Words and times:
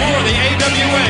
For 0.00 0.20
the 0.24 0.32
AWA 0.32 1.08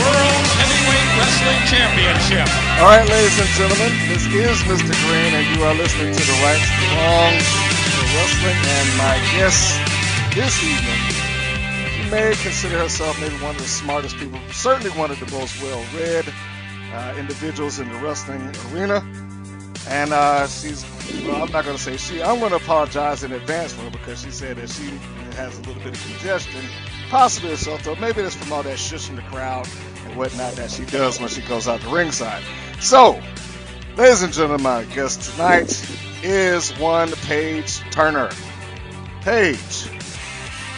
World 0.00 0.44
Heavyweight 0.56 1.08
Wrestling 1.20 1.60
Championship. 1.68 2.48
All 2.80 2.88
right, 2.88 3.04
ladies 3.04 3.36
and 3.36 3.50
gentlemen, 3.60 3.92
this 4.08 4.24
is 4.24 4.56
Mr. 4.64 4.96
Green, 5.04 5.32
and 5.36 5.44
you 5.52 5.62
are 5.64 5.74
listening 5.74 6.16
to 6.16 6.24
the 6.24 6.36
Wrongs 6.40 7.44
for 7.92 8.06
Wrestling. 8.16 8.56
And 8.56 8.88
my 8.96 9.16
guest 9.36 9.76
this 10.32 10.56
evening, 10.64 11.02
she 11.92 12.10
may 12.10 12.32
consider 12.40 12.78
herself 12.78 13.20
maybe 13.20 13.36
one 13.44 13.54
of 13.54 13.60
the 13.60 13.68
smartest 13.68 14.16
people, 14.16 14.40
certainly 14.50 14.90
one 14.96 15.10
of 15.10 15.20
the 15.20 15.30
most 15.30 15.60
well-read 15.62 16.24
uh, 16.94 17.14
individuals 17.18 17.78
in 17.80 17.88
the 17.92 17.98
wrestling 17.98 18.40
arena. 18.72 19.04
And 19.88 20.12
uh, 20.14 20.46
she's, 20.46 20.86
well, 21.26 21.42
I'm 21.42 21.52
not 21.52 21.64
going 21.64 21.76
to 21.76 21.82
say 21.82 21.98
she, 21.98 22.22
I'm 22.22 22.40
going 22.40 22.50
to 22.50 22.56
apologize 22.56 23.24
in 23.24 23.32
advance 23.32 23.74
for 23.74 23.82
her 23.82 23.90
because 23.90 24.22
she 24.22 24.30
said 24.30 24.56
that 24.56 24.70
she 24.70 24.88
has 25.36 25.58
a 25.58 25.62
little 25.62 25.82
bit 25.82 25.94
of 25.94 26.02
congestion, 26.02 26.64
possibly 27.10 27.52
a 27.52 27.56
throat. 27.56 28.00
Maybe 28.00 28.20
it's 28.22 28.34
from 28.34 28.52
all 28.52 28.62
that 28.62 28.78
shushing 28.78 29.16
the 29.16 29.22
crowd 29.22 29.68
and 30.04 30.16
whatnot 30.16 30.54
that 30.54 30.70
she 30.70 30.84
does 30.86 31.18
when 31.20 31.28
she 31.28 31.40
goes 31.42 31.68
out 31.68 31.80
the 31.80 31.88
ringside. 31.88 32.42
So, 32.80 33.20
ladies 33.96 34.22
and 34.22 34.32
gentlemen, 34.32 34.62
my 34.62 34.84
guest 34.84 35.32
tonight 35.32 35.70
is 36.22 36.70
one 36.78 37.10
Paige 37.12 37.80
Turner. 37.90 38.30
Paige, 39.22 39.88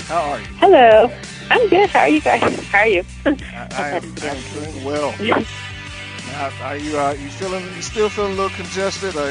how 0.06 0.20
are 0.22 0.38
you? 0.40 0.46
Hello. 0.58 1.12
I'm 1.50 1.68
good. 1.68 1.88
How 1.90 2.00
are 2.00 2.08
you 2.08 2.20
guys? 2.20 2.42
How 2.66 2.78
are 2.80 2.86
you? 2.86 3.04
I, 3.24 3.68
I 3.72 3.88
am 3.90 4.04
I'm 4.04 4.12
doing 4.72 4.84
well. 4.84 5.14
Now, 5.20 6.50
are 6.62 6.76
you 6.76 6.98
uh, 6.98 7.12
you 7.12 7.28
feeling 7.30 7.64
you 7.74 7.82
still 7.82 8.08
feeling 8.10 8.32
a 8.32 8.34
little 8.36 8.56
congested? 8.56 9.16
Or, 9.16 9.30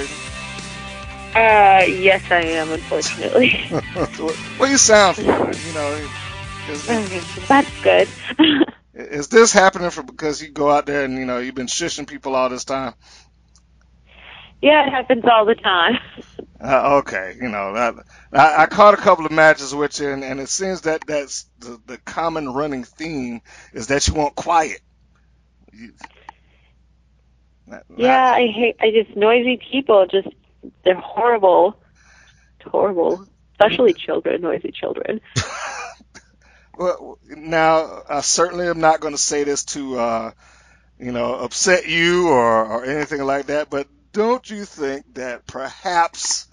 Uh, 1.35 1.83
yes, 1.85 2.23
I 2.31 2.41
am. 2.41 2.71
Unfortunately, 2.71 3.67
well, 3.71 3.81
what 4.57 4.65
do 4.65 4.71
you 4.71 4.77
sound 4.77 5.17
fine. 5.17 5.27
You 5.27 5.73
know, 5.73 6.09
is, 6.69 6.87
that's 7.49 7.71
good. 7.83 8.13
is 8.93 9.29
this 9.29 9.53
happening 9.53 9.91
for 9.91 10.03
because 10.03 10.41
you 10.41 10.51
go 10.51 10.71
out 10.71 10.85
there 10.87 11.05
and 11.05 11.17
you 11.17 11.25
know 11.25 11.39
you've 11.39 11.55
been 11.55 11.67
shushing 11.67 12.07
people 12.07 12.35
all 12.35 12.49
this 12.49 12.65
time? 12.65 12.93
yeah, 14.61 14.87
it 14.87 14.91
happens 14.91 15.23
all 15.31 15.45
the 15.45 15.55
time. 15.55 15.95
Uh, 16.63 16.97
okay, 16.99 17.35
you 17.41 17.49
know 17.49 17.73
that 17.75 17.95
I, 18.33 18.63
I 18.63 18.65
caught 18.67 18.95
a 18.95 18.97
couple 18.97 19.25
of 19.27 19.31
matches 19.31 19.75
with 19.75 19.99
you, 19.99 20.09
and, 20.09 20.23
and 20.23 20.39
it 20.39 20.49
seems 20.49 20.81
that 20.81 21.05
that's 21.07 21.49
the, 21.59 21.79
the 21.85 21.99
common 21.99 22.49
running 22.49 22.83
theme 22.83 23.41
is 23.73 23.87
that 23.87 24.07
you 24.07 24.15
want 24.15 24.35
quiet. 24.35 24.81
You, 25.73 25.93
that- 27.67 27.85
Yeah, 27.95 28.33
I 28.35 28.47
hate. 28.47 28.77
I 28.81 28.91
just 28.91 29.15
noisy 29.17 29.59
people. 29.71 30.07
Just 30.11 30.29
they're 30.85 30.95
horrible. 30.99 31.79
Horrible. 32.65 33.21
Especially 33.53 33.95
children. 33.95 34.41
Noisy 34.41 34.71
children. 34.73 35.21
Well, 36.77 37.19
now 37.27 38.03
I 38.07 38.21
certainly 38.21 38.67
am 38.67 38.79
not 38.79 38.99
going 38.99 39.13
to 39.13 39.17
say 39.21 39.43
this 39.43 39.65
to, 39.65 39.99
uh, 39.99 40.31
you 40.99 41.11
know, 41.11 41.35
upset 41.35 41.87
you 41.87 42.29
or, 42.29 42.65
or 42.65 42.85
anything 42.85 43.23
like 43.23 43.47
that. 43.47 43.69
But 43.69 43.87
don't 44.13 44.47
you 44.49 44.65
think 44.65 45.15
that 45.15 45.47
perhaps 45.47 46.47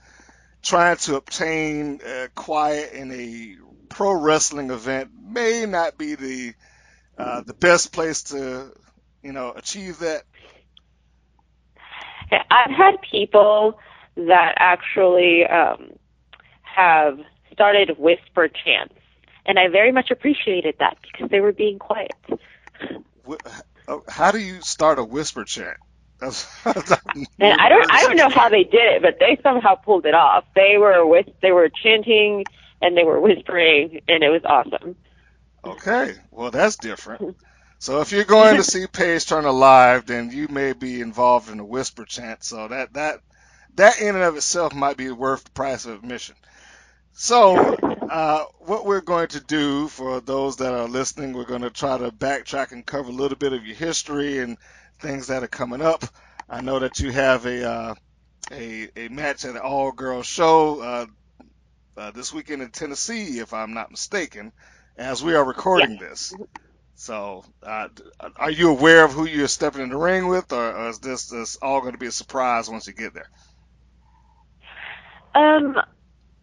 trying 0.62 0.96
to 0.96 1.16
obtain 1.16 2.00
uh, 2.06 2.28
quiet 2.34 2.92
in 2.92 3.12
a 3.12 3.56
pro 3.88 4.12
wrestling 4.12 4.70
event 4.70 5.10
may 5.22 5.66
not 5.66 5.98
be 5.98 6.14
the 6.14 6.54
uh, 7.16 7.42
the 7.42 7.54
best 7.54 7.92
place 7.92 8.24
to, 8.24 8.72
you 9.22 9.32
know, 9.32 9.52
achieve 9.52 9.98
that? 10.00 10.24
I've 12.50 12.70
had 12.70 12.96
people 13.08 13.78
that 14.16 14.54
actually 14.56 15.44
um, 15.44 15.92
have 16.62 17.18
started 17.52 17.96
whisper 17.98 18.48
chants, 18.48 18.94
and 19.46 19.58
I 19.58 19.68
very 19.68 19.92
much 19.92 20.10
appreciated 20.10 20.76
that 20.78 20.98
because 21.02 21.30
they 21.30 21.40
were 21.40 21.52
being 21.52 21.78
quiet. 21.78 22.12
Uh, 23.86 23.98
How 24.08 24.30
do 24.30 24.38
you 24.38 24.60
start 24.62 24.98
a 24.98 25.04
whisper 25.04 25.44
chant? 25.44 25.76
And 27.40 27.60
I 27.60 27.68
don't 27.68 27.86
I 27.90 28.02
don't 28.02 28.16
know 28.16 28.30
how 28.30 28.48
they 28.48 28.64
did 28.64 28.74
it, 28.74 29.02
but 29.02 29.18
they 29.20 29.38
somehow 29.42 29.74
pulled 29.74 30.06
it 30.06 30.14
off. 30.14 30.44
They 30.54 30.76
were 30.78 31.04
with 31.06 31.26
they 31.42 31.52
were 31.52 31.68
chanting 31.68 32.44
and 32.80 32.96
they 32.96 33.04
were 33.04 33.20
whispering 33.20 34.00
and 34.08 34.22
it 34.22 34.30
was 34.30 34.42
awesome. 34.44 34.96
Okay, 35.64 36.14
well 36.30 36.50
that's 36.50 36.76
different. 36.76 37.22
So 37.78 38.00
if 38.00 38.12
you're 38.12 38.24
going 38.24 38.56
to 38.56 38.64
see 38.64 38.86
Paige 38.86 39.26
Turner 39.26 39.50
live, 39.50 40.06
then 40.06 40.30
you 40.30 40.48
may 40.48 40.72
be 40.72 41.00
involved 41.00 41.50
in 41.50 41.60
a 41.60 41.64
whisper 41.64 42.04
chant. 42.04 42.44
So 42.44 42.68
that 42.68 42.94
that 42.94 43.20
that 43.74 44.00
in 44.00 44.14
and 44.14 44.24
of 44.24 44.36
itself 44.36 44.72
might 44.74 44.96
be 44.96 45.10
worth 45.10 45.44
the 45.44 45.50
price 45.50 45.84
of 45.84 45.96
admission. 45.96 46.36
So 47.12 47.76
uh, 48.14 48.44
what 48.60 48.86
we're 48.86 49.00
going 49.00 49.26
to 49.26 49.40
do 49.40 49.88
for 49.88 50.20
those 50.20 50.58
that 50.58 50.72
are 50.72 50.86
listening, 50.86 51.32
we're 51.32 51.44
going 51.44 51.62
to 51.62 51.70
try 51.70 51.98
to 51.98 52.12
backtrack 52.12 52.70
and 52.70 52.86
cover 52.86 53.08
a 53.08 53.12
little 53.12 53.36
bit 53.36 53.52
of 53.52 53.66
your 53.66 53.74
history 53.74 54.38
and 54.38 54.56
things 55.00 55.26
that 55.26 55.42
are 55.42 55.48
coming 55.48 55.82
up. 55.82 56.04
I 56.48 56.60
know 56.60 56.78
that 56.78 57.00
you 57.00 57.10
have 57.10 57.44
a 57.44 57.68
uh, 57.68 57.94
a, 58.52 58.88
a 58.94 59.08
match 59.08 59.44
at 59.44 59.56
an 59.56 59.60
all 59.60 59.90
girls 59.90 60.26
show 60.26 60.80
uh, 60.80 61.06
uh, 61.96 62.10
this 62.12 62.32
weekend 62.32 62.62
in 62.62 62.70
Tennessee, 62.70 63.40
if 63.40 63.52
I'm 63.52 63.74
not 63.74 63.90
mistaken, 63.90 64.52
as 64.96 65.20
we 65.20 65.34
are 65.34 65.44
recording 65.44 65.98
this. 65.98 66.32
So, 66.94 67.44
uh, 67.64 67.88
are 68.36 68.50
you 68.52 68.70
aware 68.70 69.04
of 69.04 69.10
who 69.12 69.26
you're 69.26 69.48
stepping 69.48 69.82
in 69.82 69.88
the 69.88 69.96
ring 69.96 70.28
with, 70.28 70.52
or, 70.52 70.72
or 70.72 70.88
is 70.90 71.00
this, 71.00 71.26
this 71.26 71.56
all 71.56 71.80
going 71.80 71.94
to 71.94 71.98
be 71.98 72.06
a 72.06 72.12
surprise 72.12 72.70
once 72.70 72.86
you 72.86 72.92
get 72.92 73.12
there? 73.12 73.28
Um 75.34 75.74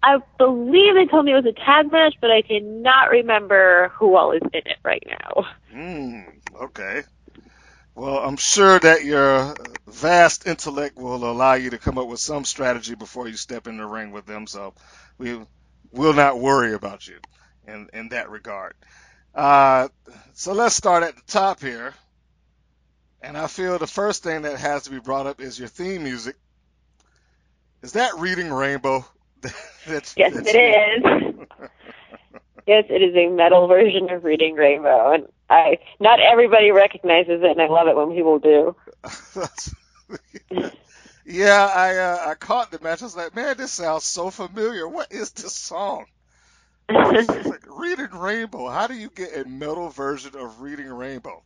I 0.04 0.18
believe 0.38 0.96
they 0.96 1.06
told 1.06 1.26
me 1.26 1.32
it 1.32 1.36
was 1.36 1.46
a 1.46 1.66
tag 1.66 1.92
match, 1.92 2.16
but 2.20 2.32
I 2.32 2.42
cannot 2.42 3.12
remember 3.12 3.90
who 3.96 4.16
all 4.16 4.32
is 4.32 4.42
in 4.42 4.62
it 4.66 4.78
right 4.84 5.04
now. 5.08 5.46
Hmm. 5.72 6.22
Okay. 6.64 7.04
Well, 7.94 8.18
I'm 8.18 8.38
sure 8.38 8.80
that 8.80 9.04
your 9.04 9.54
vast 9.88 10.48
intellect 10.48 10.98
will 10.98 11.30
allow 11.30 11.54
you 11.54 11.72
to 11.72 11.78
come 11.78 11.98
up 11.98 12.08
with 12.08 12.20
some 12.20 12.46
strategy 12.46 12.96
before 12.96 13.28
you 13.28 13.36
step 13.36 13.68
in 13.68 13.78
the 13.78 13.86
ring 13.86 14.12
with 14.12 14.26
them. 14.26 14.48
So, 14.48 14.74
we 15.18 15.40
will 15.92 16.14
not 16.14 16.40
worry 16.40 16.74
about 16.74 17.08
you 17.08 17.20
in 17.68 17.90
in 17.94 18.10
that 18.10 18.30
regard. 18.30 18.74
Uh, 19.34 19.88
so 20.34 20.54
let's 20.54 20.76
start 20.76 21.04
at 21.04 21.16
the 21.16 21.22
top 21.28 21.62
here. 21.62 21.94
And 23.22 23.38
I 23.38 23.48
feel 23.48 23.78
the 23.78 23.88
first 23.88 24.24
thing 24.24 24.44
that 24.44 24.58
has 24.58 24.84
to 24.84 24.90
be 24.90 25.00
brought 25.00 25.28
up 25.28 25.42
is 25.42 25.60
your 25.60 25.68
theme 25.68 26.04
music. 26.04 26.36
Is 27.84 27.94
that 27.94 28.18
Reading 28.18 28.52
Rainbow? 28.52 29.06
that's, 29.88 30.14
Yes, 30.18 30.34
that's- 30.34 30.54
it 30.54 30.58
is. 30.58 31.48
Yes, 32.68 32.86
it 32.90 33.02
is 33.02 33.16
a 33.16 33.28
metal 33.28 33.68
version 33.68 34.10
of 34.12 34.24
Reading 34.24 34.54
Rainbow, 34.54 35.14
and 35.14 35.26
I 35.50 35.80
not 36.00 36.20
everybody 36.20 36.72
recognizes 36.72 37.42
it, 37.42 37.52
and 37.52 37.62
I 37.62 37.68
love 37.68 37.88
it 37.88 37.96
when 37.96 38.16
people 38.16 38.38
do. 38.38 38.76
yeah, 41.26 41.66
I 41.76 41.98
uh, 41.98 42.30
I 42.30 42.36
caught 42.36 42.72
the 42.72 42.80
match. 42.80 43.02
I 43.02 43.06
was 43.06 43.16
like, 43.18 43.36
man, 43.36 43.58
this 43.58 43.72
sounds 43.72 44.04
so 44.04 44.30
familiar. 44.30 44.88
What 44.88 45.12
is 45.12 45.32
this 45.32 45.56
song? 45.56 46.06
Like 46.88 47.66
Reading 47.68 48.12
Rainbow. 48.14 48.70
How 48.70 48.86
do 48.86 48.94
you 48.94 49.10
get 49.10 49.36
a 49.36 49.50
metal 49.50 49.90
version 49.90 50.36
of 50.36 50.62
Reading 50.62 50.88
Rainbow? 50.90 51.42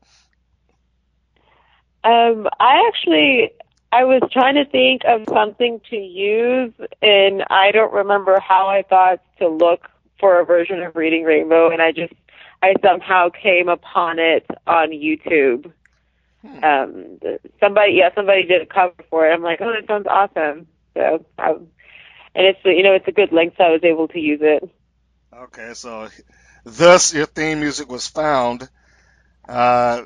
Um, 2.03 2.47
I 2.59 2.87
actually 2.89 3.51
I 3.91 4.03
was 4.03 4.21
trying 4.31 4.55
to 4.55 4.65
think 4.65 5.03
of 5.05 5.23
something 5.29 5.79
to 5.89 5.95
use, 5.95 6.73
and 7.01 7.43
I 7.49 7.71
don't 7.71 7.93
remember 7.93 8.39
how 8.39 8.67
I 8.67 8.83
thought 8.83 9.21
to 9.39 9.47
look 9.47 9.87
for 10.19 10.39
a 10.39 10.45
version 10.45 10.81
of 10.83 10.95
Reading 10.95 11.23
Rainbow, 11.23 11.69
and 11.69 11.81
I 11.81 11.91
just 11.91 12.13
I 12.61 12.73
somehow 12.83 13.29
came 13.29 13.69
upon 13.69 14.19
it 14.19 14.45
on 14.67 14.89
YouTube. 14.89 15.71
Um, 16.61 17.19
somebody, 17.59 17.93
yeah, 17.93 18.13
somebody 18.13 18.43
did 18.43 18.61
a 18.61 18.65
cover 18.65 18.93
for 19.09 19.27
it. 19.27 19.33
I'm 19.33 19.41
like, 19.41 19.61
oh, 19.61 19.73
that 19.73 19.87
sounds 19.87 20.07
awesome. 20.07 20.67
So, 20.93 21.25
I, 21.37 21.51
and 21.51 21.67
it's 22.47 22.59
you 22.63 22.83
know 22.83 22.93
it's 22.93 23.07
a 23.07 23.11
good 23.11 23.31
length, 23.31 23.55
so 23.57 23.63
I 23.63 23.71
was 23.71 23.83
able 23.83 24.07
to 24.09 24.19
use 24.19 24.41
it. 24.41 24.69
Okay, 25.33 25.73
so 25.73 26.09
thus 26.63 27.13
your 27.13 27.25
theme 27.25 27.59
music 27.59 27.89
was 27.89 28.07
found. 28.07 28.69
Uh, 29.47 30.03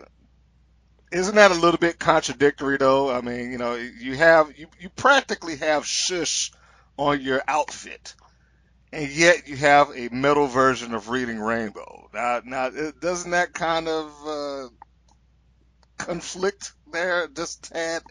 isn't 1.12 1.36
that 1.36 1.52
a 1.52 1.56
little 1.56 1.78
bit 1.78 2.00
contradictory 2.00 2.78
though? 2.78 3.12
I 3.12 3.22
mean, 3.22 3.52
you 3.52 3.58
know, 3.58 3.76
you 3.76 4.16
have 4.16 4.58
you, 4.58 4.68
you 4.80 4.90
practically 4.90 5.58
have 5.58 5.86
shush 5.86 6.52
on 6.98 7.22
your 7.22 7.42
outfit, 7.48 8.14
and 8.92 9.10
yet 9.10 9.48
you 9.48 9.56
have 9.58 9.90
a 9.96 10.10
metal 10.10 10.48
version 10.48 10.94
of 10.94 11.10
Reading 11.10 11.40
Rainbow. 11.40 12.10
Now, 12.14 12.42
now 12.46 12.70
doesn't 13.00 13.32
that 13.32 13.54
kind 13.54 13.88
of 13.88 14.12
uh, 14.28 14.68
conflict 15.98 16.74
there 16.92 17.28
just 17.28 17.72
tad? 17.72 18.04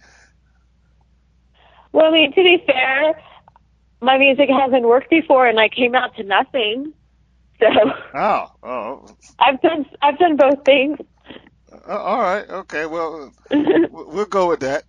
Well, 1.92 2.06
I 2.06 2.10
mean, 2.10 2.32
to 2.32 2.42
be 2.42 2.62
fair, 2.66 3.20
my 4.00 4.18
music 4.18 4.48
hasn't 4.48 4.82
worked 4.82 5.10
before, 5.10 5.46
and 5.46 5.58
I 5.58 5.68
came 5.68 5.94
out 5.94 6.16
to 6.16 6.22
nothing. 6.22 6.92
So. 7.60 7.66
Oh, 8.14 8.46
oh. 8.62 9.06
I've 9.38 9.60
done 9.60 9.84
I've 10.00 10.18
done 10.18 10.36
both 10.36 10.64
things. 10.64 10.98
Uh, 11.72 11.96
all 11.96 12.20
right. 12.20 12.48
Okay. 12.48 12.86
Well, 12.86 13.32
we'll 13.90 14.26
go 14.26 14.48
with 14.48 14.60
that. 14.60 14.84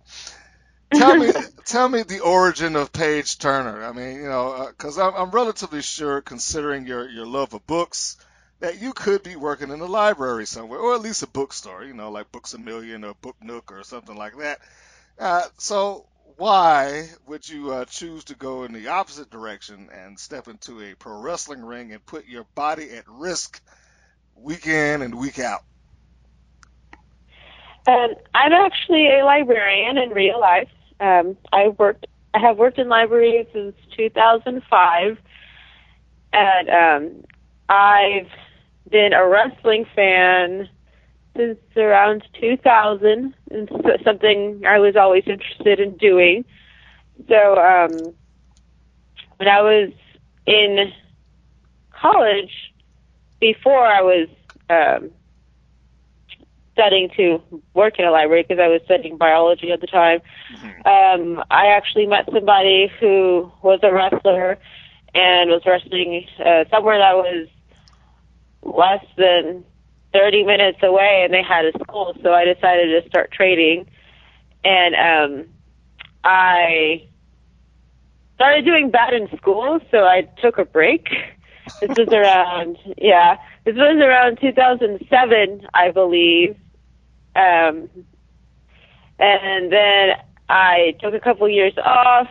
Tell 0.92 1.16
me, 1.16 1.30
tell 1.64 1.88
me 1.88 2.02
the 2.02 2.20
origin 2.20 2.76
of 2.76 2.92
Paige 2.92 3.38
Turner. 3.38 3.84
I 3.84 3.92
mean, 3.92 4.16
you 4.16 4.28
know, 4.28 4.66
because 4.68 4.98
uh, 4.98 5.08
I'm, 5.08 5.14
I'm 5.14 5.30
relatively 5.30 5.82
sure, 5.82 6.20
considering 6.20 6.86
your 6.86 7.08
your 7.08 7.26
love 7.26 7.54
of 7.54 7.66
books, 7.66 8.16
that 8.60 8.80
you 8.80 8.92
could 8.92 9.22
be 9.22 9.36
working 9.36 9.70
in 9.70 9.80
a 9.80 9.86
library 9.86 10.46
somewhere, 10.46 10.80
or 10.80 10.94
at 10.94 11.00
least 11.00 11.22
a 11.22 11.26
bookstore. 11.26 11.84
You 11.84 11.94
know, 11.94 12.10
like 12.10 12.32
Books 12.32 12.54
a 12.54 12.58
Million 12.58 13.04
or 13.04 13.14
Book 13.14 13.36
Nook 13.42 13.72
or 13.72 13.84
something 13.84 14.16
like 14.16 14.36
that. 14.38 14.60
Uh, 15.18 15.42
so, 15.58 16.06
why 16.36 17.08
would 17.26 17.48
you 17.48 17.72
uh, 17.72 17.84
choose 17.84 18.24
to 18.24 18.34
go 18.34 18.64
in 18.64 18.72
the 18.72 18.88
opposite 18.88 19.30
direction 19.30 19.90
and 19.92 20.18
step 20.18 20.48
into 20.48 20.80
a 20.80 20.94
pro 20.94 21.20
wrestling 21.20 21.62
ring 21.62 21.92
and 21.92 22.04
put 22.04 22.26
your 22.26 22.46
body 22.54 22.90
at 22.90 23.04
risk 23.06 23.60
week 24.34 24.66
in 24.66 25.02
and 25.02 25.14
week 25.14 25.38
out? 25.38 25.62
Um, 27.86 28.14
I'm 28.34 28.52
actually 28.52 29.08
a 29.08 29.24
librarian 29.24 29.98
in 29.98 30.10
real 30.10 30.40
life. 30.40 30.68
Um, 31.00 31.36
I 31.52 31.68
worked. 31.68 32.06
I 32.34 32.38
have 32.38 32.58
worked 32.58 32.78
in 32.78 32.88
libraries 32.88 33.46
since 33.52 33.74
2005, 33.96 35.18
and 36.32 36.68
um, 36.70 37.24
I've 37.68 38.28
been 38.88 39.12
a 39.12 39.26
wrestling 39.26 39.84
fan 39.96 40.68
since 41.36 41.58
around 41.76 42.22
2000. 42.40 43.34
and 43.50 43.70
something 44.04 44.62
I 44.66 44.78
was 44.78 44.94
always 44.96 45.24
interested 45.26 45.80
in 45.80 45.96
doing. 45.96 46.44
So 47.28 47.56
um, 47.56 48.12
when 49.36 49.48
I 49.48 49.62
was 49.62 49.90
in 50.46 50.92
college, 51.90 52.72
before 53.40 53.86
I 53.86 54.02
was 54.02 54.28
um, 54.68 55.10
studying 56.72 57.10
to 57.16 57.42
work 57.74 57.98
in 57.98 58.04
a 58.04 58.10
library 58.10 58.44
because 58.46 58.60
I 58.60 58.68
was 58.68 58.80
studying 58.84 59.16
biology 59.16 59.70
at 59.72 59.80
the 59.80 59.86
time. 59.86 60.20
Mm-hmm. 60.54 60.86
Um, 61.38 61.44
I 61.50 61.66
actually 61.66 62.06
met 62.06 62.28
somebody 62.32 62.90
who 63.00 63.50
was 63.62 63.80
a 63.82 63.92
wrestler 63.92 64.58
and 65.14 65.50
was 65.50 65.62
wrestling 65.66 66.26
uh, 66.38 66.64
somewhere 66.70 66.98
that 66.98 67.16
was 67.16 67.48
less 68.62 69.04
than 69.16 69.64
30 70.12 70.44
minutes 70.44 70.78
away, 70.82 71.22
and 71.24 71.32
they 71.32 71.42
had 71.42 71.64
a 71.64 71.72
school. 71.78 72.14
So 72.22 72.32
I 72.32 72.44
decided 72.44 73.02
to 73.02 73.08
start 73.08 73.32
training, 73.32 73.86
and 74.64 74.94
um, 74.94 75.46
I 76.24 77.06
started 78.34 78.64
doing 78.64 78.90
bad 78.90 79.14
in 79.14 79.28
school, 79.36 79.80
so 79.90 79.98
I 79.98 80.28
took 80.42 80.58
a 80.58 80.64
break. 80.64 81.08
This 81.80 81.96
was 81.96 82.08
around, 82.08 82.76
yeah, 82.98 83.38
this 83.64 83.74
was 83.74 83.96
around 83.96 84.38
2007, 84.40 85.66
I 85.72 85.90
believe. 85.90 86.56
Um, 87.36 87.88
and 89.18 89.72
then 89.72 90.16
I 90.48 90.96
took 91.00 91.14
a 91.14 91.20
couple 91.20 91.48
years 91.48 91.72
off. 91.82 92.28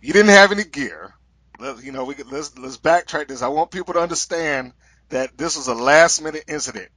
You 0.00 0.14
didn't 0.14 0.30
have 0.30 0.52
any 0.52 0.64
gear. 0.64 1.14
You 1.60 1.92
know, 1.92 2.04
we 2.04 2.16
let's 2.16 2.56
let's 2.58 2.78
backtrack 2.78 3.28
this. 3.28 3.42
I 3.42 3.48
want 3.48 3.70
people 3.70 3.94
to 3.94 4.00
understand 4.00 4.72
that 5.10 5.36
this 5.38 5.56
was 5.56 5.68
a 5.68 5.74
last 5.74 6.22
minute 6.22 6.44
incident. 6.48 6.88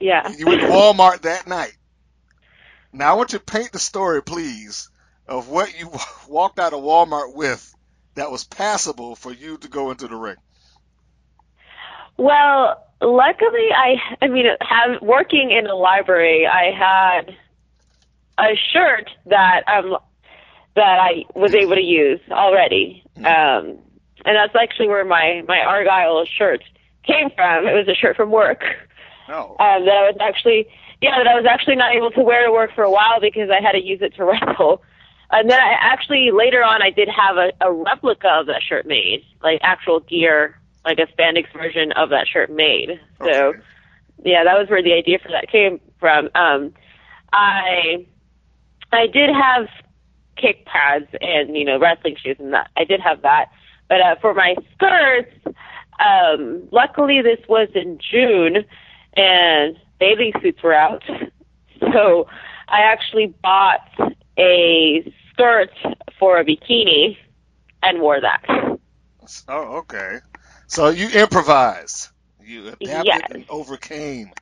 Yeah. 0.00 0.30
You 0.30 0.46
went 0.46 0.60
to 0.60 0.68
Walmart 0.68 1.22
that 1.22 1.46
night. 1.46 1.76
Now 2.92 3.10
I 3.10 3.16
want 3.16 3.32
you 3.32 3.38
to 3.38 3.44
paint 3.44 3.72
the 3.72 3.78
story, 3.78 4.22
please, 4.22 4.90
of 5.26 5.48
what 5.48 5.78
you 5.78 5.90
walked 6.28 6.58
out 6.58 6.72
of 6.72 6.80
Walmart 6.80 7.34
with 7.34 7.74
that 8.14 8.30
was 8.30 8.44
passable 8.44 9.16
for 9.16 9.32
you 9.32 9.58
to 9.58 9.68
go 9.68 9.90
into 9.90 10.08
the 10.08 10.16
ring. 10.16 10.36
Well, 12.16 12.84
luckily, 13.00 13.68
I 13.74 13.96
I 14.22 14.28
mean, 14.28 14.46
have 14.60 15.02
working 15.02 15.50
in 15.50 15.66
a 15.66 15.74
library, 15.74 16.46
I 16.46 16.72
had 16.72 17.36
a 18.38 18.56
shirt 18.72 19.10
that 19.26 19.62
um 19.68 19.96
that 20.74 20.98
I 21.00 21.24
was 21.34 21.54
able 21.54 21.74
to 21.74 21.82
use 21.82 22.20
already. 22.30 23.04
Um, 23.26 23.78
and 24.24 24.36
that's 24.36 24.54
actually 24.54 24.88
where 24.88 25.04
my 25.04 25.42
my 25.46 25.60
Argyle 25.60 26.24
shirt 26.24 26.62
came 27.06 27.30
from. 27.30 27.66
It 27.66 27.74
was 27.74 27.88
a 27.88 27.94
shirt 27.94 28.16
from 28.16 28.30
work. 28.30 28.62
Oh. 29.28 29.56
Um, 29.60 29.84
that 29.84 29.94
I 29.94 30.10
was 30.10 30.16
actually 30.20 30.68
yeah, 31.00 31.16
that 31.18 31.28
I 31.28 31.34
was 31.34 31.46
actually 31.48 31.76
not 31.76 31.94
able 31.94 32.10
to 32.12 32.22
wear 32.22 32.44
to 32.44 32.52
work 32.52 32.74
for 32.74 32.82
a 32.82 32.90
while 32.90 33.20
because 33.20 33.50
I 33.50 33.62
had 33.62 33.72
to 33.72 33.82
use 33.82 34.00
it 34.02 34.14
to 34.16 34.24
wrestle. 34.26 34.82
And 35.30 35.50
then 35.50 35.60
I 35.60 35.76
actually 35.80 36.30
later 36.30 36.64
on 36.64 36.82
I 36.82 36.90
did 36.90 37.08
have 37.08 37.36
a, 37.36 37.52
a 37.60 37.72
replica 37.72 38.28
of 38.28 38.46
that 38.46 38.62
shirt 38.62 38.86
made, 38.86 39.24
like 39.42 39.60
actual 39.62 40.00
gear, 40.00 40.58
like 40.84 40.98
a 40.98 41.06
spandex 41.06 41.52
version 41.52 41.92
of 41.92 42.10
that 42.10 42.26
shirt 42.26 42.50
made. 42.50 42.98
Okay. 43.20 43.32
So 43.32 43.52
yeah, 44.24 44.44
that 44.44 44.58
was 44.58 44.68
where 44.68 44.82
the 44.82 44.94
idea 44.94 45.18
for 45.18 45.28
that 45.28 45.50
came 45.50 45.80
from. 46.00 46.30
Um, 46.34 46.72
I 47.32 48.06
I 48.90 49.06
did 49.06 49.30
have 49.30 49.68
kick 50.40 50.66
pads 50.66 51.06
and 51.20 51.56
you 51.56 51.64
know 51.64 51.78
wrestling 51.78 52.16
shoes 52.22 52.36
and 52.38 52.54
that 52.54 52.70
I 52.76 52.84
did 52.84 53.00
have 53.00 53.22
that, 53.22 53.46
but 53.88 54.00
uh, 54.00 54.16
for 54.20 54.34
my 54.34 54.54
skirts, 54.74 55.34
um, 55.98 56.68
luckily 56.72 57.22
this 57.22 57.40
was 57.48 57.68
in 57.74 57.98
June, 58.10 58.64
and 59.16 59.76
bathing 60.00 60.32
suits 60.42 60.62
were 60.62 60.74
out. 60.74 61.02
So 61.92 62.26
I 62.68 62.80
actually 62.82 63.34
bought 63.42 63.80
a 64.38 65.12
skirt 65.30 65.70
for 66.18 66.38
a 66.38 66.44
bikini 66.44 67.16
and 67.82 68.00
wore 68.00 68.20
that. 68.20 68.78
Oh, 69.48 69.76
okay. 69.78 70.18
So 70.68 70.88
you 70.88 71.08
improvised. 71.08 72.08
You 72.40 72.68
adapted 72.68 73.30
Yes. 73.30 73.30
and 73.30 73.44
overcame. 73.48 74.32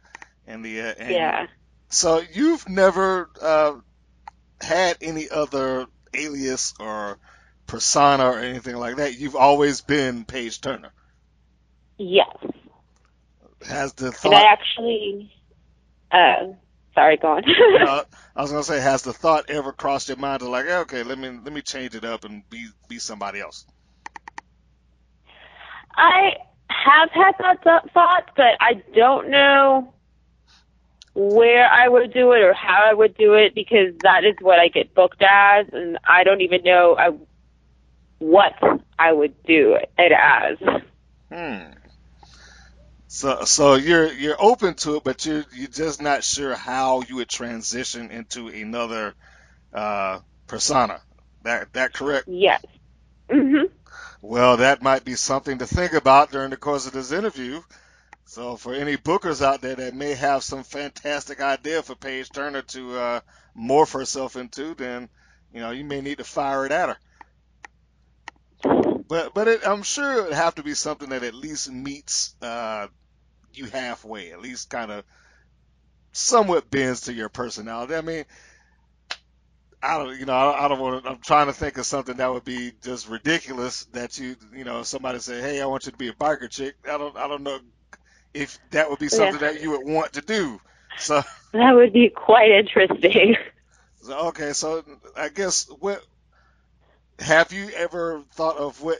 And 0.46 0.64
the 0.64 0.80
uh, 0.80 0.94
and 0.98 1.32
Yeah. 1.32 1.46
So 1.90 2.20
you've 2.32 2.68
never 2.68 3.30
uh, 3.40 3.74
had 4.60 4.98
any 5.00 5.28
other 5.30 5.86
alias 6.14 6.74
or 6.80 7.18
persona 7.66 8.26
or 8.26 8.38
anything 8.38 8.76
like 8.76 8.96
that. 8.96 9.18
You've 9.18 9.36
always 9.36 9.80
been 9.82 10.24
Paige 10.24 10.60
Turner. 10.60 10.92
Yes. 11.98 12.36
Has 13.66 13.94
the 13.94 14.12
And 14.24 14.34
I 14.34 14.42
thought? 14.42 14.42
actually, 14.42 15.32
uh, 16.12 16.54
sorry, 16.94 17.16
go 17.18 17.28
on. 17.28 17.44
uh, 17.80 18.04
I 18.36 18.42
was 18.42 18.50
gonna 18.52 18.64
say, 18.64 18.80
has 18.80 19.02
the 19.02 19.12
thought 19.12 19.50
ever 19.50 19.72
crossed 19.72 20.08
your 20.08 20.18
mind 20.18 20.40
to 20.40 20.48
like, 20.48 20.66
"Eh, 20.66 20.78
okay, 20.80 21.02
let 21.02 21.18
me 21.18 21.30
let 21.30 21.52
me 21.52 21.62
change 21.62 21.94
it 21.94 22.04
up 22.04 22.24
and 22.24 22.48
be 22.50 22.68
be 22.88 22.98
somebody 22.98 23.40
else? 23.40 23.66
I 25.96 26.32
have 26.68 27.10
had 27.12 27.32
that 27.40 27.62
th- 27.62 27.92
thought, 27.92 28.30
but 28.36 28.56
I 28.60 28.82
don't 28.94 29.30
know 29.30 29.94
where 31.16 31.66
I 31.68 31.88
would 31.88 32.12
do 32.14 32.32
it 32.34 32.42
or 32.42 32.54
how 32.54 32.84
I 32.90 32.94
would 32.94 33.16
do 33.16 33.34
it 33.34 33.54
because 33.56 33.94
that 34.02 34.24
is 34.24 34.36
what 34.40 34.60
I 34.60 34.68
get 34.68 34.94
booked 34.94 35.22
as, 35.22 35.66
and 35.72 35.98
I 36.08 36.24
don't 36.24 36.42
even 36.42 36.62
know 36.64 36.96
I, 36.98 37.12
what 38.18 38.54
I 38.98 39.12
would 39.12 39.34
do 39.44 39.76
it 39.98 40.12
as. 40.12 40.58
Hmm. 41.30 41.72
So 43.08 43.44
so 43.44 43.74
you're 43.76 44.12
you're 44.12 44.36
open 44.40 44.74
to 44.76 44.96
it, 44.96 45.04
but 45.04 45.24
you're 45.26 45.44
you're 45.52 45.68
just 45.68 46.02
not 46.02 46.24
sure 46.24 46.54
how 46.54 47.02
you 47.02 47.16
would 47.16 47.28
transition 47.28 48.10
into 48.10 48.48
another 48.48 49.14
uh, 49.72 50.20
persona. 50.48 51.02
That 51.42 51.72
that 51.74 51.94
correct? 51.94 52.28
Yes. 52.28 52.64
hmm 53.30 53.64
Well, 54.22 54.58
that 54.58 54.82
might 54.82 55.04
be 55.04 55.14
something 55.16 55.58
to 55.58 55.66
think 55.66 55.94
about 55.94 56.30
during 56.30 56.50
the 56.50 56.56
course 56.58 56.86
of 56.86 56.92
this 56.92 57.12
interview. 57.12 57.62
So, 58.28 58.56
for 58.56 58.74
any 58.74 58.96
bookers 58.96 59.40
out 59.40 59.62
there 59.62 59.76
that 59.76 59.94
may 59.94 60.14
have 60.14 60.42
some 60.42 60.64
fantastic 60.64 61.40
idea 61.40 61.80
for 61.82 61.94
Paige 61.94 62.28
Turner 62.28 62.62
to 62.62 62.98
uh, 62.98 63.20
morph 63.56 63.92
herself 63.92 64.34
into, 64.34 64.74
then 64.74 65.08
you 65.52 65.60
know 65.60 65.70
you 65.70 65.84
may 65.84 66.00
need 66.00 66.18
to 66.18 66.24
fire 66.24 66.66
it 66.66 66.72
at 66.72 66.88
her. 66.88 66.96
But 69.08 69.32
but 69.32 69.46
it, 69.46 69.60
I'm 69.64 69.84
sure 69.84 70.18
it 70.18 70.24
would 70.24 70.32
have 70.32 70.56
to 70.56 70.64
be 70.64 70.74
something 70.74 71.10
that 71.10 71.22
at 71.22 71.34
least 71.34 71.70
meets 71.70 72.34
uh, 72.42 72.88
you 73.54 73.66
halfway, 73.66 74.32
at 74.32 74.42
least 74.42 74.70
kind 74.70 74.90
of 74.90 75.04
somewhat 76.10 76.68
bends 76.68 77.02
to 77.02 77.12
your 77.12 77.28
personality. 77.28 77.94
I 77.94 78.00
mean, 78.00 78.24
I 79.80 79.98
don't, 79.98 80.18
you 80.18 80.26
know, 80.26 80.34
I, 80.34 80.64
I 80.64 80.68
don't 80.68 80.80
want 80.80 81.04
to. 81.04 81.10
I'm 81.10 81.20
trying 81.20 81.46
to 81.46 81.52
think 81.52 81.78
of 81.78 81.86
something 81.86 82.16
that 82.16 82.32
would 82.32 82.44
be 82.44 82.72
just 82.82 83.08
ridiculous. 83.08 83.84
That 83.92 84.18
you, 84.18 84.34
you 84.52 84.64
know, 84.64 84.82
somebody 84.82 85.20
say, 85.20 85.40
"Hey, 85.40 85.60
I 85.62 85.66
want 85.66 85.86
you 85.86 85.92
to 85.92 85.98
be 85.98 86.08
a 86.08 86.12
biker 86.12 86.50
chick." 86.50 86.74
I 86.90 86.98
don't, 86.98 87.16
I 87.16 87.28
don't 87.28 87.44
know 87.44 87.60
if 88.36 88.58
that 88.70 88.90
would 88.90 88.98
be 88.98 89.08
something 89.08 89.40
Yeah. 89.40 89.52
that 89.52 89.62
you 89.62 89.70
would 89.70 89.86
want 89.86 90.12
to 90.14 90.20
do. 90.20 90.60
So, 90.98 91.22
That 91.52 91.72
would 91.74 91.92
be 91.92 92.10
quite 92.10 92.50
interesting. 92.50 93.36
so, 94.02 94.28
okay, 94.28 94.52
so 94.52 94.84
I 95.16 95.28
guess 95.30 95.66
what 95.80 96.04
have 97.18 97.52
you 97.52 97.70
ever 97.70 98.22
thought 98.32 98.58
of 98.58 98.82
what 98.82 98.98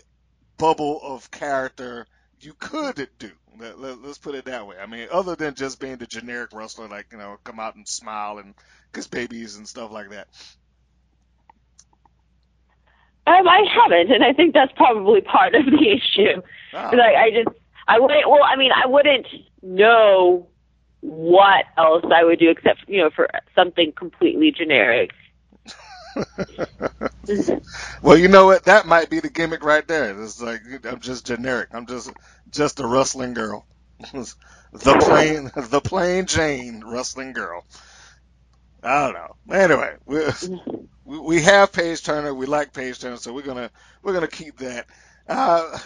bubble 0.57 1.01
of 1.03 1.31
character 1.31 2.07
you 2.41 2.55
could 2.59 3.09
do? 3.19 3.31
Let, 3.59 3.79
let, 3.79 4.03
let's 4.03 4.19
put 4.19 4.35
it 4.35 4.47
that 4.47 4.67
way. 4.67 4.77
I 4.79 4.87
mean, 4.87 5.09
other 5.11 5.37
than 5.37 5.55
just 5.55 5.81
being 5.81 5.97
the 5.97 6.07
generic 6.07 6.51
wrestler, 6.53 6.89
like 6.89 7.07
you 7.13 7.19
know, 7.19 7.37
come 7.45 7.59
out 7.61 7.75
and 7.77 7.87
smile 7.89 8.39
and 8.39 8.55
kiss 8.93 9.07
babies 9.07 9.57
and 9.57 9.67
stuff 9.69 9.91
like 9.93 10.11
that. 10.11 10.29
Um, 13.27 13.49
I 13.49 13.65
haven't, 13.83 14.13
and 14.13 14.23
I 14.23 14.33
think 14.33 14.55
that's 14.55 14.73
probably 14.77 15.21
part 15.21 15.55
of 15.55 15.67
the 15.67 15.89
issue. 15.97 16.43
Ah. 16.73 16.91
Like, 16.93 17.17
I 17.17 17.31
just, 17.31 17.49
I 17.87 18.01
wouldn't. 18.01 18.29
Well, 18.29 18.43
I 18.45 18.57
mean, 18.57 18.71
I 18.73 18.87
wouldn't 18.87 19.27
know 19.63 20.49
what 21.01 21.65
else 21.79 22.05
I 22.13 22.25
would 22.25 22.39
do 22.39 22.51
except, 22.51 22.81
you 22.89 22.99
know, 23.03 23.11
for 23.15 23.29
something 23.55 23.93
completely 23.97 24.53
generic. 24.57 25.11
well, 28.03 28.17
you 28.17 28.29
know 28.29 28.47
what? 28.47 28.65
That 28.65 28.87
might 28.87 29.11
be 29.11 29.21
the 29.21 29.31
gimmick 29.31 29.63
right 29.63 29.87
there. 29.87 30.21
It's 30.23 30.41
like 30.41 30.61
I'm 30.85 31.01
just 31.01 31.27
generic. 31.27 31.69
I'm 31.73 31.87
just 31.87 32.11
just 32.51 32.81
a 32.81 32.87
wrestling 32.87 33.35
girl. 33.35 33.67
the 34.13 34.99
plain 35.01 35.51
the 35.71 35.81
plain 35.81 36.27
Jane 36.27 36.83
wrestling 36.87 37.33
girl. 37.33 37.65
I 38.83 39.05
don't 39.05 39.15
know. 39.15 39.55
Anyway, 39.57 39.97
we 40.07 40.19
we- 41.05 41.19
we 41.21 41.43
have 41.43 41.73
Paige 41.73 42.03
Turner. 42.05 42.35
We 42.35 42.47
like 42.47 42.73
Paige 42.73 43.01
Turner, 43.01 43.17
so 43.17 43.33
we're 43.33 43.43
gonna 43.43 43.71
we're 44.03 44.13
gonna 44.15 44.29
keep 44.29 44.59
that. 44.59 44.87
Uh, 45.29 45.79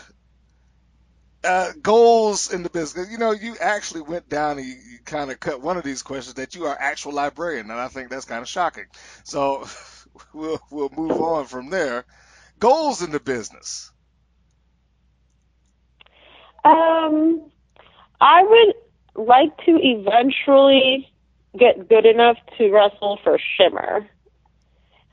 uh, 1.44 1.73
goals 1.80 2.52
in 2.52 2.62
the 2.62 2.70
business. 2.70 3.11
You 3.11 3.18
know, 3.18 3.32
you 3.32 3.56
actually 3.61 4.02
went 4.02 4.28
down 4.28 4.59
and 4.59 4.66
you, 4.66 4.75
you 4.75 4.99
kind 5.04 5.30
of 5.30 5.40
cut 5.40 5.61
one 5.61 5.76
of 5.76 5.85
these 5.85 6.02
questions 6.02 6.35
that 6.35 6.54
you 6.54 6.66
are 6.66 6.76
actual 6.78 7.12
librarian, 7.12 7.70
and 7.70 7.80
I 7.80 7.88
think 7.88 8.11
that's 8.11 8.25
kind 8.25 8.42
of 8.42 8.49
shocking. 8.49 8.87
So 9.25 9.66
we'll 10.32 10.61
we'll 10.70 10.90
move 10.97 11.20
on 11.20 11.47
from 11.47 11.70
there. 11.70 12.04
Goals 12.59 13.02
in 13.02 13.11
the 13.11 13.20
business. 13.20 13.90
Um, 16.62 17.50
I 18.20 18.42
would 18.42 19.26
like 19.26 19.56
to 19.64 19.78
eventually 19.80 21.11
get 21.59 21.88
good 21.88 22.06
enough 22.06 22.37
to 22.59 22.70
wrestle 22.70 23.18
for 23.25 23.38
Shimmer. 23.56 24.06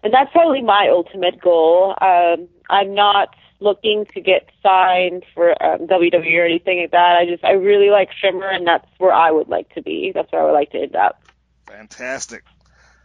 And 0.03 0.13
that's 0.13 0.31
probably 0.31 0.61
my 0.61 0.89
ultimate 0.91 1.41
goal. 1.41 1.95
Um, 1.99 2.47
I'm 2.69 2.93
not 2.93 3.29
looking 3.59 4.05
to 4.13 4.21
get 4.21 4.49
signed 4.61 5.23
for 5.33 5.51
um, 5.63 5.87
WWE 5.87 6.39
or 6.39 6.45
anything 6.45 6.81
like 6.81 6.91
that. 6.91 7.17
I 7.17 7.25
just, 7.25 7.43
I 7.43 7.51
really 7.51 7.89
like 7.89 8.09
Shimmer, 8.21 8.47
and 8.47 8.67
that's 8.67 8.87
where 8.97 9.13
I 9.13 9.31
would 9.31 9.47
like 9.47 9.73
to 9.75 9.81
be. 9.81 10.11
That's 10.13 10.31
where 10.31 10.41
I 10.41 10.45
would 10.45 10.53
like 10.53 10.71
to 10.71 10.79
end 10.79 10.95
up. 10.95 11.21
Fantastic. 11.67 12.43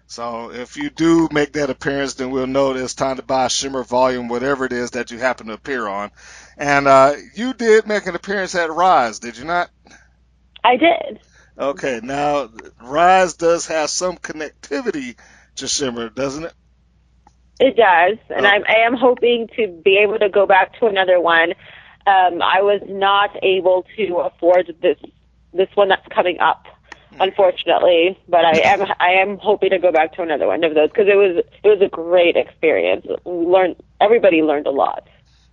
So 0.06 0.50
if 0.52 0.76
you 0.76 0.90
do 0.90 1.28
make 1.32 1.54
that 1.54 1.71
appearance, 1.71 2.14
then 2.14 2.30
we'll 2.30 2.47
know 2.47 2.75
that 2.75 2.85
it's 2.85 2.94
time 2.94 3.16
to 3.16 3.23
buy 3.23 3.49
Shimmer 3.49 3.82
Volume, 3.82 4.28
whatever 4.28 4.66
it 4.66 4.73
is 4.73 4.90
that 4.90 5.11
you 5.11 5.18
happen 5.18 5.47
to 5.47 5.54
appear 5.54 5.88
on. 5.88 6.11
And 6.59 6.87
uh, 6.87 7.14
you 7.35 7.54
did 7.54 7.87
make 7.87 8.06
an 8.06 8.14
appearance 8.14 8.54
at 8.54 8.71
Rise, 8.71 9.21
did 9.21 9.38
you 9.38 9.44
not? 9.44 9.71
I 10.62 10.76
did. 10.76 11.21
Okay, 11.59 12.00
now 12.02 12.50
Rise 12.82 13.35
does 13.35 13.66
have 13.68 13.88
some 13.88 14.16
connectivity 14.18 15.16
to 15.56 15.66
Shimmer, 15.66 16.11
doesn't 16.11 16.44
it? 16.44 16.54
It 17.64 17.76
does, 17.76 18.19
and 18.28 18.45
Oh. 18.45 18.49
I'm, 18.49 18.64
I 18.66 18.78
am 18.87 18.95
hoping 18.95 19.49
to 19.57 19.69
be 19.85 19.99
able 19.99 20.19
to 20.19 20.28
go 20.28 20.47
back 20.47 20.78
to 20.81 20.87
another 20.87 21.21
one. 21.21 21.50
Um, 22.09 22.42
I 22.42 22.61
was 22.62 22.81
not 22.88 23.31
able 23.42 23.87
to 23.97 24.16
afford 24.19 24.75
this 24.83 24.99
this 25.54 25.69
one 25.75 25.88
that's 25.90 26.07
coming 26.09 26.40
up, 26.40 26.66
unfortunately. 27.21 28.19
But 28.28 28.45
I 28.45 28.59
am 28.64 28.81
I 28.99 29.11
am 29.23 29.38
hoping 29.38 29.71
to 29.71 29.78
go 29.78 29.92
back 29.92 30.14
to 30.14 30.23
another 30.23 30.49
one 30.49 30.64
of 30.64 30.75
those 30.75 30.88
because 30.88 31.07
it 31.07 31.14
was 31.14 31.45
it 31.62 31.69
was 31.69 31.81
a 31.81 31.88
great 31.88 32.37
experience. 32.37 33.07
We 33.25 33.47
learned 33.47 33.76
everybody 34.00 34.42
learned 34.42 34.66
a 34.66 34.71
lot. 34.71 35.07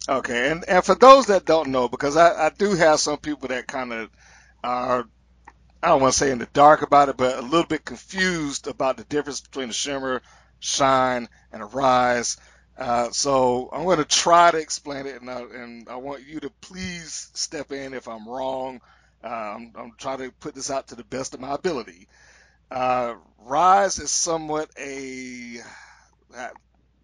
Okay, 0.08 0.50
and, 0.52 0.68
and 0.68 0.84
for 0.84 0.96
those 0.96 1.28
that 1.28 1.46
don't 1.46 1.70
know, 1.70 1.88
because 1.88 2.18
I, 2.18 2.48
I 2.48 2.50
do 2.50 2.74
have 2.74 3.00
some 3.00 3.20
people 3.20 3.50
that 3.50 3.68
kind 3.68 3.94
of 3.94 4.10
are, 4.64 5.06
I 5.84 5.88
don't 5.90 6.02
want 6.02 6.14
to 6.14 6.18
say 6.20 6.32
in 6.32 6.40
the 6.40 6.48
dark 6.52 6.82
about 6.82 7.10
it, 7.10 7.18
but 7.18 7.38
a 7.38 7.42
little 7.42 7.68
bit 7.68 7.86
confused 7.86 8.66
about 8.66 8.98
the 8.98 9.04
difference 9.04 9.42
between 9.42 9.70
a 9.70 9.74
shimmer, 9.74 10.24
shine, 10.60 11.30
and 11.54 11.62
a 11.64 11.66
rise. 11.66 12.38
Uh, 12.78 13.10
so 13.12 13.70
I'm 13.74 13.86
going 13.86 14.00
to 14.00 14.06
try 14.06 14.52
to 14.52 14.58
explain 14.60 15.08
it, 15.08 15.22
and 15.22 15.30
I, 15.30 15.42
and 15.42 15.90
I 15.90 15.98
want 15.98 16.26
you 16.28 16.40
to 16.42 16.52
please 16.62 17.30
step 17.36 17.72
in 17.72 17.94
if 17.94 18.08
I'm 18.08 18.28
wrong. 18.28 18.82
Uh, 19.24 19.28
I'm, 19.28 19.74
I'm 19.78 19.92
trying 19.98 20.20
to 20.20 20.32
put 20.40 20.56
this 20.56 20.72
out 20.72 20.90
to 20.90 20.96
the 20.96 21.06
best 21.06 21.34
of 21.36 21.42
my 21.42 21.56
ability. 21.56 22.08
Uh, 22.72 23.16
rise 23.40 24.00
is 24.00 24.12
somewhat 24.12 24.70
a 24.80 25.60
uh, 26.36 26.50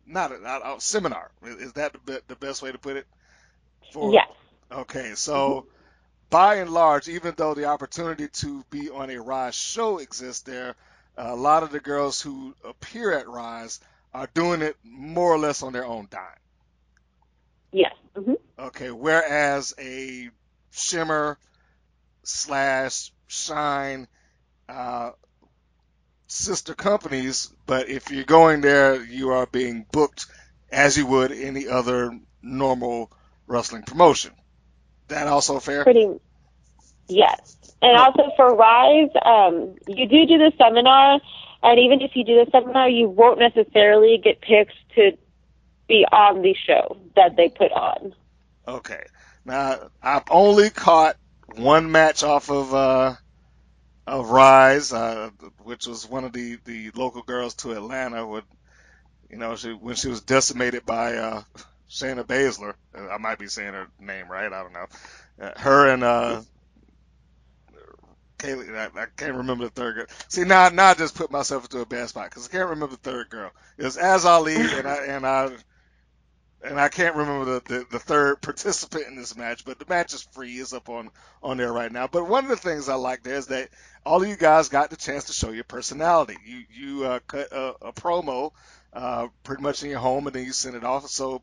not 0.05 0.31
a, 0.33 0.39
not 0.39 0.61
a 0.65 0.81
seminar. 0.81 1.31
Is 1.43 1.55
is 1.57 1.73
that 1.73 1.95
the, 2.05 2.21
the 2.27 2.35
best 2.37 2.61
way 2.63 2.71
to 2.71 2.79
put 2.79 2.97
it? 2.97 3.07
For- 3.91 4.15
Yes. 4.15 4.27
Okay, 4.71 5.13
so 5.15 5.65
by 6.29 6.55
and 6.57 6.71
large, 6.71 7.09
even 7.09 7.35
though 7.37 7.53
the 7.55 7.65
opportunity 7.65 8.27
to 8.29 8.65
be 8.71 8.89
on 8.89 9.09
a 9.11 9.19
Rise 9.21 9.55
show 9.55 9.99
exists 9.99 10.43
there, 10.43 10.75
a 11.17 11.35
lot 11.35 11.63
of 11.63 11.71
the 11.71 11.79
girls 11.79 12.21
who 12.21 12.55
appear 12.63 13.11
at 13.13 13.27
Rise 13.27 13.79
are 14.13 14.29
doing 14.33 14.61
it 14.61 14.75
more 14.83 15.33
or 15.33 15.37
less 15.37 15.63
on 15.63 15.73
their 15.73 15.85
own 15.85 16.07
dime. 16.09 16.21
Yes. 17.71 17.93
hmm 18.15 18.33
Okay, 18.57 18.91
whereas 18.91 19.73
a 19.79 20.29
Shimmer 20.71 21.37
slash 22.23 23.11
Shine 23.27 24.07
uh, 24.69 25.11
sister 26.27 26.73
companies, 26.73 27.51
but 27.65 27.89
if 27.89 28.11
you're 28.11 28.23
going 28.23 28.61
there, 28.61 29.03
you 29.03 29.31
are 29.31 29.45
being 29.45 29.85
booked 29.91 30.27
as 30.71 30.97
you 30.97 31.05
would 31.05 31.31
any 31.31 31.67
other 31.67 32.17
normal 32.41 33.11
wrestling 33.47 33.83
promotion. 33.83 34.31
That 35.07 35.27
also 35.27 35.59
fair? 35.59 35.83
Pretty. 35.83 36.19
Yes. 37.07 37.57
And 37.81 37.97
also 37.97 38.31
for 38.35 38.55
Rise, 38.55 39.09
um, 39.23 39.75
you 39.87 40.07
do 40.07 40.25
do 40.25 40.37
the 40.37 40.51
seminar, 40.57 41.19
and 41.61 41.79
even 41.79 42.01
if 42.01 42.15
you 42.15 42.23
do 42.23 42.43
the 42.43 42.51
seminar, 42.51 42.89
you 42.89 43.07
won't 43.07 43.39
necessarily 43.39 44.19
get 44.23 44.41
picked 44.41 44.73
to 44.95 45.17
be 45.87 46.05
on 46.11 46.41
the 46.41 46.55
show 46.65 46.97
that 47.15 47.35
they 47.35 47.49
put 47.49 47.71
on. 47.71 48.15
Okay. 48.67 49.03
Now 49.45 49.89
I've 50.01 50.23
only 50.31 50.69
caught 50.71 51.17
one 51.55 51.91
match 51.91 52.23
off 52.23 52.49
of 52.49 52.73
uh, 52.73 53.15
of 54.07 54.29
Rise, 54.29 54.93
uh, 54.93 55.29
which 55.63 55.87
was 55.87 56.09
one 56.09 56.23
of 56.23 56.33
the, 56.33 56.57
the 56.65 56.91
local 56.95 57.21
girls 57.21 57.53
to 57.55 57.73
Atlanta. 57.73 58.25
With 58.25 58.45
you 59.29 59.37
know, 59.37 59.55
she 59.55 59.71
when 59.71 59.95
she 59.95 60.07
was 60.07 60.21
decimated 60.21 60.85
by 60.85 61.15
uh, 61.15 61.43
Shayna 61.89 62.25
Baszler. 62.25 62.73
I 62.95 63.17
might 63.17 63.39
be 63.39 63.47
saying 63.47 63.73
her 63.73 63.87
name 63.99 64.29
right. 64.29 64.51
I 64.51 64.63
don't 64.63 64.73
know. 64.73 64.87
Uh, 65.39 65.59
her 65.59 65.89
and 65.89 66.03
uh, 66.03 66.41
I, 68.53 68.89
I, 68.95 69.05
can't 69.15 69.35
remember 69.35 69.65
the 69.65 69.71
third 69.71 69.95
girl. 69.95 70.05
See 70.27 70.43
now, 70.43 70.69
now 70.69 70.87
I 70.87 70.93
just 70.93 71.15
put 71.15 71.31
myself 71.31 71.65
into 71.65 71.79
a 71.79 71.85
bad 71.85 72.09
spot 72.09 72.29
because 72.29 72.47
I 72.47 72.51
can't 72.51 72.69
remember 72.69 72.95
the 72.95 73.01
third 73.01 73.29
girl. 73.29 73.51
It 73.77 73.83
was 73.83 73.97
Az 73.97 74.25
Ali 74.25 74.55
and 74.55 74.87
I 74.87 75.05
and 75.05 75.25
I 75.25 75.51
and 76.65 76.79
I 76.79 76.89
can't 76.89 77.15
remember 77.15 77.45
the, 77.45 77.61
the, 77.61 77.85
the, 77.91 77.99
third 77.99 78.41
participant 78.41 79.07
in 79.07 79.15
this 79.15 79.37
match, 79.37 79.65
but 79.65 79.79
the 79.79 79.85
match 79.87 80.13
is 80.13 80.23
free. 80.31 80.53
It's 80.53 80.73
up 80.73 80.89
on, 80.89 81.11
on 81.43 81.57
there 81.57 81.71
right 81.71 81.91
now. 81.91 82.07
But 82.07 82.27
one 82.27 82.43
of 82.43 82.49
the 82.49 82.55
things 82.55 82.89
I 82.89 82.95
like 82.95 83.23
there 83.23 83.35
is 83.35 83.47
that 83.47 83.69
all 84.05 84.21
of 84.21 84.27
you 84.27 84.35
guys 84.35 84.69
got 84.69 84.89
the 84.89 84.95
chance 84.95 85.25
to 85.25 85.33
show 85.33 85.51
your 85.51 85.63
personality. 85.63 86.37
You 86.45 86.63
you 86.71 87.05
uh, 87.05 87.19
cut 87.27 87.51
a, 87.51 87.75
a 87.81 87.93
promo 87.93 88.51
uh, 88.93 89.27
pretty 89.43 89.61
much 89.61 89.83
in 89.83 89.89
your 89.89 89.99
home, 89.99 90.27
and 90.27 90.35
then 90.35 90.45
you 90.45 90.53
send 90.53 90.75
it 90.75 90.83
off. 90.83 91.07
So 91.07 91.41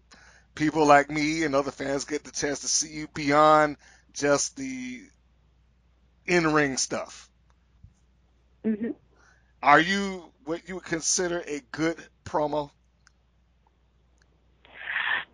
people 0.54 0.87
like 0.87 1.11
me 1.11 1.44
and 1.44 1.54
other 1.54 1.71
fans 1.71 2.04
get 2.04 2.25
the 2.25 2.30
chance 2.30 2.61
to 2.61 2.68
see 2.68 2.92
you 2.92 3.09
beyond 3.14 3.76
just 4.12 4.56
the 4.56 5.02
in 6.26 6.52
ring 6.52 6.76
stuff. 6.76 7.29
Mm-hmm. 8.64 8.91
Are 9.62 9.81
you 9.81 10.25
what 10.45 10.69
you 10.69 10.76
would 10.76 10.85
consider 10.85 11.43
a 11.47 11.61
good 11.71 11.97
promo? 12.25 12.71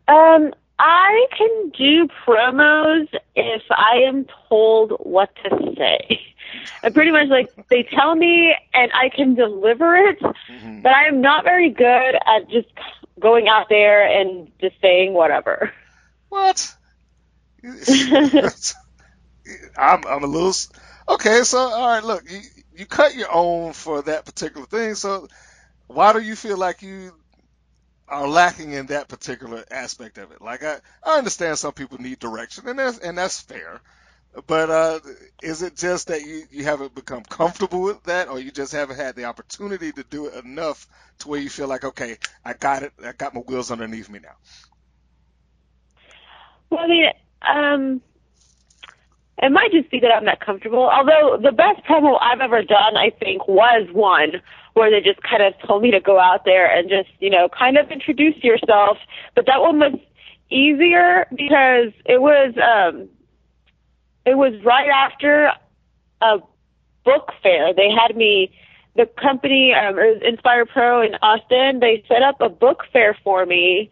Um, 0.07 0.53
I 0.79 1.27
can 1.37 1.71
do 1.77 2.09
promos 2.27 3.09
if 3.35 3.63
I 3.71 4.05
am 4.07 4.27
told 4.49 4.93
what 5.01 5.31
to 5.45 5.75
say. 5.77 6.21
I 6.83 6.91
pretty 6.91 7.11
much 7.11 7.29
like 7.29 7.51
they 7.69 7.83
tell 7.83 8.15
me 8.15 8.55
and 8.73 8.91
I 8.95 9.11
can 9.11 9.35
deliver 9.35 9.97
it, 9.97 10.21
mm-hmm. 10.21 10.83
but 10.83 10.93
I 10.93 11.07
am 11.09 11.21
not 11.21 11.45
very 11.45 11.71
good 11.71 12.15
at 12.15 12.49
just 12.49 12.69
going 13.19 13.49
out 13.49 13.69
there 13.69 14.07
and 14.07 14.51
just 14.61 14.77
saying 14.81 15.13
whatever. 15.13 15.73
What? 16.29 16.75
I'm 19.77 20.07
I'm 20.07 20.25
a 20.25 20.27
little 20.27 20.55
okay. 21.09 21.43
So 21.45 21.59
all 21.59 21.89
right, 21.89 22.05
look, 22.05 22.31
you 22.31 22.41
you 22.77 22.87
cut 22.87 23.15
your 23.15 23.33
own 23.33 23.73
for 23.73 24.03
that 24.03 24.27
particular 24.27 24.67
thing. 24.67 24.95
So 24.95 25.29
why 25.89 26.13
do 26.13 26.21
you 26.21 26.37
feel 26.37 26.59
like 26.59 26.83
you 26.83 27.13
are 28.09 28.29
lacking 28.29 28.73
in 28.73 28.87
that 28.87 29.09
particular 29.09 29.65
aspect 29.71 30.19
of 30.19 30.33
it. 30.33 30.41
Like 30.41 30.65
I, 30.65 30.79
I 31.05 31.19
understand 31.19 31.59
some 31.59 31.73
people 31.73 31.99
need 31.99 32.19
direction, 32.19 32.69
and 32.69 32.79
that's 32.79 32.99
and 32.99 33.19
that's 33.19 33.41
fair. 33.41 33.81
But 34.47 34.71
uh, 34.71 35.01
is 35.43 35.63
it 35.63 35.77
just 35.77 36.09
that 36.09 36.23
you, 36.23 36.45
you 36.51 36.65
haven't 36.65 36.95
become 36.95 37.23
comfortable 37.25 37.83
with 37.83 38.03
that, 38.05 38.29
or 38.29 38.39
you 38.39 38.51
just 38.53 38.73
haven't 38.73 38.97
had 38.97 39.17
the 39.17 39.25
opportunity 39.25 39.91
to 39.93 40.05
do 40.05 40.27
it 40.27 40.45
enough 40.45 40.87
to 41.21 41.29
where 41.29 41.41
you 41.41 41.51
feel 41.51 41.67
like, 41.67 41.85
okay, 41.85 42.19
I 42.45 42.53
got 42.53 42.83
it, 42.83 42.93
I 43.05 43.13
got 43.13 43.35
my 43.35 43.41
wheels 43.41 43.71
underneath 43.71 44.09
me 44.11 44.21
now? 44.21 44.37
Well, 46.71 46.81
I 46.81 46.87
mean, 46.89 47.11
um, 47.49 48.03
it 49.41 49.53
might 49.53 49.71
just 49.71 49.91
be 49.91 50.01
that 50.01 50.11
I'm 50.11 50.25
not 50.25 50.41
comfortable. 50.41 50.89
Although 50.89 51.39
the 51.43 51.53
best 51.53 51.85
promo 51.87 52.19
I've 52.21 52.41
ever 52.41 52.63
done, 52.63 52.97
I 52.97 53.11
think, 53.11 53.47
was 53.47 53.89
one 53.93 54.43
where 54.75 54.91
they 54.91 55.01
just 55.01 55.23
kind 55.23 55.43
of 55.43 55.55
told 55.67 55.83
me 55.83 55.91
to 55.91 56.01
go 56.01 56.19
out 56.19 56.45
there 56.45 56.67
and 56.67 56.89
just, 56.89 57.11
you 57.21 57.31
know, 57.31 57.49
kind 57.49 57.77
of 57.77 57.91
introduce 57.91 58.43
yourself. 58.43 58.99
But 59.35 59.47
that 59.47 59.61
one 59.61 59.79
was 59.79 59.99
easier 60.51 61.27
because 61.31 61.93
it 62.07 62.21
was 62.21 62.55
um 62.57 63.09
it 64.25 64.37
was 64.37 64.55
right 64.65 64.89
after 64.89 65.53
a 66.23 66.39
book 67.05 67.33
fair. 67.43 67.73
They 67.75 67.91
had 67.91 68.17
me 68.17 68.51
the 68.97 69.07
company 69.21 69.73
um 69.75 69.99
Inspire 69.99 70.67
Pro 70.67 71.03
in 71.03 71.15
Austin, 71.23 71.81
they 71.81 72.03
set 72.09 72.23
up 72.23 72.41
a 72.41 72.49
book 72.49 72.85
fair 72.93 73.17
for 73.23 73.47
me 73.47 73.91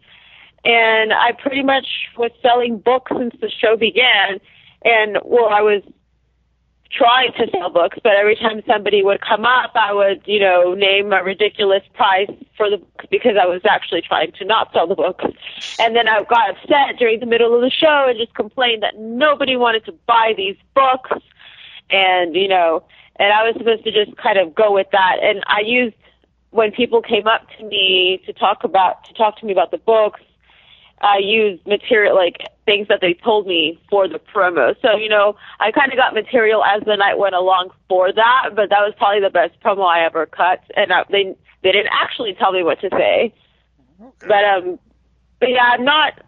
and 0.65 1.13
I 1.13 1.31
pretty 1.31 1.63
much 1.63 1.87
was 2.17 2.31
selling 2.41 2.79
books 2.79 3.11
since 3.17 3.35
the 3.39 3.49
show 3.49 3.77
began 3.77 4.39
and 4.87 5.17
well, 5.25 5.49
I 5.49 5.61
was 5.61 5.83
trying 6.89 7.33
to 7.33 7.47
sell 7.51 7.69
books, 7.69 7.97
but 8.01 8.13
every 8.13 8.35
time 8.35 8.61
somebody 8.65 9.03
would 9.03 9.19
come 9.21 9.45
up, 9.45 9.71
I 9.75 9.93
would, 9.93 10.21
you 10.25 10.39
know, 10.39 10.73
name 10.73 11.11
a 11.11 11.21
ridiculous 11.21 11.83
price 11.93 12.31
for 12.55 12.69
the 12.69 12.77
book 12.77 13.05
because 13.11 13.35
I 13.39 13.45
was 13.45 13.61
actually 13.69 14.01
trying 14.01 14.31
to 14.33 14.45
not 14.45 14.71
sell 14.71 14.87
the 14.87 14.95
books. 14.95 15.25
And 15.79 15.95
then 15.95 16.07
I 16.07 16.23
got 16.23 16.51
upset 16.51 16.97
during 16.97 17.19
the 17.19 17.25
middle 17.25 17.53
of 17.53 17.61
the 17.61 17.69
show 17.69 18.05
and 18.07 18.17
just 18.17 18.33
complained 18.33 18.83
that 18.83 18.97
nobody 18.97 19.57
wanted 19.57 19.85
to 19.85 19.91
buy 20.07 20.33
these 20.35 20.55
books. 20.73 21.11
And, 21.89 22.35
you 22.35 22.47
know, 22.47 22.83
and 23.17 23.33
I 23.33 23.43
was 23.43 23.55
supposed 23.57 23.83
to 23.83 23.91
just 23.91 24.17
kind 24.17 24.37
of 24.37 24.55
go 24.55 24.73
with 24.73 24.87
that. 24.91 25.17
And 25.21 25.43
I 25.47 25.59
used 25.59 25.95
when 26.51 26.71
people 26.71 27.01
came 27.01 27.27
up 27.27 27.47
to 27.57 27.65
me 27.65 28.21
to 28.25 28.33
talk 28.33 28.63
about 28.63 29.03
to 29.05 29.13
talk 29.13 29.37
to 29.39 29.45
me 29.45 29.51
about 29.51 29.71
the 29.71 29.77
books, 29.77 30.21
I 31.01 31.19
used 31.19 31.65
material 31.65 32.15
like 32.15 32.37
things 32.65 32.87
that 32.87 32.99
they 33.01 33.13
told 33.13 33.47
me 33.47 33.79
for 33.89 34.07
the 34.07 34.19
promo. 34.19 34.75
So, 34.81 34.97
you 34.97 35.09
know, 35.09 35.35
I 35.59 35.71
kind 35.71 35.91
of 35.91 35.97
got 35.97 36.13
material 36.13 36.63
as 36.63 36.83
the 36.85 36.95
night 36.95 37.17
went 37.17 37.35
along 37.35 37.69
for 37.87 38.11
that, 38.11 38.49
but 38.55 38.69
that 38.69 38.81
was 38.81 38.93
probably 38.97 39.21
the 39.21 39.29
best 39.29 39.59
promo 39.61 39.85
I 39.85 40.05
ever 40.05 40.25
cut. 40.25 40.63
And 40.75 40.91
I, 40.91 41.03
they 41.09 41.35
they 41.63 41.71
didn't 41.71 41.91
actually 41.91 42.33
tell 42.33 42.51
me 42.51 42.63
what 42.63 42.79
to 42.81 42.89
say. 42.91 43.33
Okay. 44.01 44.27
But 44.27 44.43
um, 44.43 44.79
but 45.39 45.49
yeah, 45.49 45.63
I'm 45.63 45.85
not 45.85 46.21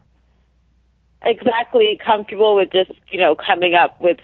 exactly 1.21 1.99
comfortable 2.03 2.55
with 2.55 2.71
just 2.71 2.91
you 3.11 3.19
know 3.19 3.35
coming 3.35 3.73
up 3.73 3.99
with 3.99 4.17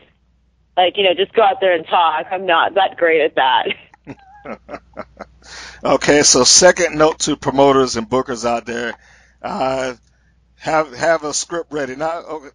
like 0.77 0.97
you 0.97 1.03
know 1.03 1.13
just 1.13 1.33
go 1.33 1.43
out 1.43 1.59
there 1.59 1.73
and 1.73 1.85
talk. 1.85 2.27
I'm 2.31 2.45
not 2.45 2.75
that 2.75 2.97
great 2.97 3.21
at 3.21 3.35
that. 3.35 3.67
okay, 5.83 6.23
so 6.23 6.43
second 6.43 6.97
note 6.97 7.19
to 7.19 7.35
promoters 7.35 7.95
and 7.95 8.09
bookers 8.09 8.45
out 8.45 8.65
there. 8.65 8.93
Uh, 9.41 9.95
have 10.65 10.93
have 10.95 11.23
a 11.23 11.33
script 11.33 11.71
ready. 11.71 11.95
Now, 11.95 12.21
okay, 12.21 12.49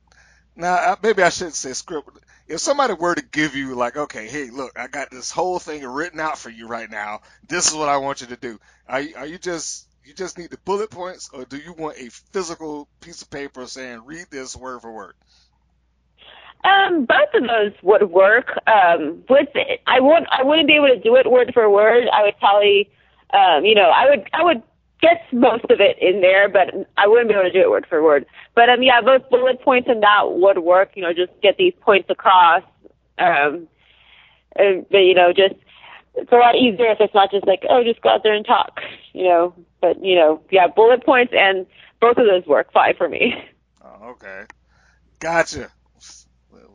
now 0.57 0.96
maybe 1.03 1.23
I 1.23 1.29
shouldn't 1.29 1.55
say 1.55 1.73
script. 1.73 2.11
If 2.49 2.59
somebody 2.59 2.94
were 2.94 3.14
to 3.14 3.23
give 3.23 3.55
you 3.55 3.77
like, 3.77 3.96
okay, 3.96 4.27
hey, 4.27 4.51
look, 4.51 4.77
I 4.77 4.88
got 4.88 5.12
this 5.12 5.31
whole 5.31 5.61
thing 5.61 5.85
written 5.85 6.18
out 6.18 6.37
for 6.37 6.51
you 6.51 6.66
right 6.66 6.90
now. 6.90 7.20
This 7.49 7.68
is 7.68 7.75
what 7.77 7.88
I 7.88 7.99
want 7.99 8.20
you 8.20 8.27
to 8.29 8.37
do. 8.37 8.59
Are 8.88 9.01
are 9.16 9.27
you 9.27 9.38
just 9.38 9.87
you 10.05 10.12
just 10.12 10.38
need 10.38 10.51
the 10.51 10.59
bullet 10.64 10.90
points, 10.90 11.31
or 11.33 11.44
do 11.44 11.57
you 11.57 11.73
want 11.73 11.99
a 11.99 12.11
physical 12.33 12.88
piece 13.01 13.23
of 13.23 13.31
paper 13.31 13.64
saying 13.66 14.03
read 14.05 14.27
this 14.31 14.57
word 14.57 14.81
for 14.83 14.92
word? 14.92 15.14
Um, 16.64 17.07
both 17.07 17.33
of 17.35 17.42
those 17.42 17.73
would 17.83 18.11
work. 18.11 18.49
Um, 18.66 19.23
with 19.29 19.49
it, 19.55 19.83
I 19.87 20.01
would 20.01 20.25
I 20.31 20.42
wouldn't 20.42 20.66
be 20.66 20.75
able 20.75 20.88
to 20.88 20.99
do 20.99 21.14
it 21.14 21.31
word 21.31 21.53
for 21.55 21.70
word. 21.70 22.09
I 22.12 22.25
would 22.25 22.38
probably, 22.38 22.90
um, 23.33 23.64
you 23.64 23.77
know, 23.77 23.88
I 23.88 24.11
would 24.11 24.29
I 24.33 24.42
would 24.42 24.62
gets 25.01 25.21
most 25.33 25.65
of 25.65 25.81
it 25.81 25.97
in 26.01 26.21
there, 26.21 26.49
but 26.49 26.69
I 26.97 27.07
wouldn't 27.07 27.29
be 27.29 27.35
able 27.35 27.45
to 27.45 27.53
do 27.53 27.61
it 27.61 27.71
word 27.71 27.87
for 27.89 28.03
word. 28.03 28.27
But 28.55 28.69
um, 28.69 28.83
yeah, 28.83 29.01
both 29.01 29.29
bullet 29.31 29.63
points 29.63 29.89
and 29.89 30.03
that 30.03 30.31
would 30.31 30.59
work. 30.59 30.93
You 30.95 31.03
know, 31.03 31.13
just 31.13 31.33
get 31.43 31.57
these 31.57 31.75
points 31.81 32.09
across. 32.11 32.63
Um, 33.19 33.69
and, 34.57 34.87
but 34.91 34.99
you 34.99 35.15
know, 35.15 35.33
just 35.33 35.55
it's 36.15 36.33
a 36.33 36.37
lot 36.37 36.57
easier 36.57 36.91
if 36.91 36.99
it's 37.01 37.15
not 37.15 37.31
just 37.31 37.47
like, 37.47 37.63
oh, 37.69 37.83
just 37.85 38.01
go 38.03 38.11
out 38.11 38.23
there 38.23 38.35
and 38.35 38.45
talk. 38.45 38.81
You 39.13 39.25
know, 39.25 39.55
but 39.81 40.05
you 40.05 40.17
know, 40.17 40.43
yeah, 40.51 40.67
bullet 40.69 41.05
points 41.05 41.33
and 41.37 41.67
both 42.01 42.17
of 42.17 42.27
those 42.27 42.47
work 42.47 42.73
fine 42.73 42.97
for 42.97 43.09
me. 43.09 43.35
Oh, 43.83 44.11
okay, 44.11 44.45
gotcha. 45.19 45.71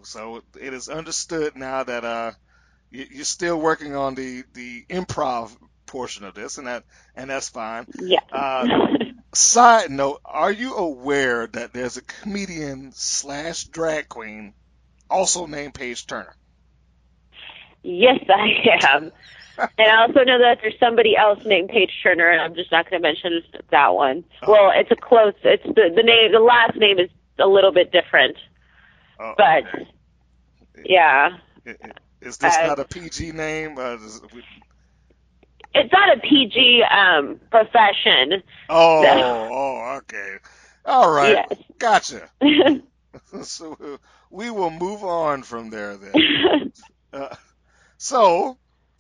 So 0.04 0.42
it 0.60 0.74
is 0.74 0.90
understood 0.90 1.56
now 1.56 1.84
that 1.84 2.04
uh, 2.04 2.32
you're 2.92 3.26
still 3.26 3.60
working 3.60 3.96
on 3.96 4.16
the 4.16 4.44
the 4.54 4.86
improv 4.90 5.56
portion 5.96 6.26
of 6.26 6.34
this, 6.34 6.58
and 6.58 6.68
that 6.68 6.84
and 7.16 7.30
that's 7.30 7.48
fine. 7.48 7.86
Yeah. 7.98 8.20
Uh, 8.30 8.68
side 9.34 9.90
note: 9.90 10.20
Are 10.26 10.52
you 10.52 10.76
aware 10.76 11.48
that 11.48 11.72
there's 11.72 11.96
a 11.96 12.02
comedian 12.02 12.92
slash 12.94 13.64
drag 13.64 14.10
queen 14.10 14.54
also 15.10 15.46
named 15.46 15.74
Paige 15.74 16.06
Turner? 16.06 16.36
Yes, 17.82 18.20
I 18.28 18.88
am. 18.94 19.12
and 19.58 19.88
I 19.90 20.02
also 20.02 20.26
know 20.26 20.40
that 20.40 20.58
there's 20.62 20.78
somebody 20.82 21.16
else 21.16 21.40
named 21.46 21.70
Paige 21.70 21.92
Turner, 22.04 22.30
and 22.30 22.42
I'm 22.42 22.56
just 22.56 22.74
not 22.74 22.90
going 22.90 23.02
to 23.02 23.08
mention 23.08 23.42
that 23.72 23.94
one. 23.94 24.26
Oh. 24.42 24.52
Well, 24.52 24.72
it's 24.76 24.92
a 24.92 24.98
close. 24.98 25.34
It's 25.46 25.64
the 25.64 25.94
the 25.96 26.04
name. 26.04 26.34
The 26.34 26.40
last 26.40 26.76
name 26.76 27.00
is 27.00 27.10
a 27.40 27.48
little 27.48 27.72
bit 27.72 27.94
different. 27.94 28.36
Oh, 29.18 29.34
but 29.38 29.64
okay. 29.64 29.88
yeah. 30.84 31.38
Is 32.20 32.38
this 32.38 32.54
uh, 32.54 32.68
not 32.68 32.80
a 32.80 32.86
PG 32.86 33.32
name? 33.32 33.78
Uh, 33.78 33.98
it's 35.76 35.92
not 35.92 36.18
a 36.18 36.22
PG 36.22 36.84
um, 36.84 37.40
profession. 37.52 38.42
Oh, 38.70 39.04
so. 39.04 39.50
oh, 39.52 39.98
okay. 39.98 40.38
All 40.86 41.12
right. 41.12 41.46
Yes. 41.50 41.60
Gotcha. 41.78 42.30
so 43.44 44.00
we 44.30 44.50
will 44.50 44.72
move 44.72 45.04
on 45.04 45.44
from 45.44 45.70
there 45.70 45.98
then. 45.98 46.72
uh, 47.14 47.36
so 47.98 48.58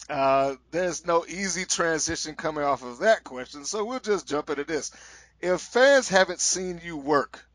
uh, 0.10 0.56
there's 0.72 1.06
no 1.06 1.26
easy 1.26 1.66
transition 1.66 2.36
coming 2.36 2.64
off 2.64 2.84
of 2.84 3.00
that 3.00 3.24
question, 3.24 3.66
so 3.66 3.86
we'll 3.86 4.00
just 4.00 4.28
jump 4.28 4.50
into 4.50 4.64
this. 4.64 4.92
If 5.40 5.62
fans 5.62 6.08
haven't 6.08 6.40
seen 6.40 6.82
you 6.84 6.98
work, 6.98 7.46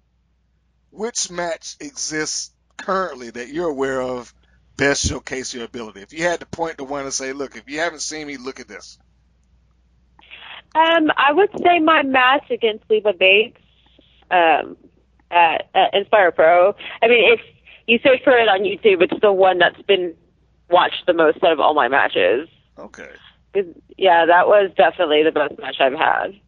which 0.90 1.30
match 1.30 1.76
exists 1.80 2.52
currently 2.76 3.30
that 3.30 3.48
you're 3.48 3.70
aware 3.70 4.00
of 4.00 4.32
best 4.76 5.06
showcase 5.06 5.54
your 5.54 5.64
ability? 5.64 6.00
If 6.00 6.12
you 6.12 6.24
had 6.24 6.40
to 6.40 6.46
point 6.46 6.78
to 6.78 6.84
one 6.84 7.04
and 7.04 7.12
say, 7.12 7.32
look, 7.32 7.56
if 7.56 7.68
you 7.68 7.80
haven't 7.80 8.00
seen 8.00 8.26
me, 8.26 8.36
look 8.36 8.60
at 8.60 8.68
this. 8.68 8.98
Um, 10.74 11.10
I 11.16 11.32
would 11.32 11.50
say 11.62 11.80
my 11.80 12.02
match 12.02 12.50
against 12.50 12.84
Leva 12.88 13.12
Bates 13.12 13.60
um, 14.30 14.76
at, 15.30 15.68
at 15.74 15.94
Inspire 15.94 16.30
Pro. 16.30 16.74
I 17.02 17.08
mean, 17.08 17.32
if 17.32 17.40
you 17.86 17.98
search 18.02 18.22
for 18.22 18.32
it 18.32 18.48
on 18.48 18.60
YouTube, 18.60 19.02
it's 19.02 19.20
the 19.20 19.32
one 19.32 19.58
that's 19.58 19.82
been 19.82 20.14
watched 20.70 21.04
the 21.06 21.12
most 21.12 21.42
out 21.42 21.52
of 21.52 21.60
all 21.60 21.74
my 21.74 21.88
matches. 21.88 22.48
Okay. 22.78 23.10
Yeah, 23.98 24.26
that 24.26 24.46
was 24.46 24.70
definitely 24.76 25.24
the 25.24 25.32
best 25.32 25.58
match 25.58 25.76
I've 25.80 25.92
had. 25.92 26.40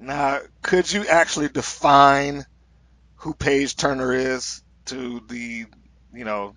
Now, 0.00 0.40
could 0.62 0.92
you 0.92 1.06
actually 1.06 1.48
define 1.48 2.44
who 3.16 3.34
Paige 3.34 3.76
Turner 3.76 4.12
is 4.12 4.62
to 4.86 5.20
the, 5.28 5.66
you 6.12 6.24
know, 6.24 6.54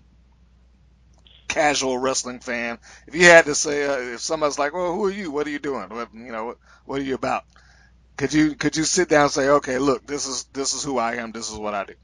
casual 1.52 1.98
wrestling 1.98 2.40
fan? 2.40 2.78
If 3.06 3.14
you 3.14 3.24
had 3.24 3.44
to 3.44 3.54
say, 3.54 3.84
uh, 3.84 4.14
if 4.14 4.20
somebody's 4.20 4.58
like, 4.58 4.72
"Well, 4.72 4.94
who 4.94 5.04
are 5.06 5.10
you? 5.10 5.30
What 5.30 5.46
are 5.46 5.50
you 5.50 5.58
doing? 5.58 5.88
What, 5.88 6.14
you 6.14 6.32
know, 6.32 6.46
what, 6.46 6.58
what 6.86 7.00
are 7.00 7.04
you 7.04 7.14
about?" 7.14 7.44
Could 8.16 8.32
you 8.32 8.54
could 8.54 8.76
you 8.76 8.84
sit 8.84 9.08
down 9.08 9.24
and 9.24 9.30
say, 9.30 9.48
"Okay, 9.48 9.78
look, 9.78 10.06
this 10.06 10.26
is 10.26 10.44
this 10.52 10.74
is 10.74 10.82
who 10.82 10.98
I 10.98 11.16
am. 11.16 11.32
This 11.32 11.50
is 11.50 11.58
what 11.58 11.74
I 11.74 11.84
do." 11.84 11.94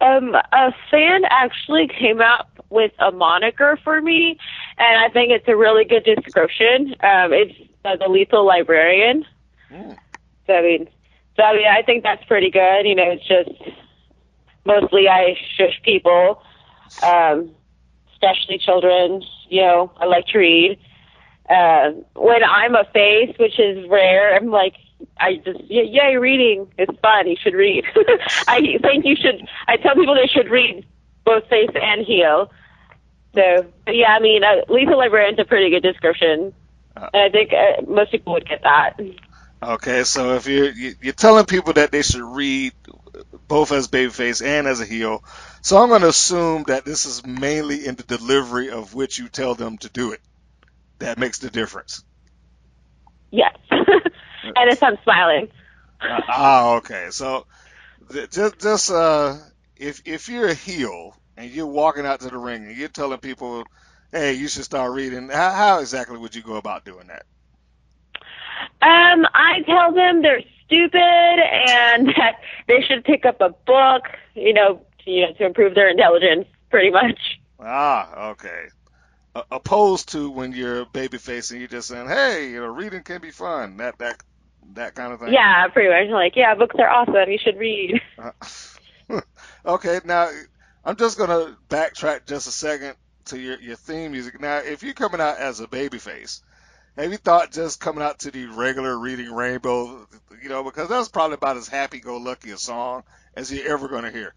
Um, 0.00 0.34
a 0.34 0.72
fan 0.90 1.22
actually 1.28 1.88
came 1.88 2.20
up 2.20 2.48
with 2.70 2.92
a 2.98 3.10
moniker 3.12 3.78
for 3.84 4.00
me, 4.00 4.38
and 4.78 5.04
I 5.04 5.10
think 5.10 5.30
it's 5.30 5.46
a 5.46 5.56
really 5.56 5.84
good 5.84 6.04
description. 6.04 6.94
Um, 7.02 7.32
it's 7.32 7.54
uh, 7.84 7.96
the 7.96 8.08
Lethal 8.08 8.46
Librarian. 8.46 9.26
Mm. 9.70 9.96
So 10.46 10.54
I 10.54 10.62
mean, 10.62 10.88
so 11.36 11.42
I 11.42 11.52
mean, 11.54 11.66
I 11.66 11.82
think 11.82 12.02
that's 12.02 12.24
pretty 12.24 12.50
good. 12.50 12.86
You 12.86 12.94
know, 12.94 13.10
it's 13.10 13.26
just 13.26 13.50
mostly 14.64 15.08
I 15.08 15.36
shush 15.56 15.80
people, 15.82 16.42
um, 17.02 17.54
especially 18.12 18.58
children. 18.58 19.22
You 19.48 19.62
know, 19.62 19.92
I 19.96 20.06
like 20.06 20.26
to 20.28 20.38
read. 20.38 20.78
Uh, 21.48 21.90
when 22.14 22.44
I'm 22.44 22.74
a 22.74 22.84
face, 22.92 23.36
which 23.38 23.58
is 23.58 23.88
rare, 23.88 24.36
I'm 24.36 24.50
like, 24.50 24.74
I 25.18 25.36
just, 25.36 25.60
yeah, 25.64 25.82
yay, 25.82 26.16
reading. 26.16 26.72
It's 26.78 26.96
fun. 27.00 27.26
You 27.26 27.36
should 27.42 27.54
read. 27.54 27.84
I 28.48 28.60
think 28.80 29.04
you 29.04 29.16
should, 29.16 29.48
I 29.66 29.76
tell 29.76 29.94
people 29.94 30.14
they 30.14 30.28
should 30.28 30.50
read 30.50 30.86
both 31.24 31.48
face 31.48 31.70
and 31.74 32.06
heel. 32.06 32.52
So, 33.34 33.66
but 33.84 33.96
yeah, 33.96 34.14
I 34.14 34.20
mean, 34.20 34.44
uh, 34.44 34.62
Lethal 34.68 34.98
Librarian's 34.98 35.38
a 35.38 35.44
pretty 35.44 35.70
good 35.70 35.82
description. 35.82 36.52
And 36.96 37.10
I 37.14 37.30
think 37.30 37.52
uh, 37.52 37.82
most 37.88 38.10
people 38.10 38.34
would 38.34 38.48
get 38.48 38.62
that. 38.62 39.00
Okay, 39.62 40.04
so 40.04 40.36
if 40.36 40.46
you're 40.46 40.70
you're 40.70 41.12
telling 41.12 41.44
people 41.44 41.74
that 41.74 41.92
they 41.92 42.02
should 42.02 42.22
read 42.22 42.72
both 43.50 43.72
as 43.72 43.88
babyface 43.88 44.46
and 44.46 44.68
as 44.68 44.80
a 44.80 44.86
heel, 44.86 45.24
so 45.60 45.76
I'm 45.76 45.88
going 45.88 46.02
to 46.02 46.08
assume 46.08 46.62
that 46.68 46.84
this 46.84 47.04
is 47.04 47.26
mainly 47.26 47.84
in 47.84 47.96
the 47.96 48.04
delivery 48.04 48.70
of 48.70 48.94
which 48.94 49.18
you 49.18 49.28
tell 49.28 49.56
them 49.56 49.76
to 49.78 49.88
do 49.90 50.12
it. 50.12 50.20
That 51.00 51.18
makes 51.18 51.40
the 51.40 51.50
difference. 51.50 52.04
Yes. 53.32 53.56
and 53.70 54.70
if 54.70 54.80
I'm 54.82 54.96
smiling. 55.02 55.48
Uh, 56.00 56.20
ah, 56.28 56.74
okay. 56.76 57.08
So 57.10 57.46
th- 58.12 58.30
just 58.30 58.60
just 58.60 58.90
uh, 58.90 59.36
if 59.76 60.02
if 60.04 60.28
you're 60.28 60.48
a 60.48 60.54
heel 60.54 61.16
and 61.36 61.50
you're 61.50 61.66
walking 61.66 62.06
out 62.06 62.20
to 62.20 62.28
the 62.28 62.38
ring 62.38 62.66
and 62.66 62.76
you're 62.76 62.88
telling 62.88 63.18
people, 63.18 63.64
hey, 64.12 64.34
you 64.34 64.46
should 64.46 64.64
start 64.64 64.92
reading, 64.92 65.28
how, 65.28 65.50
how 65.50 65.80
exactly 65.80 66.18
would 66.18 66.36
you 66.36 66.42
go 66.42 66.54
about 66.54 66.84
doing 66.84 67.08
that? 67.08 67.24
Um, 68.82 69.26
I 69.34 69.62
tell 69.66 69.92
them 69.92 70.22
they're 70.22 70.42
stupid 70.70 70.96
and 70.96 72.06
that 72.16 72.40
they 72.68 72.80
should 72.82 73.04
pick 73.04 73.26
up 73.26 73.40
a 73.40 73.50
book, 73.50 74.04
you 74.34 74.52
know, 74.52 74.80
to, 75.04 75.10
you 75.10 75.26
know, 75.26 75.32
to 75.32 75.46
improve 75.46 75.74
their 75.74 75.90
intelligence, 75.90 76.46
pretty 76.70 76.90
much. 76.90 77.40
Ah, 77.58 78.30
okay. 78.30 78.66
Opposed 79.50 80.10
to 80.12 80.30
when 80.30 80.52
you're 80.52 80.86
babyface 80.86 81.50
and 81.50 81.60
you're 81.60 81.68
just 81.68 81.88
saying, 81.88 82.08
hey, 82.08 82.50
you 82.50 82.60
know, 82.60 82.66
reading 82.66 83.02
can 83.02 83.20
be 83.20 83.30
fun. 83.30 83.76
That 83.76 83.98
that 83.98 84.22
that 84.74 84.94
kind 84.94 85.12
of 85.12 85.20
thing. 85.20 85.32
Yeah, 85.32 85.68
pretty 85.68 85.88
much. 85.88 86.12
Like, 86.12 86.34
yeah, 86.34 86.54
books 86.54 86.76
are 86.78 86.88
awesome. 86.88 87.30
You 87.30 87.38
should 87.38 87.58
read. 87.58 88.00
Uh, 88.18 89.20
okay, 89.66 89.98
now 90.04 90.28
I'm 90.84 90.94
just 90.96 91.18
gonna 91.18 91.56
backtrack 91.68 92.26
just 92.26 92.46
a 92.46 92.52
second 92.52 92.94
to 93.26 93.38
your 93.38 93.58
your 93.60 93.76
theme 93.76 94.12
music. 94.12 94.40
Now, 94.40 94.58
if 94.58 94.82
you're 94.82 94.94
coming 94.94 95.20
out 95.20 95.38
as 95.38 95.60
a 95.60 95.66
babyface, 95.66 96.42
have 97.02 97.12
you 97.12 97.18
thought 97.18 97.52
just 97.52 97.80
coming 97.80 98.02
out 98.02 98.20
to 98.20 98.30
the 98.30 98.46
regular 98.46 98.98
Reading 98.98 99.32
Rainbow, 99.32 100.06
you 100.42 100.48
know, 100.48 100.62
because 100.62 100.88
that's 100.88 101.08
probably 101.08 101.34
about 101.34 101.56
as 101.56 101.68
happy-go-lucky 101.68 102.50
a 102.50 102.58
song 102.58 103.04
as 103.34 103.52
you're 103.52 103.72
ever 103.72 103.88
gonna 103.88 104.10
hear. 104.10 104.34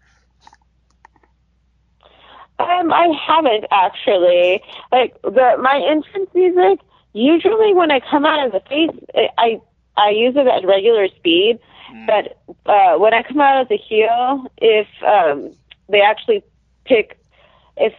Um, 2.58 2.92
I 2.92 3.08
haven't 3.26 3.66
actually. 3.70 4.62
Like 4.92 5.20
the 5.22 5.56
my 5.60 5.82
entrance 5.88 6.30
music. 6.34 6.80
Usually, 7.12 7.74
when 7.74 7.90
I 7.90 8.00
come 8.00 8.24
out 8.24 8.46
as 8.46 8.54
a 8.54 8.60
face, 8.68 8.90
I 9.38 9.60
I 9.96 10.10
use 10.10 10.34
it 10.36 10.46
at 10.46 10.66
regular 10.66 11.08
speed. 11.08 11.58
But 12.06 12.38
uh, 12.66 12.98
when 12.98 13.14
I 13.14 13.22
come 13.22 13.40
out 13.40 13.60
as 13.60 13.70
a 13.70 13.76
heel, 13.76 14.46
if 14.58 14.88
um, 15.06 15.54
they 15.88 16.00
actually 16.00 16.42
pick, 16.84 17.18
if 17.76 17.92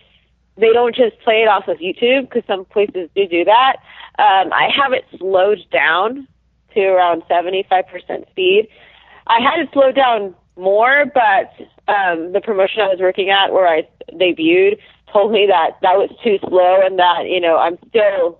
they 0.58 0.72
don't 0.72 0.96
just 0.96 1.20
play 1.20 1.42
it 1.42 1.48
off 1.48 1.68
of 1.68 1.78
YouTube, 1.78 2.30
because 2.30 2.44
some 2.48 2.66
places 2.66 3.10
do 3.16 3.28
do 3.28 3.44
that, 3.46 3.78
um, 4.20 4.54
I 4.54 4.70
have 4.76 4.94
it 4.94 5.06
slowed 5.18 5.60
down 5.72 6.28
to 6.74 6.82
around 6.82 7.24
75% 7.30 8.30
speed. 8.30 8.68
I 9.28 9.40
had 9.40 9.60
it 9.60 9.70
slowed 9.74 9.96
down 9.96 10.36
more, 10.56 11.06
but 11.14 11.52
um, 11.92 12.32
the 12.32 12.42
promotion 12.42 12.82
I 12.82 12.88
was 12.88 13.00
working 13.00 13.30
at, 13.30 13.52
where 13.52 13.68
I 13.68 13.88
debuted, 14.14 14.80
told 15.12 15.32
me 15.32 15.48
that 15.48 15.78
that 15.82 15.96
was 15.96 16.10
too 16.24 16.38
slow 16.48 16.82
and 16.84 17.00
that 17.00 17.26
you 17.26 17.40
know 17.40 17.58
I'm 17.58 17.78
still, 17.90 18.40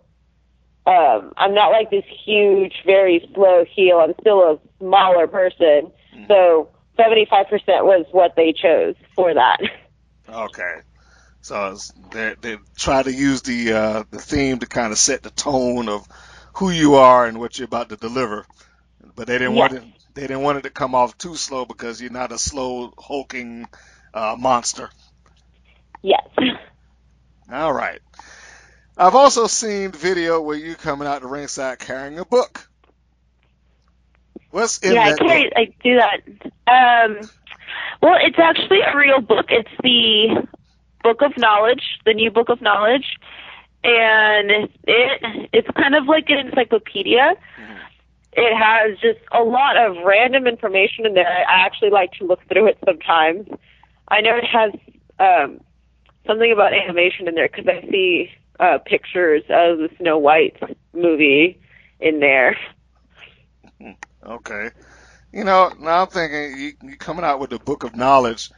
um, 0.86 1.34
I'm 1.38 1.54
not 1.54 1.70
like 1.70 1.90
this 1.90 2.06
huge, 2.26 2.84
very 2.86 3.30
slow 3.34 3.66
heel. 3.66 3.98
I'm 4.00 4.14
still 4.22 4.40
a 4.42 4.60
smaller 4.80 5.28
person, 5.28 5.92
so 6.28 6.70
75% 6.98 7.50
was 7.84 8.06
what 8.12 8.36
they 8.36 8.54
chose 8.54 8.96
for 9.16 9.34
that. 9.34 9.60
Okay. 10.28 10.76
So 11.46 11.74
it's, 11.74 11.94
they 12.10 12.34
they 12.42 12.58
try 12.76 13.04
to 13.04 13.14
use 13.14 13.44
the 13.44 13.74
uh, 13.74 14.04
the 14.10 14.18
theme 14.18 14.58
to 14.58 14.66
kind 14.66 14.92
of 14.92 14.98
set 14.98 15.22
the 15.22 15.30
tone 15.30 15.90
of 15.90 16.08
who 16.56 16.72
you 16.72 16.96
are 16.96 17.28
and 17.28 17.40
what 17.40 17.60
you're 17.60 17.68
about 17.68 17.90
to 17.90 17.98
deliver, 17.98 18.48
but 19.16 19.28
they 19.28 19.38
didn't 19.38 19.54
want 19.54 19.74
it 19.74 19.84
they 20.16 20.24
didn't 20.24 20.42
want 20.42 20.58
it 20.58 20.64
to 20.64 20.72
come 20.72 20.96
off 20.96 21.16
too 21.20 21.36
slow 21.36 21.64
because 21.64 22.02
you're 22.02 22.10
not 22.10 22.32
a 22.32 22.40
slow 22.40 22.92
hulking 22.98 23.68
uh, 24.12 24.36
monster. 24.40 24.90
Yes. 26.02 26.28
All 27.52 27.72
right. 27.72 28.00
I've 28.98 29.14
also 29.14 29.46
seen 29.46 29.92
video 29.92 30.42
where 30.42 30.58
you 30.58 30.74
coming 30.74 31.08
out 31.08 31.22
the 31.22 31.28
ringside 31.28 31.78
carrying 31.78 32.18
a 32.18 32.26
book. 32.26 32.68
What's 34.50 34.80
in 34.80 34.94
yeah, 34.96 35.02
I 35.02 35.10
that 35.12 35.20
carry, 35.20 35.44
book? 35.44 35.54
I 35.58 35.74
do 35.84 35.96
that. 35.98 37.06
Um, 37.06 37.30
well, 38.02 38.18
it's 38.20 38.40
actually 38.40 38.80
a 38.82 38.98
real 38.98 39.22
book. 39.22 39.46
It's 39.50 39.70
the 39.84 40.48
Book 41.06 41.22
of 41.22 41.38
Knowledge, 41.38 41.84
the 42.06 42.16
new 42.16 42.32
Book 42.32 42.50
of 42.50 42.62
Knowledge, 42.62 43.06
and 43.84 44.50
it 44.50 45.50
it's 45.54 45.70
kind 45.78 45.94
of 45.94 46.08
like 46.08 46.26
an 46.30 46.48
encyclopedia. 46.48 47.36
It 48.34 48.54
has 48.58 48.98
just 49.00 49.20
a 49.32 49.44
lot 49.44 49.78
of 49.78 49.98
random 50.04 50.48
information 50.48 51.06
in 51.06 51.14
there. 51.14 51.28
I 51.28 51.66
actually 51.66 51.92
like 51.92 52.12
to 52.14 52.26
look 52.26 52.42
through 52.50 52.68
it 52.68 52.78
sometimes. 52.84 53.48
I 54.08 54.22
know 54.22 54.36
it 54.36 54.46
has 54.46 54.72
um, 55.20 55.62
something 56.26 56.52
about 56.52 56.74
animation 56.74 57.28
in 57.28 57.36
there 57.36 57.48
because 57.48 57.68
I 57.68 57.88
see 57.90 58.32
uh, 58.60 58.80
pictures 58.86 59.44
of 59.44 59.78
the 59.78 59.90
Snow 60.00 60.18
White 60.18 60.58
movie 60.94 61.60
in 62.00 62.20
there. 62.20 62.58
Okay. 64.28 64.72
You 65.32 65.44
know, 65.44 65.72
now 65.80 66.02
I'm 66.02 66.08
thinking 66.08 66.58
you, 66.58 66.72
you 66.90 66.98
coming 66.98 67.24
out 67.24 67.40
with 67.40 67.52
the 67.52 67.60
book 67.60 67.84
of 67.84 67.96
knowledge. 67.96 68.50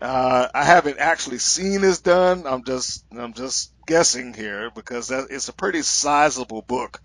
Uh, 0.00 0.48
I 0.54 0.64
haven't 0.64 0.98
actually 0.98 1.38
seen 1.38 1.80
this 1.80 2.00
done. 2.00 2.46
I'm 2.46 2.64
just 2.64 3.04
I'm 3.10 3.32
just 3.32 3.72
guessing 3.86 4.34
here 4.34 4.70
because 4.74 5.08
that, 5.08 5.28
it's 5.30 5.48
a 5.48 5.52
pretty 5.52 5.82
sizable 5.82 6.62
book. 6.62 7.00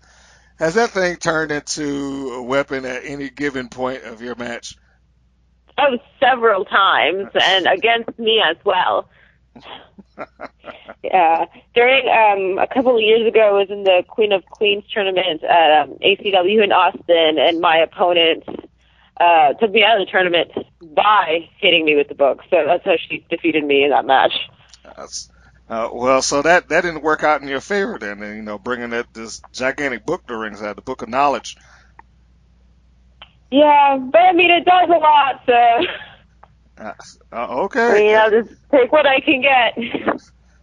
Has 0.58 0.74
that 0.74 0.90
thing 0.90 1.16
turned 1.16 1.50
into 1.50 2.34
a 2.34 2.42
weapon 2.42 2.84
at 2.84 3.04
any 3.04 3.30
given 3.30 3.68
point 3.68 4.04
of 4.04 4.22
your 4.22 4.36
match? 4.36 4.76
Oh, 5.76 5.98
several 6.20 6.64
times, 6.64 7.28
and 7.34 7.66
against 7.66 8.16
me 8.18 8.40
as 8.48 8.56
well. 8.64 9.08
Yeah, 11.04 11.44
during 11.74 12.08
um, 12.08 12.58
a 12.58 12.66
couple 12.66 12.96
of 12.96 13.02
years 13.02 13.28
ago, 13.28 13.40
I 13.40 13.52
was 13.52 13.68
in 13.68 13.84
the 13.84 14.02
Queen 14.08 14.32
of 14.32 14.42
Queens 14.46 14.84
tournament 14.90 15.44
at 15.44 15.82
um, 15.82 15.98
ACW 16.02 16.64
in 16.64 16.72
Austin, 16.72 17.38
and 17.38 17.60
my 17.60 17.76
opponent 17.76 18.44
uh, 19.18 19.54
took 19.54 19.70
me 19.70 19.84
out 19.84 20.00
of 20.00 20.06
the 20.06 20.10
tournament 20.10 20.50
by 20.94 21.48
hitting 21.58 21.84
me 21.84 21.96
with 21.96 22.08
the 22.08 22.14
book. 22.14 22.40
So 22.50 22.64
that's 22.66 22.84
how 22.84 22.96
she 23.08 23.24
defeated 23.30 23.64
me 23.64 23.84
in 23.84 23.90
that 23.90 24.04
match. 24.04 24.32
That's, 24.84 25.30
uh, 25.68 25.88
well, 25.92 26.22
so 26.22 26.42
that 26.42 26.68
that 26.68 26.82
didn't 26.82 27.02
work 27.02 27.22
out 27.22 27.42
in 27.42 27.48
your 27.48 27.60
favor 27.60 27.98
then, 27.98 28.22
and, 28.22 28.36
you 28.36 28.42
know, 28.42 28.58
bringing 28.58 28.90
that 28.90 29.12
this 29.14 29.40
gigantic 29.52 30.04
book 30.04 30.26
to 30.26 30.36
ringside, 30.36 30.76
the 30.76 30.82
book 30.82 31.02
of 31.02 31.08
knowledge. 31.08 31.56
Yeah, 33.50 33.98
but 33.98 34.20
I 34.20 34.32
mean, 34.32 34.50
it 34.50 34.64
does 34.64 34.88
a 34.88 34.98
lot, 34.98 35.42
so 35.46 35.86
Uh, 36.76 36.92
uh, 37.32 37.36
I 37.36 37.62
okay. 37.64 38.02
mean, 38.02 38.16
I'll 38.16 38.30
just 38.30 38.50
take 38.70 38.90
what 38.90 39.06
I 39.06 39.20
can 39.20 39.40
get. 39.40 40.20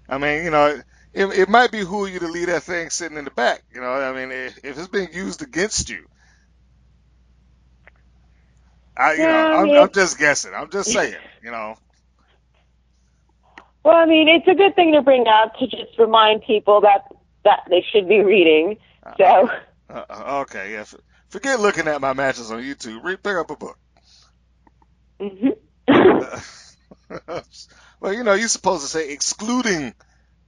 I 0.09 0.17
mean, 0.17 0.43
you 0.43 0.51
know, 0.51 0.81
it, 1.13 1.25
it 1.25 1.49
might 1.49 1.71
be 1.71 1.79
who 1.79 2.05
you 2.05 2.19
to 2.19 2.27
leave 2.27 2.47
that 2.47 2.63
thing 2.63 2.89
sitting 2.89 3.17
in 3.17 3.23
the 3.23 3.31
back. 3.31 3.63
You 3.73 3.79
know, 3.79 3.93
I 3.93 4.11
mean, 4.13 4.31
if, 4.31 4.57
if 4.65 4.77
it's 4.77 4.89
being 4.89 5.13
used 5.13 5.41
against 5.41 5.89
you, 5.89 6.05
I, 9.01 9.13
you 9.13 9.27
know, 9.27 9.47
I 9.47 9.61
I'm, 9.61 9.71
I'm 9.83 9.91
just 9.91 10.17
guessing. 10.19 10.53
I'm 10.53 10.69
just 10.69 10.91
saying. 10.91 11.15
You 11.43 11.51
know, 11.51 11.75
Well, 13.83 13.95
I 13.95 14.05
mean, 14.05 14.27
it's 14.27 14.47
a 14.47 14.55
good 14.55 14.75
thing 14.75 14.93
to 14.93 15.01
bring 15.01 15.25
up 15.27 15.55
to 15.59 15.67
just 15.67 15.97
remind 15.97 16.43
people 16.43 16.81
that 16.81 17.05
that 17.43 17.61
they 17.69 17.83
should 17.91 18.07
be 18.07 18.19
reading. 18.21 18.77
So, 19.17 19.49
uh, 19.89 20.05
uh, 20.09 20.39
okay, 20.43 20.73
yeah. 20.73 20.85
Forget 21.29 21.59
looking 21.59 21.87
at 21.87 22.01
my 22.01 22.13
matches 22.13 22.51
on 22.51 22.61
YouTube. 22.61 23.03
Read, 23.03 23.23
pick 23.23 23.35
up 23.35 23.49
a 23.49 23.55
book. 23.55 23.79
mhm. 25.19 25.57
well, 27.99 28.13
you 28.13 28.23
know, 28.23 28.33
you're 28.33 28.47
supposed 28.47 28.83
to 28.83 28.87
say 28.89 29.11
excluding 29.11 29.95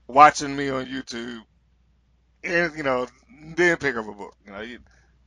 watching 0.06 0.54
me 0.54 0.70
on 0.70 0.86
YouTube, 0.86 1.40
and 2.44 2.76
you 2.76 2.82
know, 2.84 3.06
then 3.56 3.76
pick 3.78 3.96
up 3.96 4.06
a 4.08 4.12
book. 4.12 4.36
You 4.46 4.52
know, 4.52 4.60
you, 4.60 4.78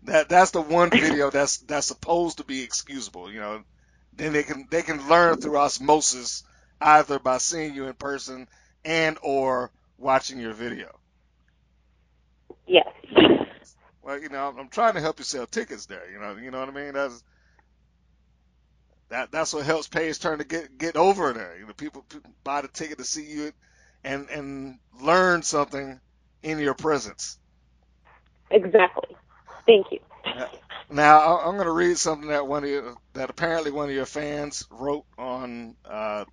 that 0.04 0.30
that's 0.30 0.52
the 0.52 0.62
one 0.62 0.90
video 0.96 1.30
that's 1.32 1.58
that's 1.60 1.88
supposed 1.88 2.38
to 2.38 2.44
be 2.46 2.64
excusable. 2.64 3.32
You 3.32 3.40
know, 3.40 3.64
then 4.14 4.34
they 4.34 4.44
can 4.44 4.68
they 4.70 4.82
can 4.84 5.08
learn 5.10 5.38
through 5.38 5.58
osmosis 5.58 6.44
either 6.82 7.20
by 7.20 7.38
seeing 7.40 7.76
you 7.76 7.88
in 7.88 7.94
person 7.96 8.48
and 8.86 9.18
or 9.22 9.72
watching 9.98 10.40
your 10.40 10.54
video. 10.54 10.90
yes. 12.68 12.88
Well, 14.04 14.22
you 14.22 14.30
know, 14.30 14.48
I'm, 14.50 14.60
I'm 14.60 14.70
trying 14.70 14.94
to 14.96 15.02
help 15.02 15.20
you 15.20 15.26
sell 15.26 15.46
tickets 15.48 15.86
there. 15.88 16.10
You 16.12 16.20
know, 16.20 16.38
you 16.38 16.52
know 16.52 16.60
what 16.60 16.70
I 16.70 16.72
mean? 16.72 16.94
That's 16.94 17.24
that 19.10 19.32
that's 19.32 19.54
what 19.54 19.66
helps 19.66 19.88
Paige 19.88 20.20
Turner 20.20 20.44
get 20.44 20.78
get 20.78 20.96
over 20.96 21.34
there. 21.34 21.58
You 21.60 21.68
know, 21.68 21.74
people, 21.74 22.04
people 22.04 22.32
buy 22.44 22.62
the 22.62 22.68
ticket 22.70 23.00
to 23.00 23.04
see 23.06 23.26
you 23.26 23.52
and 24.04 24.30
and 24.30 24.80
learn 25.02 25.44
something 25.44 26.00
in 26.44 26.60
your 26.60 26.74
presence. 26.76 27.38
Exactly. 28.50 29.16
Thank 29.68 29.88
you. 29.92 30.00
Now 30.90 31.40
I'm 31.40 31.56
going 31.56 31.68
to 31.68 31.72
read 31.74 31.98
something 31.98 32.30
that 32.30 32.48
one 32.48 32.64
of 32.66 32.70
your, 32.70 32.96
that 33.14 33.30
apparently 33.30 33.72
one 33.72 33.90
of 33.90 33.96
your 33.96 34.08
fans 34.08 34.66
wrote 34.72 35.06
on. 35.18 35.76
Uh, 35.86 36.26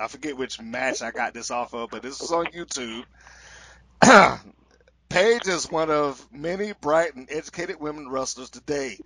I 0.00 0.08
forget 0.08 0.36
which 0.36 0.60
match 0.60 1.02
I 1.02 1.12
got 1.12 1.34
this 1.34 1.50
off 1.50 1.74
of, 1.74 1.90
but 1.90 2.02
this 2.02 2.20
is 2.20 2.32
on 2.32 2.46
YouTube. 2.46 3.04
Paige 5.08 5.48
is 5.48 5.70
one 5.70 5.90
of 5.90 6.26
many 6.32 6.72
bright 6.72 7.14
and 7.14 7.28
educated 7.30 7.80
women 7.80 8.08
wrestlers 8.08 8.50
today. 8.50 8.98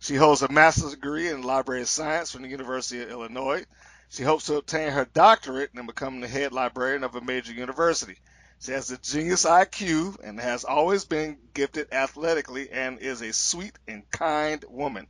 She 0.00 0.14
holds 0.14 0.42
a 0.42 0.52
master's 0.52 0.92
degree 0.92 1.28
in 1.28 1.42
library 1.42 1.86
science 1.86 2.30
from 2.32 2.42
the 2.42 2.48
University 2.48 3.02
of 3.02 3.10
Illinois. 3.10 3.64
She 4.10 4.22
hopes 4.22 4.46
to 4.46 4.56
obtain 4.56 4.92
her 4.92 5.06
doctorate 5.06 5.70
and 5.74 5.86
become 5.86 6.20
the 6.20 6.28
head 6.28 6.52
librarian 6.52 7.04
of 7.04 7.14
a 7.16 7.22
major 7.22 7.52
university. 7.52 8.18
She 8.60 8.72
has 8.72 8.90
a 8.90 8.98
genius 8.98 9.44
IQ 9.44 10.18
and 10.24 10.40
has 10.40 10.64
always 10.64 11.04
been 11.04 11.38
gifted 11.54 11.88
athletically 11.92 12.70
and 12.70 12.98
is 12.98 13.20
a 13.22 13.32
sweet 13.32 13.78
and 13.86 14.10
kind 14.10 14.64
woman. 14.68 15.06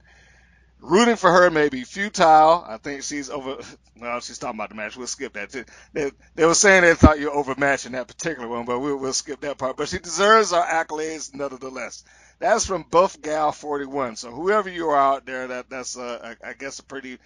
Rooting 0.80 1.16
for 1.16 1.32
her 1.32 1.50
may 1.50 1.68
be 1.68 1.85
futile. 1.85 2.64
I 2.68 2.76
think 2.76 3.02
she's 3.02 3.30
over. 3.30 3.56
Well, 3.98 4.20
she's 4.20 4.38
talking 4.38 4.59
about 4.59 4.68
the 4.68 4.74
match. 4.74 4.96
We'll 4.96 5.06
skip 5.06 5.32
that. 5.32 5.50
They, 5.94 6.11
they 6.35 6.44
were 6.44 6.54
saying 6.54 6.82
they 6.82 6.94
thought 6.94 7.18
you 7.18 7.26
were 7.26 7.37
overmatched 7.37 7.87
in 7.87 7.92
that 7.92 8.09
particular 8.09 8.46
one, 8.46 8.66
but 8.66 8.78
we'll, 8.78 8.98
we'll 8.98 9.14
skip 9.14 9.40
that 9.40 9.56
part. 9.56 9.78
But 9.78 9.88
she 9.88 9.98
deserves 9.98 10.52
our 10.52 10.64
accolades 10.64 11.35
nevertheless. 11.35 12.04
That's 12.38 12.66
from 12.66 12.85
Buff 12.90 13.20
Gal 13.22 13.52
41. 13.52 14.16
So 14.16 14.30
whoever 14.30 14.68
you 14.68 14.90
are 14.90 15.14
out 15.14 15.24
there, 15.24 15.48
that 15.48 15.70
that's 15.70 15.96
uh, 15.96 16.37
I 16.44 16.50
I 16.50 16.52
guess 16.52 16.78
a 16.78 16.85
pretty 16.85 17.18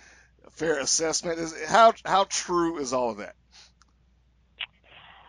fair 0.52 0.78
assessment. 0.78 1.40
Is 1.40 1.54
how 1.66 1.92
how 2.04 2.24
true 2.24 2.78
is 2.78 2.92
all 2.92 3.10
of 3.10 3.16
that? 3.18 3.34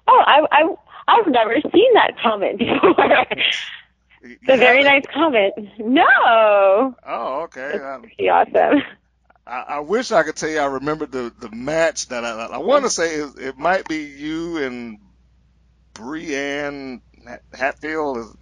Oh, 0.08 0.24
I, 0.26 0.42
I, 0.52 0.76
I've 1.08 1.28
never 1.28 1.56
seen 1.74 1.94
that 1.96 2.18
comment 2.22 2.60
before. 2.60 3.26
It's 4.24 4.44
a 4.50 4.58
very 4.58 4.84
nice 4.84 5.04
comment. 5.12 5.56
No. 5.80 6.06
Oh, 7.08 7.42
okay. 7.46 7.72
It's 7.74 7.84
Um, 7.84 8.02
pretty 8.04 8.30
awesome. 8.30 8.84
I, 9.48 9.64
I 9.68 9.80
wish 9.80 10.12
I 10.12 10.22
could 10.22 10.36
tell 10.36 10.48
you 10.50 10.60
I 10.60 10.66
remember 10.66 11.08
the 11.08 11.34
the 11.40 11.50
match 11.50 12.08
that 12.10 12.24
I 12.24 12.30
I 12.46 12.58
want 12.60 12.84
to 12.84 12.92
say 12.92 13.16
is, 13.16 13.36
it 13.40 13.58
might 13.58 13.88
be 13.88 14.04
you 14.04 14.58
and 14.58 15.00
Brianne 15.96 17.02
Hatfield. 17.52 18.18
Is- 18.20 18.36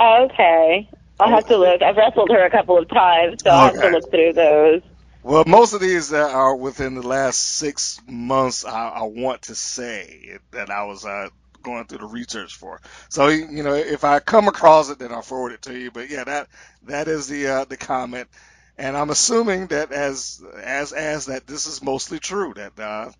Okay. 0.00 0.90
I'll 1.20 1.28
have 1.30 1.46
to 1.46 1.56
look. 1.56 1.80
I've 1.82 1.96
wrestled 1.96 2.30
her 2.30 2.44
a 2.44 2.50
couple 2.50 2.78
of 2.78 2.88
times, 2.88 3.42
so 3.44 3.50
I'll 3.50 3.72
have 3.72 3.80
to 3.80 3.88
look 3.90 4.10
through 4.10 4.32
those. 4.32 4.82
Well, 5.22 5.44
most 5.46 5.74
of 5.74 5.82
these 5.82 6.10
that 6.10 6.32
are 6.32 6.56
within 6.56 6.96
the 6.96 7.06
last 7.06 7.40
six 7.40 8.00
months, 8.08 8.64
I, 8.64 8.88
I 8.90 9.02
want 9.04 9.42
to 9.44 9.56
say 9.56 10.38
that 10.52 10.70
I 10.70 10.84
was 10.86 11.04
uh, 11.04 11.28
going 11.62 11.86
through 11.86 11.98
the 11.98 12.06
research 12.06 12.56
for. 12.56 12.80
So 13.10 13.28
you 13.28 13.62
know, 13.64 13.74
if 13.74 14.04
I 14.06 14.20
come 14.20 14.48
across 14.48 14.90
it, 14.90 14.98
then 15.00 15.12
I'll 15.12 15.22
forward 15.22 15.52
it 15.52 15.62
to 15.64 15.78
you. 15.78 15.92
But 15.92 16.10
yeah, 16.10 16.24
that 16.24 16.48
that 16.84 17.08
is 17.10 17.28
the 17.28 17.48
uh, 17.48 17.66
the 17.66 17.76
comment, 17.76 18.30
and 18.78 18.96
I'm 18.96 19.10
assuming 19.10 19.68
that 19.68 19.92
as 19.92 20.42
as 20.64 20.94
as 20.94 21.26
that 21.26 21.46
this 21.46 21.66
is 21.66 21.82
mostly 21.84 22.20
true. 22.20 22.54
That 22.56 22.80
uh, 22.80 23.12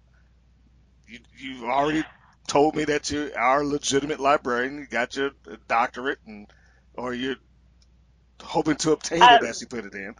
you 1.06 1.20
you 1.38 1.66
already 1.70 2.04
told 2.48 2.76
me 2.76 2.84
that 2.86 3.10
you 3.10 3.32
are 3.36 3.62
a 3.62 3.66
legitimate 3.66 4.20
librarian. 4.20 4.78
You 4.78 4.86
got 4.86 5.16
your 5.16 5.32
doctorate, 5.68 6.18
and 6.26 6.48
or 6.94 7.14
you're 7.14 7.36
hoping 8.42 8.76
to 8.76 8.92
obtain 8.92 9.32
it, 9.32 9.42
Um, 9.42 9.48
as 9.48 9.60
you 9.60 9.68
put 9.68 9.86
it 9.86 9.94
in. 9.94 10.14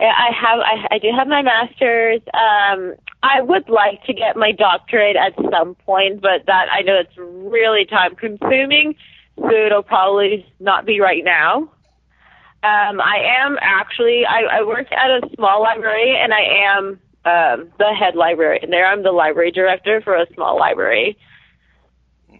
I 0.00 0.30
have. 0.32 0.58
I, 0.60 0.94
I 0.96 0.98
do 0.98 1.08
have 1.16 1.28
my 1.28 1.42
master's. 1.42 2.20
Um, 2.34 2.94
I 3.22 3.40
would 3.40 3.68
like 3.68 4.02
to 4.04 4.12
get 4.12 4.36
my 4.36 4.52
doctorate 4.52 5.16
at 5.16 5.34
some 5.50 5.74
point, 5.76 6.20
but 6.20 6.46
that 6.46 6.68
I 6.70 6.82
know 6.82 6.96
it's 6.98 7.16
really 7.16 7.84
time 7.86 8.16
consuming, 8.16 8.96
so 9.38 9.50
it'll 9.50 9.82
probably 9.82 10.46
not 10.60 10.84
be 10.84 11.00
right 11.00 11.24
now. 11.24 11.70
Um, 12.62 13.00
I 13.00 13.40
am 13.40 13.56
actually. 13.60 14.24
I, 14.26 14.58
I 14.58 14.62
work 14.64 14.90
at 14.90 15.10
a 15.10 15.20
small 15.36 15.62
library, 15.62 16.16
and 16.16 16.34
I 16.34 16.42
am 16.66 17.00
um, 17.24 17.70
the 17.78 17.94
head 17.98 18.16
librarian 18.16 18.70
there. 18.70 18.86
I'm 18.86 19.02
the 19.02 19.12
library 19.12 19.50
director 19.50 20.00
for 20.00 20.14
a 20.16 20.26
small 20.34 20.58
library. 20.58 21.16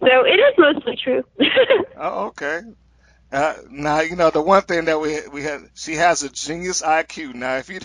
So 0.01 0.25
it 0.25 0.39
is 0.39 0.53
mostly 0.57 0.97
true. 1.01 1.23
Oh, 1.97 2.25
okay. 2.25 2.61
Uh, 3.35 3.55
now 3.69 3.99
you 3.99 4.15
know 4.15 4.29
the 4.29 4.41
one 4.41 4.61
thing 4.61 4.85
that 4.85 5.01
we 5.01 5.19
we 5.27 5.43
had. 5.43 5.59
She 5.73 5.95
has 5.95 6.23
a 6.23 6.29
genius 6.29 6.81
IQ. 6.81 7.33
Now, 7.33 7.57
if 7.57 7.69
you 7.69 7.81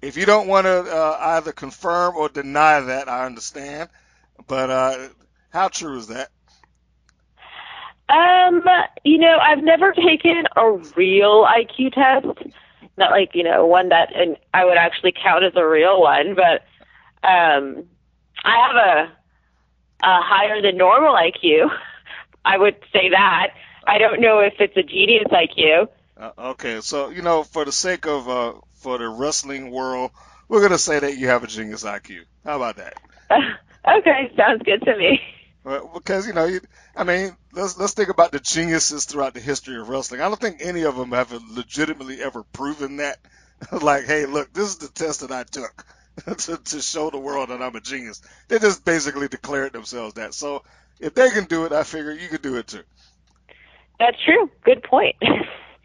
if 0.00 0.16
you 0.16 0.24
don't 0.24 0.48
want 0.48 0.64
to 0.64 0.80
uh, 0.80 1.18
either 1.20 1.52
confirm 1.52 2.16
or 2.16 2.30
deny 2.30 2.80
that, 2.80 3.06
I 3.06 3.26
understand. 3.26 3.90
But 4.46 4.70
uh, 4.70 5.08
how 5.50 5.68
true 5.68 5.98
is 5.98 6.06
that? 6.06 6.30
Um, 8.08 8.62
you 9.04 9.18
know, 9.18 9.36
I've 9.38 9.62
never 9.62 9.92
taken 9.92 10.44
a 10.56 10.70
real 10.96 11.44
IQ 11.44 11.92
test. 11.92 12.54
Not 12.96 13.10
like, 13.10 13.34
you 13.34 13.44
know, 13.44 13.66
one 13.66 13.90
that 13.90 14.16
and 14.16 14.38
I 14.54 14.64
would 14.64 14.78
actually 14.78 15.12
count 15.12 15.44
as 15.44 15.52
a 15.54 15.66
real 15.66 16.00
one, 16.00 16.34
but 16.34 16.62
um 17.28 17.84
I 18.42 18.66
have 18.66 18.76
a 18.76 19.12
a 20.02 20.22
higher 20.22 20.62
than 20.62 20.78
normal 20.78 21.14
IQ. 21.14 21.68
I 22.46 22.56
would 22.56 22.76
say 22.90 23.10
that. 23.10 23.48
I 23.88 23.96
don't 23.96 24.20
know 24.20 24.40
if 24.40 24.52
it's 24.60 24.76
a 24.76 24.82
genius 24.82 25.28
IQ. 25.32 25.88
Uh, 26.14 26.30
okay, 26.50 26.80
so 26.82 27.08
you 27.08 27.22
know, 27.22 27.42
for 27.42 27.64
the 27.64 27.72
sake 27.72 28.06
of 28.06 28.28
uh, 28.28 28.52
for 28.74 28.98
the 28.98 29.08
wrestling 29.08 29.70
world, 29.70 30.10
we're 30.46 30.60
gonna 30.60 30.76
say 30.76 30.98
that 30.98 31.16
you 31.16 31.28
have 31.28 31.42
a 31.42 31.46
genius 31.46 31.84
IQ. 31.84 32.24
How 32.44 32.56
about 32.56 32.76
that? 32.76 32.94
okay, 33.30 34.30
sounds 34.36 34.62
good 34.62 34.82
to 34.82 34.94
me. 34.94 35.22
Well, 35.64 35.90
because 35.94 36.26
you 36.26 36.34
know, 36.34 36.44
you, 36.44 36.60
I 36.94 37.04
mean, 37.04 37.34
let's 37.54 37.78
let's 37.78 37.94
think 37.94 38.10
about 38.10 38.32
the 38.32 38.40
geniuses 38.40 39.06
throughout 39.06 39.32
the 39.32 39.40
history 39.40 39.80
of 39.80 39.88
wrestling. 39.88 40.20
I 40.20 40.28
don't 40.28 40.40
think 40.40 40.58
any 40.60 40.82
of 40.82 40.94
them 40.96 41.12
have 41.12 41.32
legitimately 41.32 42.20
ever 42.22 42.42
proven 42.42 42.98
that. 42.98 43.16
like, 43.82 44.04
hey, 44.04 44.26
look, 44.26 44.52
this 44.52 44.68
is 44.68 44.78
the 44.78 44.88
test 44.88 45.20
that 45.20 45.32
I 45.32 45.44
took 45.44 45.86
to 46.36 46.58
to 46.58 46.82
show 46.82 47.08
the 47.08 47.18
world 47.18 47.48
that 47.48 47.62
I'm 47.62 47.74
a 47.74 47.80
genius. 47.80 48.20
They 48.48 48.58
just 48.58 48.84
basically 48.84 49.28
declared 49.28 49.72
themselves 49.72 50.14
that. 50.14 50.34
So 50.34 50.62
if 51.00 51.14
they 51.14 51.30
can 51.30 51.44
do 51.44 51.64
it, 51.64 51.72
I 51.72 51.84
figure 51.84 52.12
you 52.12 52.28
can 52.28 52.42
do 52.42 52.56
it 52.56 52.66
too. 52.66 52.82
That's 53.98 54.16
true. 54.24 54.50
Good 54.64 54.82
point. 54.82 55.16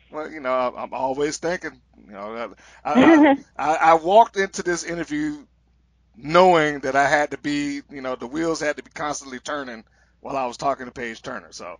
Well, 0.10 0.30
you 0.32 0.39
know, 0.41 0.54
I, 0.54 0.84
I'm 0.84 0.93
always 0.93 1.38
thinking. 1.38 1.82
You 2.06 2.13
know, 2.13 2.56
I, 2.84 2.93
I, 2.93 3.36
I, 3.58 3.76
I 3.76 3.93
walked 3.95 4.38
into 4.38 4.62
this 4.62 4.84
interview 4.84 5.45
knowing 6.15 6.82
that 6.82 6.95
I 6.95 7.08
had 7.08 7.32
to 7.32 7.38
be, 7.38 7.82
you 7.89 8.02
know, 8.02 8.15
the 8.15 8.28
wheels 8.28 8.60
had 8.60 8.78
to 8.78 8.84
be 8.84 8.91
constantly 8.91 9.39
turning 9.39 9.86
while 10.21 10.38
I 10.38 10.45
was 10.45 10.58
talking 10.58 10.86
to 10.86 10.91
Paige 10.91 11.21
Turner. 11.21 11.52
So, 11.52 11.78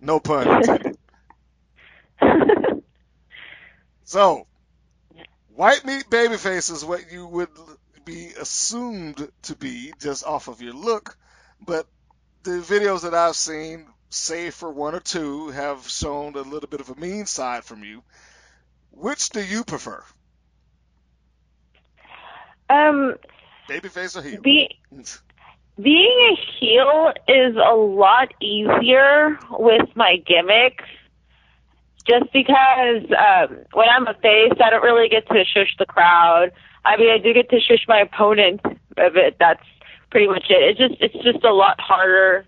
no 0.00 0.20
pun 0.20 0.48
intended. 0.48 0.96
So, 4.04 4.46
white 5.48 5.84
meat 5.84 6.08
babyface 6.10 6.70
is 6.70 6.84
what 6.84 7.10
you 7.10 7.26
would 7.26 7.48
be 8.04 8.32
assumed 8.40 9.30
to 9.42 9.56
be 9.56 9.94
just 10.00 10.24
off 10.24 10.48
of 10.48 10.60
your 10.60 10.74
look, 10.74 11.16
but 11.60 11.86
the 12.42 12.60
videos 12.60 13.02
that 13.02 13.14
I've 13.14 13.36
seen, 13.36 13.93
save 14.14 14.54
for 14.54 14.70
one 14.70 14.94
or 14.94 15.00
two, 15.00 15.48
have 15.48 15.88
shown 15.88 16.34
a 16.34 16.42
little 16.42 16.68
bit 16.68 16.80
of 16.80 16.90
a 16.90 16.94
mean 16.94 17.26
side 17.26 17.64
from 17.64 17.84
you. 17.84 18.02
which 18.90 19.30
do 19.30 19.44
you 19.44 19.64
prefer? 19.64 20.02
Um, 22.70 23.16
Babyface 23.68 24.16
or 24.16 24.22
heel? 24.22 24.40
be, 24.40 24.78
being 25.80 26.18
a 26.32 26.36
heel 26.58 27.12
is 27.28 27.56
a 27.56 27.74
lot 27.74 28.32
easier 28.40 29.38
with 29.50 29.88
my 29.94 30.16
gimmick. 30.24 30.80
Just 32.06 32.32
because 32.32 33.04
um, 33.10 33.58
when 33.72 33.88
I'm 33.88 34.06
a 34.06 34.14
face, 34.14 34.52
I 34.62 34.70
don't 34.70 34.82
really 34.82 35.08
get 35.08 35.26
to 35.28 35.44
shush 35.44 35.74
the 35.78 35.86
crowd. 35.86 36.52
I 36.84 36.98
mean, 36.98 37.10
I 37.10 37.18
do 37.18 37.32
get 37.32 37.48
to 37.48 37.60
shush 37.60 37.86
my 37.88 38.00
opponent 38.00 38.60
a 38.64 39.10
bit. 39.10 39.36
That's 39.40 39.64
pretty 40.10 40.26
much 40.28 40.44
it. 40.50 40.78
It's 40.78 40.78
just 40.78 41.00
it's 41.00 41.24
just 41.24 41.44
a 41.44 41.52
lot 41.52 41.80
harder 41.80 42.46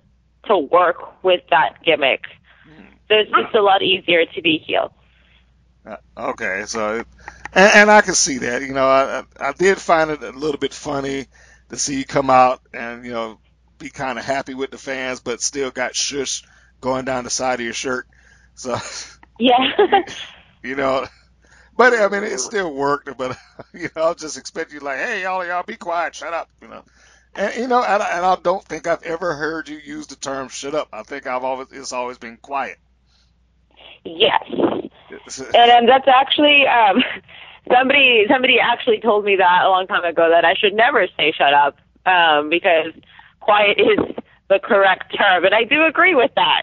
to 0.48 0.58
work 0.58 1.22
with 1.22 1.42
that 1.50 1.82
gimmick. 1.84 2.22
So 3.08 3.14
it's 3.14 3.30
just 3.30 3.54
a 3.54 3.62
lot 3.62 3.82
easier 3.82 4.24
to 4.26 4.42
be 4.42 4.58
healed. 4.58 4.90
Uh, 5.88 5.96
okay, 6.30 6.64
so 6.66 6.96
it, 6.96 7.06
and, 7.52 7.70
and 7.74 7.90
I 7.90 8.00
can 8.00 8.14
see 8.14 8.38
that. 8.38 8.62
You 8.62 8.74
know, 8.74 8.86
I 8.86 9.20
I 9.20 9.48
I 9.48 9.52
did 9.52 9.78
find 9.78 10.10
it 10.10 10.22
a 10.22 10.30
little 10.30 10.58
bit 10.58 10.74
funny 10.74 11.26
to 11.68 11.76
see 11.76 11.98
you 11.98 12.04
come 12.04 12.30
out 12.30 12.60
and 12.74 13.04
you 13.04 13.12
know 13.12 13.38
be 13.78 13.90
kind 13.90 14.18
of 14.18 14.24
happy 14.24 14.54
with 14.54 14.70
the 14.70 14.78
fans, 14.78 15.20
but 15.20 15.40
still 15.40 15.70
got 15.70 15.94
shush 15.94 16.42
going 16.80 17.04
down 17.04 17.24
the 17.24 17.30
side 17.30 17.60
of 17.60 17.64
your 17.64 17.74
shirt. 17.74 18.06
So 18.54 18.76
Yeah. 19.38 20.02
you 20.64 20.74
know, 20.74 21.06
but 21.76 21.92
I 21.92 22.08
mean 22.08 22.24
it 22.24 22.40
still 22.40 22.74
worked. 22.74 23.16
But 23.16 23.38
you 23.72 23.88
know, 23.94 24.02
I'll 24.02 24.14
just 24.16 24.38
expect 24.38 24.72
you 24.72 24.80
like, 24.80 24.98
hey, 24.98 25.24
all 25.26 25.42
of 25.42 25.46
y'all, 25.46 25.62
be 25.62 25.76
quiet, 25.76 26.16
shut 26.16 26.34
up. 26.34 26.48
You 26.60 26.68
know, 26.68 26.82
and 27.36 27.54
you 27.56 27.68
know, 27.68 27.82
and, 27.82 28.02
I- 28.02 28.16
and 28.16 28.24
I 28.26 28.36
don't 28.36 28.64
think 28.64 28.86
I've 28.86 29.02
ever 29.02 29.34
heard 29.34 29.68
you 29.68 29.76
use 29.78 30.06
the 30.08 30.16
term 30.16 30.48
"shut 30.48 30.74
up." 30.74 30.88
I 30.92 31.02
think 31.02 31.26
I've 31.26 31.44
always 31.44 31.68
it's 31.72 31.92
always 31.92 32.18
been 32.18 32.36
quiet. 32.36 32.78
yes. 34.04 34.42
And 35.54 35.70
um, 35.70 35.86
that's 35.86 36.08
actually 36.08 36.66
um, 36.66 37.02
somebody 37.72 38.26
somebody 38.30 38.58
actually 38.60 39.00
told 39.00 39.24
me 39.24 39.36
that 39.36 39.64
a 39.64 39.68
long 39.68 39.86
time 39.86 40.04
ago 40.04 40.28
that 40.30 40.44
I 40.44 40.54
should 40.54 40.74
never 40.74 41.06
say 41.16 41.32
shut 41.32 41.54
up 41.54 41.78
um, 42.06 42.48
because 42.50 42.92
quiet 43.40 43.78
is 43.78 43.98
the 44.48 44.58
correct 44.58 45.14
term, 45.16 45.44
and 45.44 45.54
I 45.54 45.64
do 45.64 45.84
agree 45.84 46.14
with 46.14 46.30
that. 46.36 46.62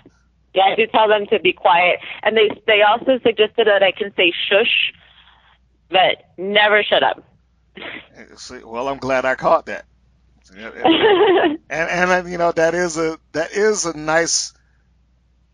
Yeah, 0.54 0.64
I 0.64 0.76
do 0.76 0.86
tell 0.88 1.08
them 1.08 1.26
to 1.28 1.40
be 1.40 1.52
quiet, 1.54 2.00
and 2.22 2.38
they 2.38 2.50
they 2.68 2.82
also 2.82 3.20
suggested 3.24 3.68
that 3.68 3.82
I 3.84 3.92
can 3.92 4.14
say 4.16 4.32
shush, 4.50 4.94
but 5.90 6.24
never 6.38 6.84
shut 6.84 7.04
up. 7.04 7.24
See, 8.38 8.64
well, 8.64 8.88
I'm 8.88 9.00
glad 9.00 9.26
I 9.26 9.36
caught 9.36 9.66
that. 9.66 9.86
And 11.70 11.90
and 11.90 12.12
uh, 12.12 12.30
you 12.30 12.38
know 12.38 12.52
that 12.52 12.76
is 12.76 12.98
a 12.98 13.18
that 13.32 13.52
is 13.52 13.86
a 13.86 13.98
nice 13.98 14.54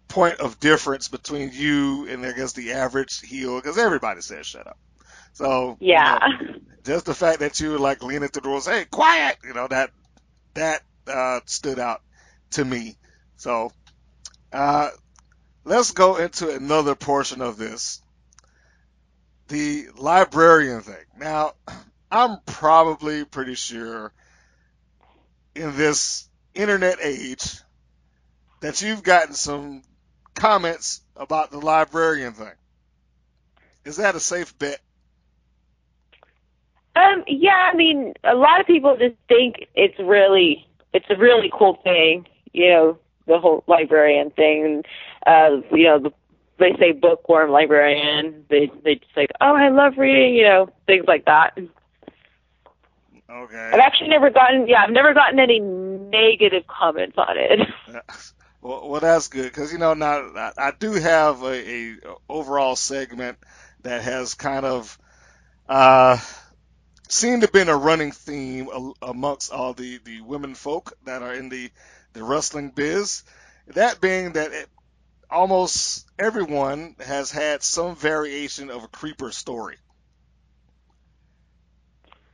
point 0.08 0.40
of 0.40 0.60
difference 0.60 1.08
between 1.08 1.52
you 1.54 2.08
and 2.10 2.26
I 2.26 2.32
guess 2.32 2.54
the 2.54 2.74
average 2.74 3.22
heel 3.22 3.56
because 3.58 3.78
everybody 3.78 4.22
says 4.22 4.48
shut 4.48 4.68
up. 4.68 4.78
So 5.34 5.78
you 5.80 5.94
yeah. 5.94 6.18
know, 6.20 6.56
just 6.84 7.06
the 7.06 7.14
fact 7.14 7.40
that 7.40 7.60
you 7.60 7.72
were 7.72 7.80
like 7.80 8.04
leaning 8.04 8.30
through 8.30 8.42
the 8.42 8.50
doors, 8.50 8.66
hey, 8.66 8.86
quiet, 8.86 9.38
you 9.44 9.54
know 9.54 9.68
that 9.68 9.92
that 10.56 10.82
uh, 11.08 11.40
stood 11.46 11.80
out 11.80 12.02
to 12.52 12.66
me. 12.66 12.98
So 13.38 13.72
uh, 14.52 14.90
let's 15.64 15.92
go 15.92 16.18
into 16.18 16.54
another 16.54 16.96
portion 16.96 17.42
of 17.42 17.58
this, 17.58 18.02
the 19.48 19.88
librarian 19.98 20.82
thing. 20.82 21.06
Now, 21.18 21.54
I'm 22.12 22.40
probably 22.46 23.24
pretty 23.26 23.56
sure 23.56 24.12
in 25.60 25.76
this 25.76 26.28
internet 26.54 27.00
age 27.02 27.60
that 28.62 28.82
you've 28.82 29.04
gotten 29.04 29.34
some 29.34 29.84
comments 30.34 31.02
about 31.16 31.52
the 31.52 31.60
librarian 31.60 32.34
thing. 32.34 32.54
Is 33.86 33.98
that 33.98 34.16
a 34.16 34.20
safe 34.20 34.58
bet? 34.58 34.80
Um, 36.96 37.24
yeah, 37.28 37.70
I 37.72 37.76
mean, 37.76 38.14
a 38.24 38.36
lot 38.36 38.60
of 38.60 38.68
people 38.68 38.98
just 38.98 39.16
think 39.28 39.68
it's 39.76 39.98
really, 40.00 40.68
it's 40.94 41.06
a 41.10 41.16
really 41.16 41.52
cool 41.54 41.80
thing, 41.84 42.28
you 42.52 42.70
know, 42.70 42.98
the 43.28 43.40
whole 43.40 43.64
librarian 43.68 44.32
thing. 44.32 44.66
And, 44.66 44.86
uh, 45.28 45.62
you 45.76 45.84
know, 45.86 46.00
the, 46.00 46.12
they 46.58 46.76
say 46.78 46.92
bookworm 46.92 47.52
librarian. 47.52 48.46
They 48.50 48.70
they 48.84 48.96
just 48.96 49.16
like, 49.16 49.32
oh, 49.40 49.56
I 49.56 49.70
love 49.70 49.98
reading, 49.98 50.36
you 50.36 50.44
know, 50.44 50.70
things 50.88 51.06
like 51.08 51.26
that. 51.26 51.58
Okay. 53.30 53.72
I've 53.74 53.80
actually 53.80 54.10
never 54.10 54.30
gotten, 54.30 54.68
yeah, 54.68 54.84
I've 54.84 54.92
never 54.92 55.14
gotten 55.14 55.40
any 55.40 55.60
negative 55.60 56.64
comments 56.68 57.16
on 57.18 57.38
it. 57.38 57.60
Well, 58.62 58.90
well, 58.90 59.00
that's 59.00 59.30
good 59.30 59.46
because 59.46 59.72
you 59.72 59.78
know 59.78 59.94
now 59.94 60.32
I, 60.36 60.52
I 60.58 60.72
do 60.78 60.92
have 60.92 61.44
a, 61.44 61.56
a 61.56 61.96
overall 62.28 62.76
segment 62.76 63.38
that 63.84 64.02
has 64.02 64.34
kind 64.34 64.66
of 64.66 64.98
uh, 65.70 66.18
seemed 67.08 67.42
to 67.42 67.48
have 67.48 67.54
been 67.54 67.70
a 67.70 67.78
running 67.78 68.12
theme 68.12 68.68
a- 68.70 69.06
amongst 69.08 69.52
all 69.52 69.74
the 69.74 70.00
the 70.04 70.22
women 70.22 70.56
folk 70.56 70.94
that 71.06 71.22
are 71.24 71.34
in 71.34 71.50
the 71.50 71.72
the 72.14 72.24
wrestling 72.24 72.72
biz. 72.72 73.24
That 73.68 74.02
being 74.02 74.34
that 74.34 74.52
it, 74.52 74.68
almost 75.30 76.06
everyone 76.18 76.96
has 77.00 77.32
had 77.32 77.64
some 77.64 77.96
variation 77.96 78.70
of 78.70 78.84
a 78.84 78.88
creeper 78.90 79.32
story. 79.32 79.78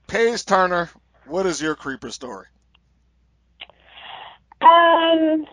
Paige 0.07 0.45
Turner, 0.45 0.89
what 1.27 1.45
is 1.45 1.61
your 1.61 1.75
creeper 1.75 2.11
story? 2.11 2.47
Um, 4.61 5.45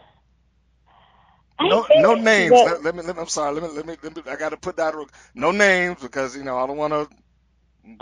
No, 1.61 1.87
no 1.99 2.15
names. 2.15 2.51
that- 2.51 2.83
Let, 2.83 2.85
let 2.85 2.95
me, 2.97 3.03
let 3.03 3.17
me. 3.17 3.23
I'm 3.23 3.29
sorry. 3.29 3.55
Let 3.55 3.63
me, 3.63 3.69
let 3.77 3.87
me. 3.87 3.97
Let 4.03 4.17
me 4.17 4.23
I 4.31 4.37
got 4.37 4.51
to 4.51 4.57
put 4.57 4.77
that. 4.77 4.95
No 5.35 5.51
names 5.51 6.01
because 6.01 6.37
you 6.37 6.45
know 6.45 6.59
I 6.59 6.67
don't 6.67 6.77
want 6.77 6.93
to 6.93 7.09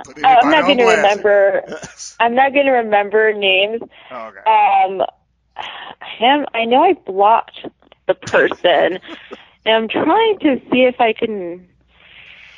put 0.04 0.18
Oh, 0.24 0.28
I'm 0.28 0.50
not 0.50 0.64
going 0.66 0.78
to 0.78 0.84
remember. 0.84 1.62
Yes. 1.68 2.16
I'm 2.20 2.34
not 2.34 2.52
going 2.52 2.66
to 2.66 2.72
remember 2.72 3.32
names. 3.32 3.82
okay. 4.10 4.38
Um, 4.50 5.02
him. 6.18 6.46
I 6.54 6.64
know 6.64 6.82
I 6.84 6.94
blocked 6.94 7.66
the 8.06 8.14
person, 8.14 8.98
and 9.64 9.74
I'm 9.74 9.88
trying 9.88 10.38
to 10.40 10.60
see 10.70 10.84
if 10.84 11.00
I 11.00 11.12
can 11.12 11.68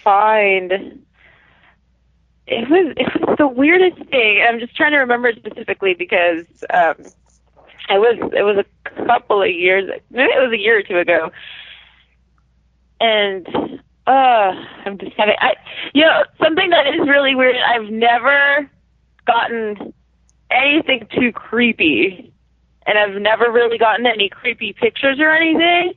find. 0.05 1.05
It 2.46 2.68
was 2.68 2.94
it 2.96 3.20
was 3.28 3.37
the 3.38 3.46
weirdest 3.46 4.09
thing. 4.11 4.44
I'm 4.46 4.59
just 4.59 4.76
trying 4.76 4.92
to 4.92 4.98
remember 4.98 5.33
specifically 5.33 5.94
because 5.94 6.44
um, 6.72 6.96
it 7.88 7.98
was 7.98 8.18
it 8.35 8.42
was 8.42 8.64
a 8.64 9.07
couple 9.07 9.42
of 9.42 9.48
years. 9.50 9.88
Maybe 10.11 10.31
it 10.33 10.42
was 10.42 10.52
a 10.52 10.59
year 10.59 10.78
or 10.78 10.83
two 10.83 10.98
ago, 10.98 11.31
and 13.00 13.46
uh, 14.07 14.11
I'm 14.11 14.98
just 14.98 15.12
having 15.16 15.35
I 15.38 15.52
you 15.94 16.02
know 16.02 16.24
something 16.42 16.70
that 16.70 16.87
is 16.88 17.09
really 17.09 17.35
weird. 17.35 17.57
I've 17.57 17.90
never 17.90 18.68
gotten 19.26 19.94
anything 20.50 21.07
too 21.14 21.33
creepy, 21.33 22.33
and 22.87 22.98
I've 22.98 23.20
never 23.20 23.50
really 23.50 23.78
gotten 23.78 24.07
any 24.07 24.28
creepy 24.28 24.72
pictures 24.72 25.18
or 25.20 25.31
anything. 25.31 25.94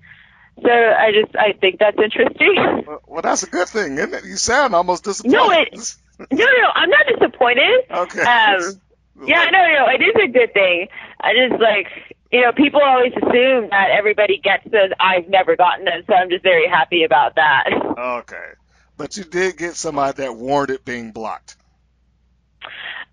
So 0.62 0.70
I 0.70 1.12
just 1.12 1.36
I 1.36 1.54
think 1.54 1.80
that's 1.80 1.98
interesting. 1.98 2.84
Well, 2.88 3.02
well, 3.08 3.22
that's 3.22 3.44
a 3.44 3.50
good 3.50 3.68
thing, 3.68 3.98
isn't 3.98 4.14
it? 4.14 4.26
You 4.26 4.38
sound 4.38 4.74
almost 4.76 5.04
disappointed. 5.04 5.38
No, 5.38 5.52
it- 5.52 5.96
no, 6.20 6.26
no, 6.32 6.68
I'm 6.74 6.90
not 6.90 7.06
disappointed. 7.08 7.86
Okay. 7.92 8.22
Um, 8.22 8.82
yeah, 9.28 9.46
no, 9.46 9.60
no, 9.60 9.88
it 9.90 10.02
is 10.02 10.16
a 10.24 10.28
good 10.28 10.54
thing. 10.54 10.88
I 11.22 11.34
just 11.34 11.62
like 11.62 11.88
you 12.32 12.42
know 12.42 12.52
people 12.52 12.82
always 12.84 13.14
assume 13.14 13.70
that 13.70 13.90
everybody 13.92 14.40
gets 14.40 14.64
this. 14.66 14.92
I've 15.00 15.30
never 15.30 15.56
gotten 15.56 15.88
it, 15.88 16.06
so 16.08 16.14
I'm 16.14 16.30
just 16.30 16.44
very 16.44 16.68
happy 16.68 17.04
about 17.04 17.36
that. 17.36 17.66
Okay. 17.98 18.52
But 18.98 19.18
you 19.18 19.24
did 19.24 19.58
get 19.58 19.76
somebody 19.76 20.24
that 20.24 20.36
warranted 20.36 20.86
being 20.86 21.12
blocked. 21.12 21.58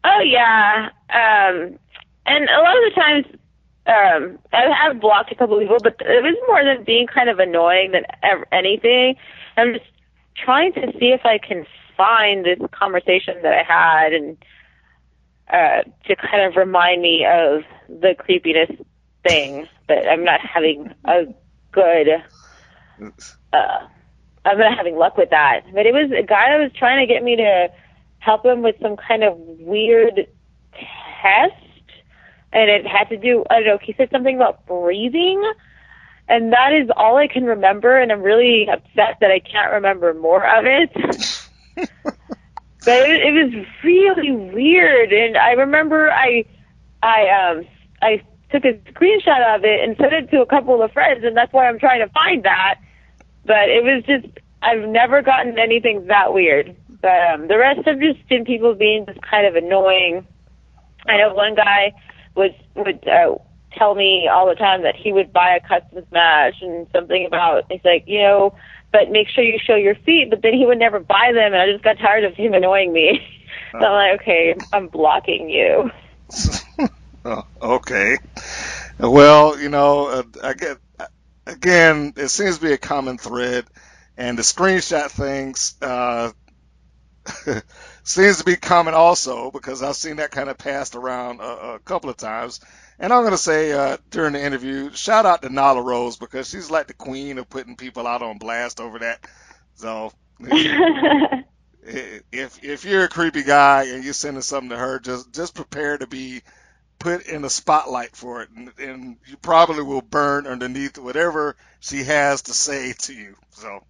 Oh 0.05 0.21
yeah, 0.21 0.91
um, 1.11 1.79
and 2.27 2.49
a 2.49 2.59
lot 2.59 2.77
of 2.77 2.85
the 2.85 3.01
times, 3.01 3.27
um, 3.87 4.39
I 4.53 4.71
have 4.85 5.01
blocked 5.01 5.33
a 5.33 5.35
couple 5.35 5.59
people, 5.59 5.79
but 5.83 5.97
it 6.01 6.23
was 6.23 6.37
more 6.49 6.65
than 6.65 6.85
being 6.85 7.07
kind 7.07 7.29
of 7.29 7.39
annoying 7.39 7.93
than 7.93 8.05
ever, 8.23 8.47
anything. 8.53 9.17
I'm 9.57 9.75
just 9.75 9.87
trying 10.37 10.73
to 10.75 10.93
see 10.99 11.09
if 11.09 11.25
I 11.25 11.39
can 11.39 11.67
find 11.97 12.45
this 12.45 12.59
conversation 12.73 13.37
that 13.43 13.53
I 13.53 13.63
had 13.63 14.13
and 14.13 14.37
uh, 15.53 15.83
to 16.07 16.17
kind 16.17 16.43
of 16.45 16.57
remind 16.57 17.03
me 17.03 17.27
of 17.27 17.63
the 17.89 18.15
creepiness 18.19 18.71
thing, 19.27 19.69
but 19.87 20.07
I'm 20.09 20.25
not 20.25 20.41
having 20.41 20.93
a 21.05 21.25
good. 21.73 22.09
Uh, 23.53 23.87
I'm 24.45 24.59
not 24.59 24.77
having 24.77 24.97
luck 24.97 25.17
with 25.17 25.31
that. 25.31 25.63
But 25.75 25.87
it 25.87 25.93
was 25.93 26.11
a 26.11 26.23
guy 26.23 26.51
that 26.51 26.59
was 26.63 26.73
trying 26.77 27.07
to 27.07 27.13
get 27.13 27.23
me 27.23 27.37
to 27.37 27.69
help 28.19 28.45
him 28.45 28.63
with 28.63 28.77
some 28.81 28.97
kind 28.97 29.23
of 29.25 29.37
weird 29.37 30.27
test, 31.21 31.55
and 32.53 32.71
it 32.71 32.87
had 32.87 33.09
to 33.11 33.17
do. 33.17 33.45
I 33.51 33.57
don't 33.57 33.67
know. 33.67 33.79
He 33.83 33.95
said 33.97 34.09
something 34.11 34.37
about 34.37 34.67
breathing, 34.67 35.43
and 36.29 36.53
that 36.53 36.73
is 36.73 36.89
all 36.97 37.17
I 37.17 37.29
can 37.29 37.45
remember. 37.45 37.99
And 37.99 38.11
I'm 38.11 38.23
really 38.23 38.69
upset 38.69 39.19
that 39.21 39.31
I 39.31 39.41
can't 39.41 39.73
remember 39.73 40.15
more 40.15 40.45
of 40.47 40.65
it. 40.67 41.39
but 42.05 42.19
it, 42.87 43.23
it 43.23 43.33
was 43.33 43.67
really 43.83 44.33
weird, 44.33 45.13
and 45.13 45.37
I 45.37 45.53
remember 45.53 46.11
I, 46.11 46.45
I 47.03 47.29
um, 47.29 47.67
I 48.01 48.23
took 48.51 48.65
a 48.65 48.75
screenshot 48.93 49.57
of 49.57 49.65
it 49.65 49.83
and 49.83 49.97
sent 49.97 50.13
it 50.13 50.31
to 50.31 50.43
a 50.43 50.47
couple 50.47 50.83
of 50.83 50.93
friends, 50.93 51.25
and 51.25 51.37
that's 51.37 51.53
why 51.53 51.69
I'm 51.69 51.79
trying 51.79 52.07
to 52.07 52.13
find 52.13 52.45
that. 52.45 52.77
But 53.45 53.69
it 53.69 53.83
was 53.83 54.05
just 54.05 54.39
I've 54.63 54.89
never 54.89 55.23
gotten 55.23 55.59
anything 55.59 56.07
that 56.07 56.33
weird. 56.33 56.77
But 57.01 57.21
um, 57.35 57.49
the 57.49 57.59
rest 57.59 57.81
have 57.87 57.99
just 57.99 58.27
been 58.29 58.45
people 58.45 58.75
being 58.75 59.07
just 59.07 59.21
kind 59.23 59.47
of 59.47 59.57
annoying. 59.57 60.27
I 61.07 61.17
know 61.19 61.35
one 61.35 61.55
guy 61.55 61.93
would 62.37 62.55
would 62.77 63.07
uh, 63.09 63.35
tell 63.77 63.95
me 63.95 64.29
all 64.29 64.49
the 64.49 64.55
time 64.55 64.83
that 64.83 64.95
he 64.95 65.13
would 65.13 65.33
buy 65.33 65.57
a 65.57 65.61
custom 65.61 66.05
smash 66.09 66.55
and 66.63 66.87
something 66.93 67.27
about 67.27 67.65
he's 67.71 67.81
like, 67.85 68.05
you 68.07 68.21
know, 68.21 68.55
but 68.93 69.11
make 69.11 69.29
sure 69.29 69.43
you 69.43 69.59
show 69.59 69.75
your 69.75 69.95
feet. 69.95 70.31
But 70.31 70.43
then 70.43 70.55
he 70.55 70.67
would 70.67 70.79
never 70.79 71.01
buy 71.01 71.33
them, 71.33 71.53
and 71.53 71.57
I 71.57 71.71
just 71.73 71.85
got 71.85 71.99
tired 71.99 72.25
of 72.25 72.35
him 72.35 72.55
annoying 72.55 72.93
me. 72.93 73.21
so 73.73 73.79
I'm 73.79 73.93
like, 73.93 74.21
okay, 74.21 74.55
I'm 74.73 74.89
blocking 74.89 75.49
you. 75.49 75.91
Oh, 77.25 77.45
okay. 77.63 78.19
Well, 78.99 79.61
you 79.61 79.69
know, 79.69 80.09
uh, 80.09 80.23
I 80.43 80.55
get 80.55 80.79
again. 81.47 82.15
It 82.17 82.29
seems 82.29 82.59
to 82.59 82.65
be 82.65 82.73
a 82.73 82.79
common 82.79 83.17
thread, 83.17 83.65
and 84.17 84.37
the 84.37 84.43
screenshot 84.43 85.09
things 85.09 85.75
uh, 85.81 86.33
seems 88.03 88.39
to 88.39 88.45
be 88.45 88.57
common 88.57 88.95
also 88.95 89.51
because 89.51 89.83
I've 89.83 89.97
seen 89.97 90.17
that 90.17 90.33
kind 90.33 90.49
of 90.49 90.59
passed 90.59 90.97
around 90.97 91.41
a, 91.41 91.75
a 91.75 91.79
couple 91.85 92.11
of 92.11 92.17
times. 92.17 92.61
And 93.03 93.13
I'm 93.13 93.23
going 93.23 93.33
to 93.33 93.39
say 93.39 93.73
uh, 93.73 93.97
during 94.11 94.35
the 94.35 94.45
interview, 94.45 94.93
shout 94.93 95.27
out 95.27 95.43
to 95.43 95.49
Nala 95.49 95.83
Rose 95.83 96.17
because 96.17 96.49
she's 96.49 96.71
like 96.71 96.87
the 96.87 96.95
queen 96.95 97.37
of 97.39 97.51
putting 97.51 97.75
people 97.75 98.07
out 98.07 98.23
on 98.23 98.39
blast 98.39 98.81
over 98.81 99.01
that. 99.01 99.27
So 99.75 100.13
if 100.39 101.45
if 102.63 102.85
you're 102.85 103.05
a 103.05 103.09
creepy 103.09 103.43
guy 103.43 103.87
and 103.87 104.05
you're 104.05 104.13
sending 104.13 104.41
something 104.41 104.71
to 104.71 104.77
her, 104.77 105.01
just 105.01 105.35
just 105.35 105.57
prepare 105.57 105.99
to 105.99 106.07
be 106.07 106.43
put 107.01 107.27
in 107.27 107.43
the 107.43 107.51
spotlight 107.51 108.15
for 108.15 108.43
it, 108.43 108.51
and, 108.51 108.71
and 108.79 109.17
you 109.27 109.37
probably 109.37 109.83
will 109.83 110.01
burn 110.01 110.47
underneath 110.47 110.97
whatever 110.97 111.57
she 111.81 112.05
has 112.05 112.43
to 112.43 112.55
say 112.55 112.93
to 112.93 113.13
you. 113.13 113.35
So. 113.51 113.85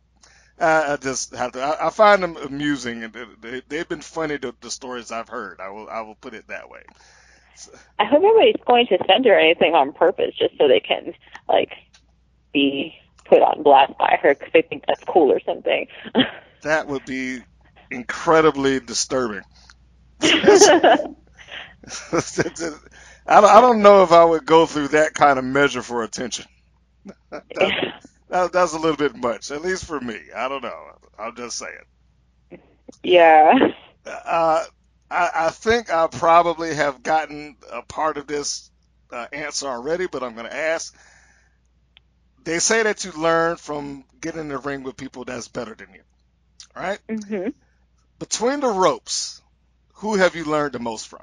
I 0.59 0.97
just 1.01 1.35
have 1.35 1.53
to. 1.53 1.61
I, 1.61 1.89
I 1.89 1.91
find 1.91 2.23
them 2.23 2.37
amusing, 2.37 3.03
and 3.03 3.17
they, 3.41 3.63
they've 3.69 3.89
been 3.89 4.01
funny. 4.01 4.37
The, 4.37 4.55
the 4.61 4.71
stories 4.71 5.11
I've 5.11 5.29
heard. 5.29 5.61
I 5.61 5.71
will. 5.71 5.89
I 5.91 6.03
will 6.03 6.15
put 6.15 6.35
it 6.35 6.47
that 6.49 6.71
way. 6.71 6.83
I 7.99 8.05
hope 8.05 8.23
nobody's 8.23 8.57
going 8.67 8.87
to 8.89 8.99
send 9.07 9.25
her 9.27 9.39
anything 9.39 9.75
on 9.75 9.93
purpose 9.93 10.35
just 10.39 10.57
so 10.59 10.69
they 10.69 10.81
can 10.81 11.15
like 11.49 11.71
be 12.53 12.95
put 13.25 13.43
on 13.43 13.63
blast 13.63 13.97
by 13.99 14.19
her 14.23 14.35
because 14.35 14.53
they 14.53 14.63
think 14.63 14.85
that's 14.87 15.05
cool 15.05 15.33
or 15.33 15.41
something. 15.41 15.87
that 16.63 16.89
would 16.89 17.05
be 17.05 17.41
incredibly 17.91 18.81
disturbing. 18.81 19.43
I 20.23 21.07
don't, 23.41 23.51
I 23.51 23.61
don't 23.61 23.83
know 23.83 24.03
if 24.03 24.13
I 24.13 24.25
would 24.25 24.47
go 24.47 24.67
through 24.67 24.89
that 24.89 25.15
kind 25.15 25.39
of 25.39 25.45
measure 25.45 25.83
for 25.83 26.03
attention. 26.03 26.47
that, 27.31 27.45
that, 28.29 28.53
that's 28.53 28.73
a 28.73 28.79
little 28.79 28.97
bit 28.97 29.17
much, 29.17 29.51
at 29.51 29.63
least 29.63 29.85
for 29.85 30.01
me. 30.01 30.19
I 30.35 30.49
don't 30.49 30.63
know. 30.63 30.93
I'm 31.19 31.37
just 31.37 31.59
saying. 31.59 32.61
Yeah. 33.03 33.53
Uh, 34.07 34.65
I, 35.13 35.31
I 35.47 35.51
think 35.51 35.93
I 35.93 36.07
probably 36.07 36.75
have 36.75 37.03
gotten 37.03 37.57
a 37.71 37.83
part 37.83 38.17
of 38.17 38.27
this 38.27 38.71
uh, 39.13 39.27
answer 39.33 39.67
already, 39.69 40.07
but 40.07 40.23
I'm 40.23 40.35
going 40.35 40.47
to 40.47 40.57
ask. 40.57 40.97
They 42.45 42.59
say 42.59 42.83
that 42.83 43.05
you 43.05 43.13
learn 43.13 43.57
from 43.57 44.05
getting 44.21 44.41
in 44.41 44.49
the 44.49 44.59
ring 44.59 44.83
with 44.83 44.97
people 44.97 45.25
that's 45.25 45.49
better 45.49 45.75
than 45.75 45.89
you, 45.93 46.01
right? 46.75 46.99
Mm-hmm. 47.09 47.51
Between 48.19 48.61
the 48.61 48.69
ropes, 48.69 49.43
who 49.95 50.15
have 50.17 50.35
you 50.35 50.45
learned 50.45 50.73
the 50.73 50.79
most 50.79 51.09
from? 51.09 51.21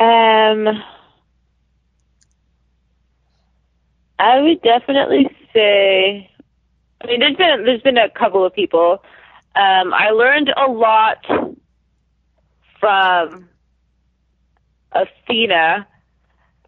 Um, 0.00 0.82
I 4.18 4.40
would 4.40 4.62
definitely 4.62 5.28
say. 5.52 6.30
I 7.00 7.06
mean, 7.06 7.20
there's 7.20 7.36
been 7.36 7.64
there's 7.64 7.82
been 7.82 7.98
a 7.98 8.10
couple 8.10 8.44
of 8.44 8.54
people. 8.54 9.02
Um, 9.54 9.92
I 9.92 10.10
learned 10.10 10.52
a 10.56 10.70
lot 10.70 11.26
from 12.80 13.48
Athena. 14.92 15.86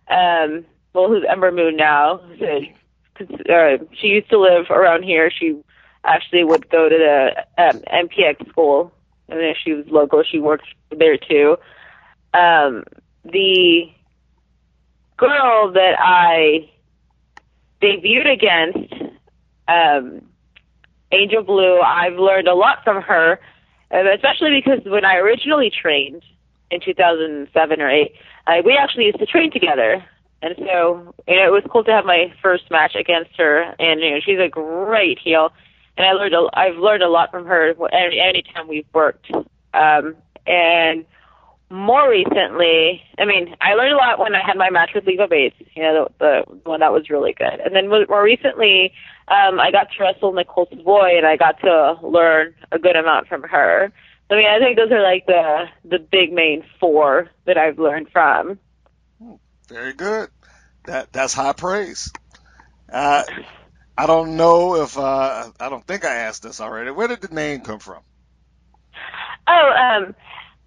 Um, 0.08 0.64
well, 0.92 1.08
who's 1.08 1.24
Ember 1.28 1.50
Moon 1.50 1.76
now? 1.76 2.20
Uh, 2.40 3.78
she 3.92 4.08
used 4.08 4.30
to 4.30 4.38
live 4.38 4.70
around 4.70 5.02
here. 5.04 5.30
She 5.30 5.56
actually 6.04 6.44
would 6.44 6.68
go 6.68 6.88
to 6.88 6.96
the 6.96 7.62
um, 7.62 7.80
MPX 7.80 8.48
school, 8.50 8.92
and 9.28 9.40
then 9.40 9.54
she 9.62 9.72
was 9.72 9.86
local. 9.88 10.22
She 10.22 10.38
worked 10.38 10.66
there 10.90 11.16
too. 11.16 11.56
Um, 12.34 12.84
the 13.24 13.90
girl 15.16 15.72
that 15.72 15.94
I 15.98 16.70
debuted 17.80 18.30
against, 18.30 18.94
um, 19.68 20.22
Angel 21.14 21.42
Blue, 21.42 21.80
I've 21.80 22.18
learned 22.18 22.48
a 22.48 22.54
lot 22.54 22.82
from 22.84 23.02
her, 23.02 23.38
especially 23.90 24.60
because 24.62 24.84
when 24.84 25.04
I 25.04 25.16
originally 25.16 25.70
trained 25.70 26.22
in 26.70 26.80
2007 26.80 27.80
or 27.80 27.90
8, 27.90 28.12
I, 28.46 28.60
we 28.60 28.76
actually 28.76 29.06
used 29.06 29.18
to 29.18 29.26
train 29.26 29.50
together. 29.50 30.04
And 30.42 30.54
so, 30.58 31.14
you 31.26 31.36
know, 31.36 31.46
it 31.46 31.52
was 31.52 31.62
cool 31.70 31.84
to 31.84 31.92
have 31.92 32.04
my 32.04 32.32
first 32.42 32.70
match 32.70 32.94
against 32.94 33.30
her, 33.38 33.62
and 33.78 34.00
you 34.00 34.10
know, 34.10 34.20
she's 34.20 34.38
a 34.38 34.48
great 34.48 35.18
heel, 35.18 35.52
and 35.96 36.06
I 36.06 36.12
learned 36.12 36.34
a, 36.34 36.48
I've 36.52 36.76
learned 36.76 37.02
a 37.02 37.08
lot 37.08 37.30
from 37.30 37.46
her 37.46 37.74
any 37.92 38.42
time 38.42 38.68
we've 38.68 38.86
worked. 38.92 39.30
Um, 39.72 40.16
and 40.46 41.06
more 41.74 42.08
recently, 42.08 43.02
I 43.18 43.24
mean, 43.24 43.54
I 43.60 43.74
learned 43.74 43.92
a 43.92 43.96
lot 43.96 44.18
when 44.18 44.34
I 44.34 44.40
had 44.46 44.56
my 44.56 44.70
match 44.70 44.90
with 44.94 45.06
Leva 45.06 45.26
Bates, 45.28 45.56
you 45.74 45.82
know, 45.82 46.08
the, 46.18 46.44
the 46.48 46.70
one 46.70 46.80
that 46.80 46.92
was 46.92 47.10
really 47.10 47.32
good. 47.32 47.60
And 47.64 47.74
then 47.74 47.88
more 47.88 48.22
recently, 48.22 48.92
um, 49.28 49.58
I 49.58 49.70
got 49.70 49.88
to 49.92 50.02
wrestle 50.02 50.32
Nicole 50.32 50.68
Savoy, 50.70 51.16
and 51.16 51.26
I 51.26 51.36
got 51.36 51.60
to 51.60 51.98
learn 52.02 52.54
a 52.70 52.78
good 52.78 52.96
amount 52.96 53.28
from 53.28 53.42
her. 53.42 53.92
I 54.30 54.34
mean, 54.34 54.46
I 54.46 54.58
think 54.58 54.76
those 54.76 54.90
are 54.90 55.02
like 55.02 55.26
the 55.26 55.64
the 55.84 55.98
big 55.98 56.32
main 56.32 56.64
four 56.80 57.28
that 57.44 57.58
I've 57.58 57.78
learned 57.78 58.08
from. 58.10 58.58
Very 59.68 59.92
good. 59.92 60.30
That 60.86 61.12
that's 61.12 61.34
high 61.34 61.52
praise. 61.52 62.12
Uh, 62.90 63.24
I 63.96 64.06
don't 64.06 64.36
know 64.36 64.82
if 64.82 64.98
uh, 64.98 65.50
I 65.60 65.68
don't 65.68 65.86
think 65.86 66.04
I 66.04 66.14
asked 66.14 66.42
this 66.42 66.60
already. 66.60 66.90
Where 66.90 67.08
did 67.08 67.20
the 67.20 67.34
name 67.34 67.60
come 67.60 67.78
from? 67.78 68.02
Oh, 69.46 69.70
um, 69.70 70.14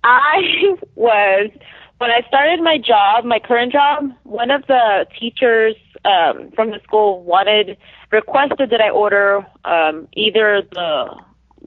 I 0.07 0.75
was 0.95 1.51
when 1.97 2.11
I 2.11 2.21
started 2.27 2.61
my 2.61 2.77
job, 2.77 3.25
my 3.25 3.39
current 3.39 3.73
job. 3.73 4.11
One 4.23 4.51
of 4.51 4.65
the 4.67 5.05
teachers 5.19 5.75
um, 6.05 6.51
from 6.55 6.71
the 6.71 6.79
school 6.83 7.23
wanted 7.23 7.77
requested 8.11 8.69
that 8.69 8.81
I 8.81 8.89
order 8.89 9.45
um, 9.65 10.07
either 10.13 10.61
the 10.71 11.15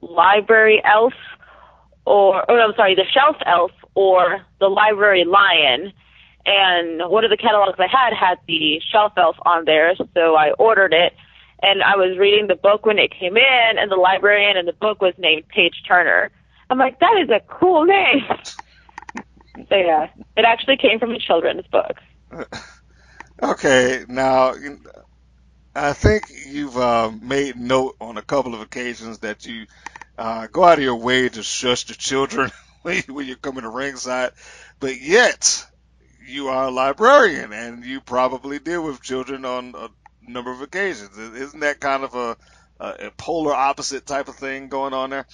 library 0.01 0.81
elf 0.83 1.13
or, 2.05 2.49
oh, 2.49 2.57
I'm 2.57 2.73
sorry, 2.75 2.95
the 2.95 3.05
shelf 3.13 3.35
elf 3.45 3.71
or 3.93 4.41
the 4.59 4.67
library 4.67 5.23
lion. 5.23 5.93
And 6.43 7.11
one 7.11 7.23
of 7.23 7.29
the 7.29 7.37
catalogs 7.37 7.77
I 7.77 7.85
had 7.85 8.13
had 8.13 8.39
the 8.47 8.81
shelf 8.91 9.13
elf 9.17 9.35
on 9.45 9.65
there, 9.65 9.93
so 10.15 10.35
I 10.35 10.51
ordered 10.57 10.93
it. 10.93 11.13
And 11.61 11.83
I 11.83 11.95
was 11.95 12.17
reading 12.17 12.47
the 12.47 12.55
book 12.55 12.87
when 12.87 12.97
it 12.97 13.11
came 13.11 13.37
in, 13.37 13.77
and 13.77 13.91
the 13.91 13.95
librarian 13.95 14.57
in 14.57 14.65
the 14.65 14.73
book 14.73 14.99
was 14.99 15.13
named 15.19 15.47
Paige 15.49 15.83
Turner. 15.87 16.31
I'm 16.71 16.77
like, 16.77 16.99
that 17.01 17.19
is 17.21 17.29
a 17.29 17.41
cool 17.41 17.83
name. 17.83 18.23
so 19.69 19.75
yeah, 19.75 20.07
it 20.37 20.45
actually 20.45 20.77
came 20.77 20.99
from 20.99 21.11
a 21.11 21.19
children's 21.19 21.67
book. 21.67 21.97
Okay, 23.43 24.05
now 24.07 24.53
I 25.75 25.93
think 25.93 26.25
you've 26.47 26.77
uh, 26.77 27.09
made 27.09 27.55
note 27.55 27.95
on 27.99 28.17
a 28.17 28.21
couple 28.21 28.53
of 28.53 28.61
occasions 28.61 29.19
that 29.19 29.47
you 29.47 29.65
uh, 30.15 30.45
go 30.45 30.63
out 30.63 30.77
of 30.77 30.83
your 30.83 30.97
way 30.97 31.27
to 31.27 31.41
shush 31.41 31.85
the 31.85 31.95
children 31.95 32.51
when, 32.83 33.01
you, 33.07 33.13
when 33.15 33.25
you're 33.25 33.37
coming 33.37 33.63
to 33.63 33.69
ringside, 33.69 34.33
but 34.79 35.01
yet 35.01 35.65
you 36.27 36.49
are 36.49 36.65
a 36.65 36.71
librarian 36.71 37.51
and 37.51 37.83
you 37.83 37.99
probably 37.99 38.59
deal 38.59 38.83
with 38.83 39.01
children 39.01 39.43
on 39.43 39.73
a 39.75 39.89
number 40.27 40.51
of 40.51 40.61
occasions. 40.61 41.17
Isn't 41.17 41.61
that 41.61 41.79
kind 41.79 42.03
of 42.03 42.13
a, 42.13 42.37
a 42.79 43.11
polar 43.17 43.55
opposite 43.55 44.05
type 44.05 44.27
of 44.27 44.35
thing 44.35 44.67
going 44.67 44.93
on 44.93 45.09
there? 45.09 45.25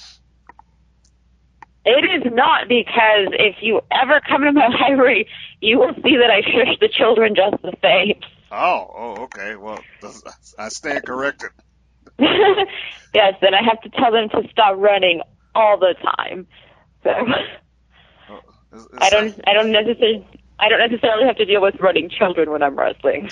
It 1.88 2.26
is 2.26 2.34
not 2.34 2.68
because 2.68 3.32
if 3.32 3.56
you 3.62 3.80
ever 3.92 4.20
come 4.28 4.42
to 4.42 4.52
my 4.52 4.68
library, 4.82 5.28
you 5.62 5.80
will 5.80 5.94
see 5.96 6.18
that 6.18 6.30
I 6.30 6.42
shush 6.42 6.78
the 6.82 6.90
children 6.90 7.34
just 7.36 7.62
the 7.62 7.74
same. 7.82 8.20
Oh, 8.50 8.94
oh, 8.96 9.24
okay. 9.24 9.58
Well, 9.58 9.78
I 10.58 10.70
stand 10.70 11.06
corrected. 11.06 11.50
yes, 12.18 13.34
and 13.42 13.54
I 13.54 13.62
have 13.62 13.82
to 13.82 13.90
tell 13.90 14.14
them 14.14 14.30
to 14.30 14.50
stop 14.50 14.78
running 14.78 15.22
all 15.54 15.78
the 15.78 15.96
time. 16.16 16.48
So 17.04 17.10
oh, 18.30 18.40
I 18.98 19.10
don't, 19.10 19.38
I 19.46 19.52
don't 19.52 19.74
necessarily, 19.74 20.26
I 20.58 20.70
don't 20.70 20.80
necessarily 20.80 21.26
have 21.26 21.36
to 21.36 21.46
deal 21.46 21.62
with 21.62 21.76
running 21.82 22.10
children 22.10 22.50
when 22.50 22.64
I'm 22.64 22.80
wrestling. 22.80 23.32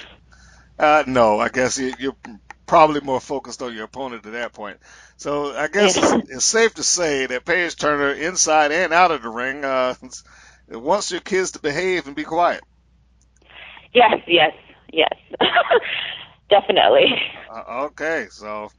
Uh, 0.77 1.05
no, 1.07 1.39
I 1.39 1.47
guess 1.47 1.77
you, 1.77 1.93
you're 1.97 2.17
probably 2.65 3.01
more 3.01 3.19
focused 3.19 3.61
on 3.61 3.73
your 3.73 3.85
opponent 3.85 4.25
at 4.25 4.33
that 4.33 4.53
point. 4.53 4.77
So 5.17 5.55
I 5.55 5.67
guess 5.67 5.97
it's, 5.97 6.29
it's, 6.29 6.45
safe 6.45 6.73
to 6.75 6.83
say 6.83 7.25
that 7.27 7.45
Paige 7.45 7.75
Turner, 7.75 8.11
inside 8.11 8.71
and 8.71 8.93
out 8.93 9.11
of 9.11 9.21
the 9.21 9.29
ring, 9.29 9.63
uh, 9.63 9.95
wants 10.69 11.11
your 11.11 11.21
kids 11.21 11.51
to 11.51 11.59
behave 11.59 12.07
and 12.07 12.15
be 12.15 12.23
quiet. 12.23 12.63
Yes, 13.93 14.19
yes, 14.27 14.53
yes. 14.91 15.13
definitely. 16.49 17.07
Uh, 17.49 17.85
okay, 17.85 18.27
so 18.29 18.69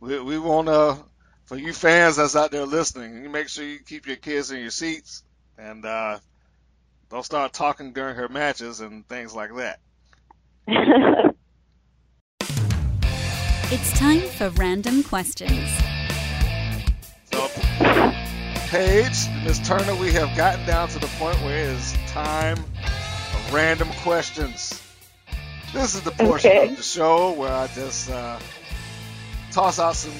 we 0.00 0.20
we 0.20 0.38
want 0.38 0.68
to 0.68 0.98
for 1.48 1.56
you 1.56 1.72
fans 1.72 2.16
that's 2.16 2.36
out 2.36 2.50
there 2.50 2.66
listening, 2.66 3.22
you 3.22 3.30
make 3.30 3.48
sure 3.48 3.64
you 3.64 3.78
keep 3.78 4.06
your 4.06 4.16
kids 4.16 4.50
in 4.50 4.60
your 4.60 4.70
seats 4.70 5.22
and 5.56 5.84
uh, 5.84 6.18
don't 7.10 7.24
start 7.24 7.54
talking 7.54 7.94
during 7.94 8.16
her 8.16 8.28
matches 8.28 8.80
and 8.80 9.08
things 9.08 9.34
like 9.34 9.50
that. 9.56 9.80
It's 13.70 13.92
time 13.98 14.22
for 14.22 14.48
random 14.58 15.02
questions. 15.02 15.68
So, 17.24 17.48
Paige, 18.70 19.28
Miss 19.44 19.58
Turner, 19.66 19.94
we 19.96 20.10
have 20.12 20.34
gotten 20.34 20.64
down 20.66 20.88
to 20.88 20.98
the 20.98 21.06
point 21.18 21.36
where 21.42 21.64
it 21.64 21.70
is 21.76 21.94
time 22.06 22.56
for 22.56 23.54
random 23.54 23.90
questions. 24.02 24.82
This 25.74 25.94
is 25.94 26.00
the 26.00 26.12
portion 26.12 26.50
Okay. 26.50 26.70
of 26.70 26.76
the 26.78 26.82
show 26.82 27.32
where 27.32 27.52
I 27.52 27.66
just 27.66 28.08
uh, 28.10 28.38
toss 29.52 29.78
out 29.78 29.96
some 29.96 30.14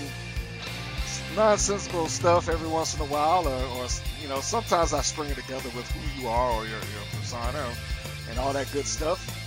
nonsensical 1.34 2.07
stuff 2.09 2.51
every 2.51 2.68
once 2.68 2.94
in 2.94 3.01
a 3.01 3.07
while, 3.07 3.49
or, 3.49 3.64
or 3.80 3.86
you 4.20 4.28
know, 4.28 4.40
sometimes 4.40 4.92
I 4.92 5.01
string 5.01 5.30
it 5.30 5.36
together 5.36 5.70
with 5.74 5.90
who 5.92 6.20
you 6.20 6.28
are 6.28 6.51
or 6.51 6.64
your, 6.64 6.80
your 6.80 7.07
persona 7.18 7.66
and 8.28 8.38
all 8.38 8.53
that 8.53 8.70
good 8.74 8.86
stuff. 8.86 9.46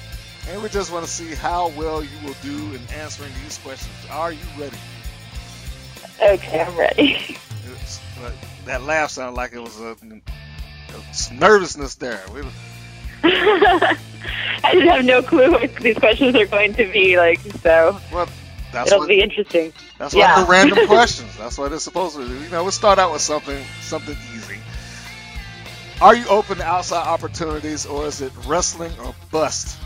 And 0.52 0.62
we 0.62 0.68
just 0.68 0.92
want 0.92 1.06
to 1.06 1.12
see 1.12 1.34
how 1.34 1.70
well 1.78 2.04
you 2.04 2.10
will 2.26 2.36
do 2.42 2.76
in 2.76 2.82
answering 2.94 3.32
these 3.42 3.58
questions. 3.60 3.96
Are 4.10 4.34
you 4.34 4.44
ready? 4.60 4.78
okay, 6.22 6.62
I'm 6.62 6.78
ready. 6.78 7.38
But 8.20 8.32
uh, 8.32 8.32
that 8.66 8.84
laugh 8.84 9.12
sounded 9.12 9.38
like 9.38 9.54
it 9.54 9.60
was 9.60 9.80
a, 9.80 9.96
some 11.14 11.40
nervousness 11.40 11.96
there. 11.96 12.22
We, 12.34 12.42
I 13.24 13.98
just 14.74 14.88
have 14.88 15.06
no 15.06 15.22
clue 15.22 15.52
what 15.52 15.74
these 15.78 15.98
questions 15.98 16.36
are 16.36 16.46
going 16.46 16.74
to 16.74 16.92
be 16.92 17.16
like, 17.16 17.40
so 17.40 17.98
well, 18.12 18.28
that's 18.74 18.92
it'll 18.92 19.00
what, 19.00 19.08
be 19.08 19.22
interesting. 19.22 19.72
that's 19.98 20.14
why 20.14 20.20
yeah. 20.20 20.36
they're 20.36 20.52
random 20.52 20.86
questions. 20.88 21.34
That's 21.38 21.58
what 21.58 21.72
it's 21.72 21.86
supposed 21.86 22.18
to 22.18 22.28
do. 22.28 22.38
You 22.38 22.50
know, 22.50 22.64
we'll 22.64 22.74
start 22.74 23.00
out 23.00 23.14
with 23.14 23.22
something 23.22 23.64
something 23.80 24.18
easy. 24.36 24.60
Are 26.02 26.14
you 26.14 26.28
open 26.28 26.58
to 26.58 26.64
outside 26.66 27.08
opportunities, 27.08 27.86
or 27.86 28.06
is 28.06 28.20
it 28.20 28.34
wrestling 28.46 28.92
or 29.00 29.16
bust? 29.32 29.78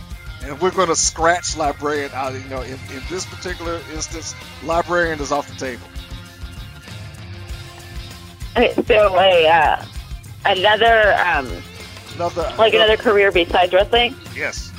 And 0.44 0.60
we're 0.62 0.72
going 0.72 0.90
to 0.90 0.96
scratch 0.96 1.58
librarian 1.58 2.12
out. 2.14 2.34
You 2.34 2.40
know, 2.50 2.62
in, 2.62 2.74
in 2.74 3.02
this 3.10 3.26
particular 3.26 3.82
instance, 3.94 4.36
librarian 4.64 5.20
is 5.20 5.32
off 5.32 5.48
the 5.48 5.56
table. 5.56 5.88
Okay, 8.58 8.74
so 8.84 9.20
a 9.20 9.48
uh, 9.48 9.86
another 10.46 11.14
um, 11.26 11.50
Another 12.16 12.54
like 12.58 12.74
another 12.74 12.96
career 12.96 13.32
besides 13.32 13.74
wrestling. 13.74 14.16
yes. 14.34 14.72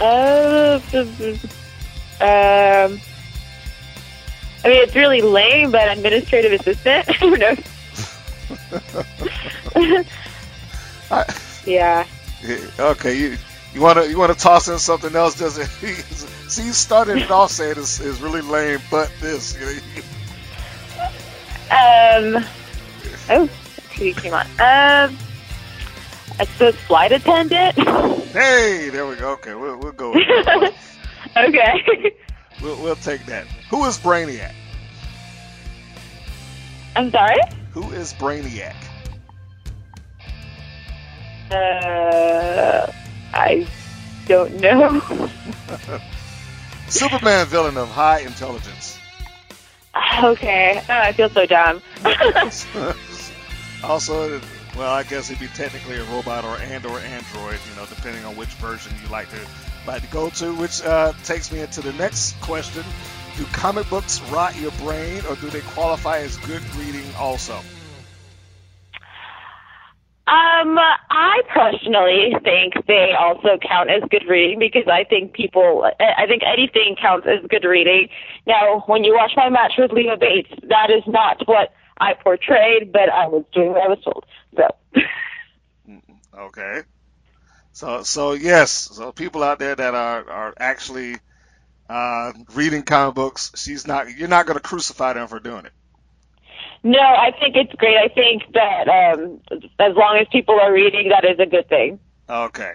Uh, 0.00 0.80
um, 0.92 1.00
I 4.62 4.68
mean, 4.68 4.82
it's 4.82 4.96
really 4.96 5.20
lame, 5.20 5.70
but 5.70 5.96
administrative 5.96 6.52
assistant. 6.60 7.08
Who 7.16 7.36
knows? 7.36 7.58
I, 11.10 11.34
Yeah. 11.66 12.06
Yeah, 12.42 12.58
Okay, 12.80 13.16
you 13.16 13.36
you 13.74 13.80
want 13.80 13.98
to 13.98 14.08
you 14.10 14.18
want 14.18 14.32
to 14.32 14.38
toss 14.38 14.68
in 14.68 14.78
something 14.78 15.14
else? 15.14 15.36
Does 15.38 15.58
it? 15.58 15.66
See, 16.50 16.64
you 16.66 16.72
started 16.72 17.18
it 17.18 17.30
off 17.30 17.52
saying 17.52 17.74
it's, 17.76 18.00
it's 18.00 18.20
really 18.20 18.40
lame, 18.40 18.80
but 18.90 19.10
this. 19.20 19.54
You 19.58 19.66
know, 19.66 21.02
Um. 21.70 22.44
Oh, 23.28 23.48
TV 23.90 24.16
came 24.16 24.34
on. 24.34 24.46
Um. 24.46 25.16
I 26.38 26.44
suppose 26.52 26.74
flight 26.74 27.12
attendant. 27.12 27.76
hey, 28.32 28.88
there 28.90 29.06
we 29.06 29.14
go. 29.16 29.30
Okay, 29.32 29.54
we'll 29.54 29.76
we'll 29.76 29.92
go. 29.92 30.14
Okay. 31.36 32.12
we'll 32.60 32.82
we'll 32.82 32.96
take 32.96 33.24
that. 33.26 33.46
Who 33.70 33.84
is 33.84 33.98
Brainiac? 33.98 34.52
I'm 36.96 37.10
sorry. 37.12 37.38
Who 37.72 37.88
is 37.92 38.12
Brainiac? 38.14 38.74
Uh, 41.52 42.90
I 43.32 43.66
don't 44.26 44.60
know. 44.60 45.00
Superman 46.88 47.46
villain 47.46 47.76
of 47.76 47.88
high 47.88 48.20
intelligence. 48.20 48.98
okay. 50.22 50.82
Oh, 50.88 50.92
I 50.92 51.12
feel 51.12 51.30
so 51.30 51.46
dumb. 51.46 51.82
also, 53.84 54.40
well, 54.76 54.92
I 54.92 55.02
guess 55.02 55.28
he'd 55.28 55.38
be 55.38 55.48
technically 55.48 55.96
a 55.96 56.04
robot 56.04 56.44
or 56.44 56.56
and 56.56 56.84
or 56.86 56.98
android, 56.98 57.58
you 57.68 57.76
know, 57.76 57.86
depending 57.86 58.24
on 58.24 58.36
which 58.36 58.50
version 58.54 58.92
you 59.02 59.08
like 59.08 59.28
to 59.30 59.40
like 59.86 60.02
to 60.02 60.08
go 60.08 60.30
to. 60.30 60.54
Which 60.54 60.82
uh, 60.82 61.12
takes 61.24 61.52
me 61.52 61.60
into 61.60 61.80
the 61.80 61.92
next 61.94 62.40
question: 62.40 62.84
Do 63.36 63.44
comic 63.46 63.88
books 63.88 64.20
rot 64.30 64.58
your 64.60 64.72
brain, 64.72 65.22
or 65.28 65.36
do 65.36 65.48
they 65.50 65.60
qualify 65.60 66.18
as 66.18 66.36
good 66.38 66.62
reading 66.76 67.06
also? 67.18 67.60
Um, 70.30 70.78
I 70.78 71.42
personally 71.52 72.36
think 72.44 72.86
they 72.86 73.14
also 73.18 73.58
count 73.66 73.90
as 73.90 74.02
good 74.10 74.24
reading 74.28 74.60
because 74.60 74.86
I 74.86 75.02
think 75.02 75.32
people, 75.32 75.84
I 75.98 76.26
think 76.28 76.42
anything 76.46 76.94
counts 77.00 77.26
as 77.26 77.44
good 77.48 77.64
reading. 77.64 78.08
Now, 78.46 78.84
when 78.86 79.02
you 79.02 79.14
watch 79.14 79.32
my 79.36 79.48
match 79.48 79.72
with 79.76 79.90
Leva 79.90 80.16
Bates, 80.16 80.50
that 80.68 80.90
is 80.90 81.02
not 81.08 81.42
what 81.46 81.72
I 81.98 82.14
portrayed, 82.14 82.92
but 82.92 83.10
I 83.10 83.26
was 83.26 83.44
doing 83.52 83.70
what 83.70 83.82
I 83.82 83.88
was 83.88 83.98
told. 84.04 84.24
So, 84.56 84.68
Okay. 86.38 86.82
So, 87.72 88.02
so 88.02 88.32
yes, 88.32 88.72
so 88.72 89.12
people 89.12 89.42
out 89.42 89.58
there 89.58 89.74
that 89.74 89.94
are 89.94 90.28
are 90.30 90.54
actually 90.58 91.16
uh, 91.88 92.32
reading 92.54 92.82
comic 92.82 93.14
books, 93.14 93.52
she's 93.56 93.86
not. 93.86 94.16
You're 94.16 94.28
not 94.28 94.46
going 94.46 94.56
to 94.56 94.62
crucify 94.62 95.14
them 95.14 95.28
for 95.28 95.40
doing 95.40 95.66
it. 95.66 95.72
No, 96.82 97.00
I 97.00 97.32
think 97.38 97.56
it's 97.56 97.72
great. 97.74 97.96
I 97.96 98.08
think 98.08 98.42
that 98.54 98.88
um, 98.88 99.40
as 99.78 99.94
long 99.94 100.18
as 100.20 100.26
people 100.32 100.58
are 100.58 100.72
reading, 100.72 101.10
that 101.10 101.24
is 101.24 101.38
a 101.38 101.46
good 101.46 101.68
thing. 101.68 101.98
Okay. 102.28 102.74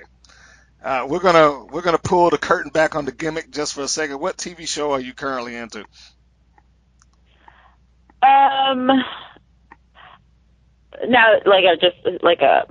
Uh, 0.84 1.08
we're 1.10 1.20
gonna 1.20 1.66
we're 1.66 1.82
gonna 1.82 1.98
pull 1.98 2.30
the 2.30 2.38
curtain 2.38 2.72
back 2.72 2.96
on 2.96 3.06
the 3.06 3.12
gimmick 3.12 3.50
just 3.50 3.74
for 3.74 3.82
a 3.82 3.88
second. 3.88 4.20
What 4.20 4.38
TV 4.38 4.68
show 4.68 4.92
are 4.92 5.00
you 5.00 5.14
currently 5.14 5.56
into? 5.56 5.80
Um, 8.22 8.92
now, 11.08 11.40
like 11.46 11.64
a 11.64 11.76
just 11.78 12.24
like 12.24 12.42
a 12.42 12.68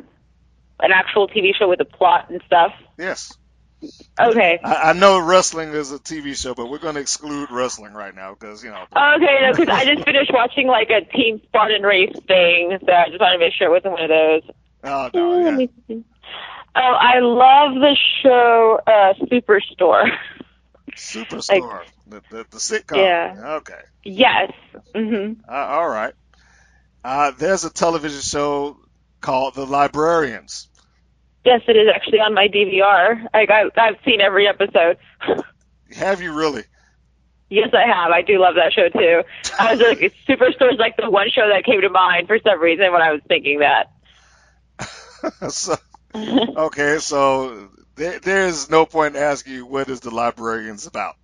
an 0.81 0.93
actual 0.93 1.29
TV 1.29 1.55
show 1.57 1.69
with 1.69 1.81
a 1.81 1.85
plot 1.85 2.31
and 2.31 2.41
stuff. 2.47 2.73
Yes, 2.97 3.37
Okay. 4.19 4.59
I, 4.63 4.75
I 4.75 4.93
know 4.93 5.19
wrestling 5.19 5.71
is 5.71 5.93
a 5.93 5.99
TV 5.99 6.37
show, 6.37 6.55
but 6.55 6.69
we're 6.69 6.79
gonna 6.79 7.01
exclude 7.01 7.51
wrestling 7.51 7.93
right 7.93 8.15
now 8.15 8.35
because 8.35 8.63
you 8.63 8.71
know. 8.71 8.83
Okay, 8.83 9.39
no, 9.43 9.53
because 9.53 9.69
I 9.69 9.85
just 9.85 10.05
finished 10.05 10.33
watching 10.33 10.67
like 10.67 10.91
a 10.91 11.01
team 11.01 11.41
and 11.53 11.85
race 11.85 12.15
thing, 12.27 12.79
so 12.85 12.93
I 12.93 13.09
just 13.09 13.21
wanted 13.21 13.35
to 13.35 13.39
make 13.39 13.55
sure 13.55 13.69
it 13.69 13.71
wasn't 13.71 13.93
one 13.93 14.03
of 14.03 14.09
those. 14.09 14.43
Oh 14.85 15.11
no, 15.15 15.31
let 15.31 15.45
yeah. 15.45 15.57
me 15.57 15.71
see. 15.89 16.05
Oh, 16.77 16.81
I 16.81 17.21
love 17.21 17.75
the 17.75 17.97
show 18.23 18.81
uh, 18.87 19.15
Superstore. 19.27 20.11
Superstore, 20.97 21.83
the, 22.07 22.23
the 22.31 22.47
the 22.51 22.59
sitcom. 22.59 22.97
Yeah. 22.97 23.57
Okay. 23.57 23.81
yes. 24.05 24.53
Mm-hmm. 24.95 25.41
Uh, 25.49 25.53
all 25.53 25.89
right. 25.89 26.15
Uh, 27.05 27.33
there's 27.33 27.65
a 27.65 27.71
television 27.71 28.21
show 28.21 28.79
called 29.21 29.55
The 29.55 29.67
Librarians. 29.67 30.69
Yes, 31.45 31.61
it 31.69 31.77
is 31.77 31.89
actually 31.95 32.21
on 32.21 32.35
my 32.35 32.49
DVR. 32.49 33.27
Like 33.35 33.51
I, 33.51 33.65
I've 33.77 33.97
seen 34.05 34.21
every 34.21 34.49
episode. 34.49 34.99
Have 35.97 36.21
you 36.21 36.33
really? 36.33 36.65
yes, 37.55 37.71
I 37.73 37.87
have. 37.87 38.11
I 38.11 38.23
do 38.23 38.41
love 38.41 38.57
that 38.57 38.73
show 38.73 38.89
too. 38.89 39.23
I 39.59 39.75
was 39.75 39.81
like, 39.81 39.99
Superstore 40.29 40.73
is 40.73 40.79
like 40.79 40.97
the 40.97 41.11
one 41.11 41.31
show 41.31 41.49
that 41.49 41.65
came 41.65 41.81
to 41.81 41.89
mind 41.89 42.27
for 42.27 42.39
some 42.45 42.61
reason 42.61 42.93
when 42.93 43.03
I 43.03 43.13
was 43.13 43.21
thinking 43.29 43.61
that. 43.61 43.93
so, 45.51 45.77
okay, 46.15 46.99
so 46.99 47.71
there, 47.95 48.19
there's 48.19 48.69
no 48.71 48.87
point 48.87 49.17
in 49.17 49.23
asking 49.23 49.55
you 49.55 49.67
what 49.67 49.89
is 49.89 50.01
The 50.01 50.11
Librarians 50.11 50.87
about. 50.87 51.17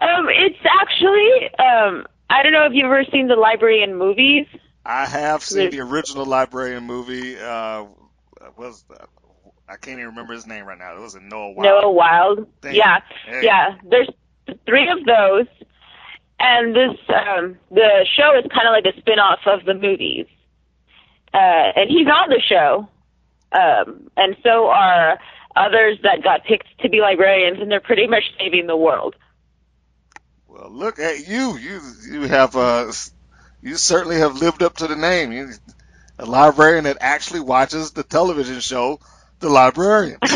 Um, 0.00 0.28
it's 0.30 0.58
actually 0.64 1.50
um, 1.58 2.06
I 2.30 2.42
don't 2.42 2.52
know 2.52 2.66
if 2.66 2.72
you've 2.72 2.86
ever 2.86 3.04
seen 3.12 3.28
the 3.28 3.36
Librarian 3.36 3.96
movies. 3.96 4.46
I 4.84 5.06
have 5.06 5.44
seen 5.44 5.70
the 5.70 5.80
original 5.80 6.24
Librarian 6.24 6.84
movie. 6.84 7.38
Uh, 7.38 7.84
was 8.56 8.84
I 9.68 9.76
can't 9.76 9.98
even 9.98 10.10
remember 10.10 10.34
his 10.34 10.46
name 10.46 10.66
right 10.66 10.78
now. 10.78 10.96
It 10.96 11.00
was 11.00 11.14
a 11.14 11.20
Noah 11.20 11.52
Wyle. 11.52 11.64
Noah 11.64 11.92
Wyle. 11.92 12.46
Yeah. 12.64 13.00
Hey. 13.26 13.44
yeah. 13.44 13.76
There's 13.88 14.08
three 14.66 14.88
of 14.88 15.04
those, 15.04 15.46
and 16.38 16.74
this 16.74 16.98
um, 17.08 17.56
the 17.70 18.06
show 18.16 18.38
is 18.38 18.44
kind 18.52 18.68
of 18.68 18.72
like 18.72 18.94
a 18.94 18.98
spin-off 19.00 19.40
of 19.46 19.64
the 19.64 19.74
movies. 19.74 20.26
Uh, 21.32 21.72
and 21.76 21.88
he's 21.88 22.06
on 22.06 22.28
the 22.28 22.42
show, 22.46 22.88
um, 23.52 24.10
and 24.16 24.36
so 24.42 24.66
are 24.68 25.18
others 25.56 25.98
that 26.02 26.22
got 26.22 26.44
picked 26.44 26.66
to 26.80 26.90
be 26.90 27.00
librarians, 27.00 27.58
and 27.60 27.70
they're 27.70 27.80
pretty 27.80 28.06
much 28.06 28.24
saving 28.38 28.66
the 28.66 28.76
world. 28.76 29.16
Well, 30.48 30.70
look 30.70 30.98
at 30.98 31.26
you. 31.26 31.56
You 31.56 31.80
you 32.10 32.22
have 32.28 32.54
uh, 32.54 32.92
you 33.62 33.76
certainly 33.76 34.18
have 34.18 34.36
lived 34.36 34.62
up 34.62 34.76
to 34.76 34.86
the 34.86 34.96
name. 34.96 35.32
You, 35.32 35.48
a 36.18 36.26
librarian 36.26 36.84
that 36.84 36.98
actually 37.00 37.40
watches 37.40 37.92
the 37.92 38.02
television 38.02 38.60
show 38.60 39.00
The 39.40 39.48
Librarian. 39.48 40.18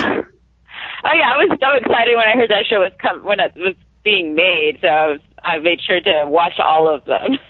Oh 1.06 1.14
yeah, 1.14 1.34
I 1.34 1.36
was 1.36 1.58
so 1.60 1.72
excited 1.76 2.16
when 2.16 2.26
I 2.26 2.32
heard 2.32 2.50
that 2.50 2.66
show 2.66 2.80
was 2.80 2.92
come 3.00 3.22
when 3.22 3.38
it 3.38 3.54
was 3.54 3.76
being 4.02 4.34
made. 4.34 4.78
So 4.80 4.88
I, 4.88 5.06
was, 5.06 5.20
I 5.44 5.58
made 5.58 5.80
sure 5.80 6.00
to 6.00 6.24
watch 6.26 6.54
all 6.58 6.92
of 6.92 7.04
them. 7.04 7.38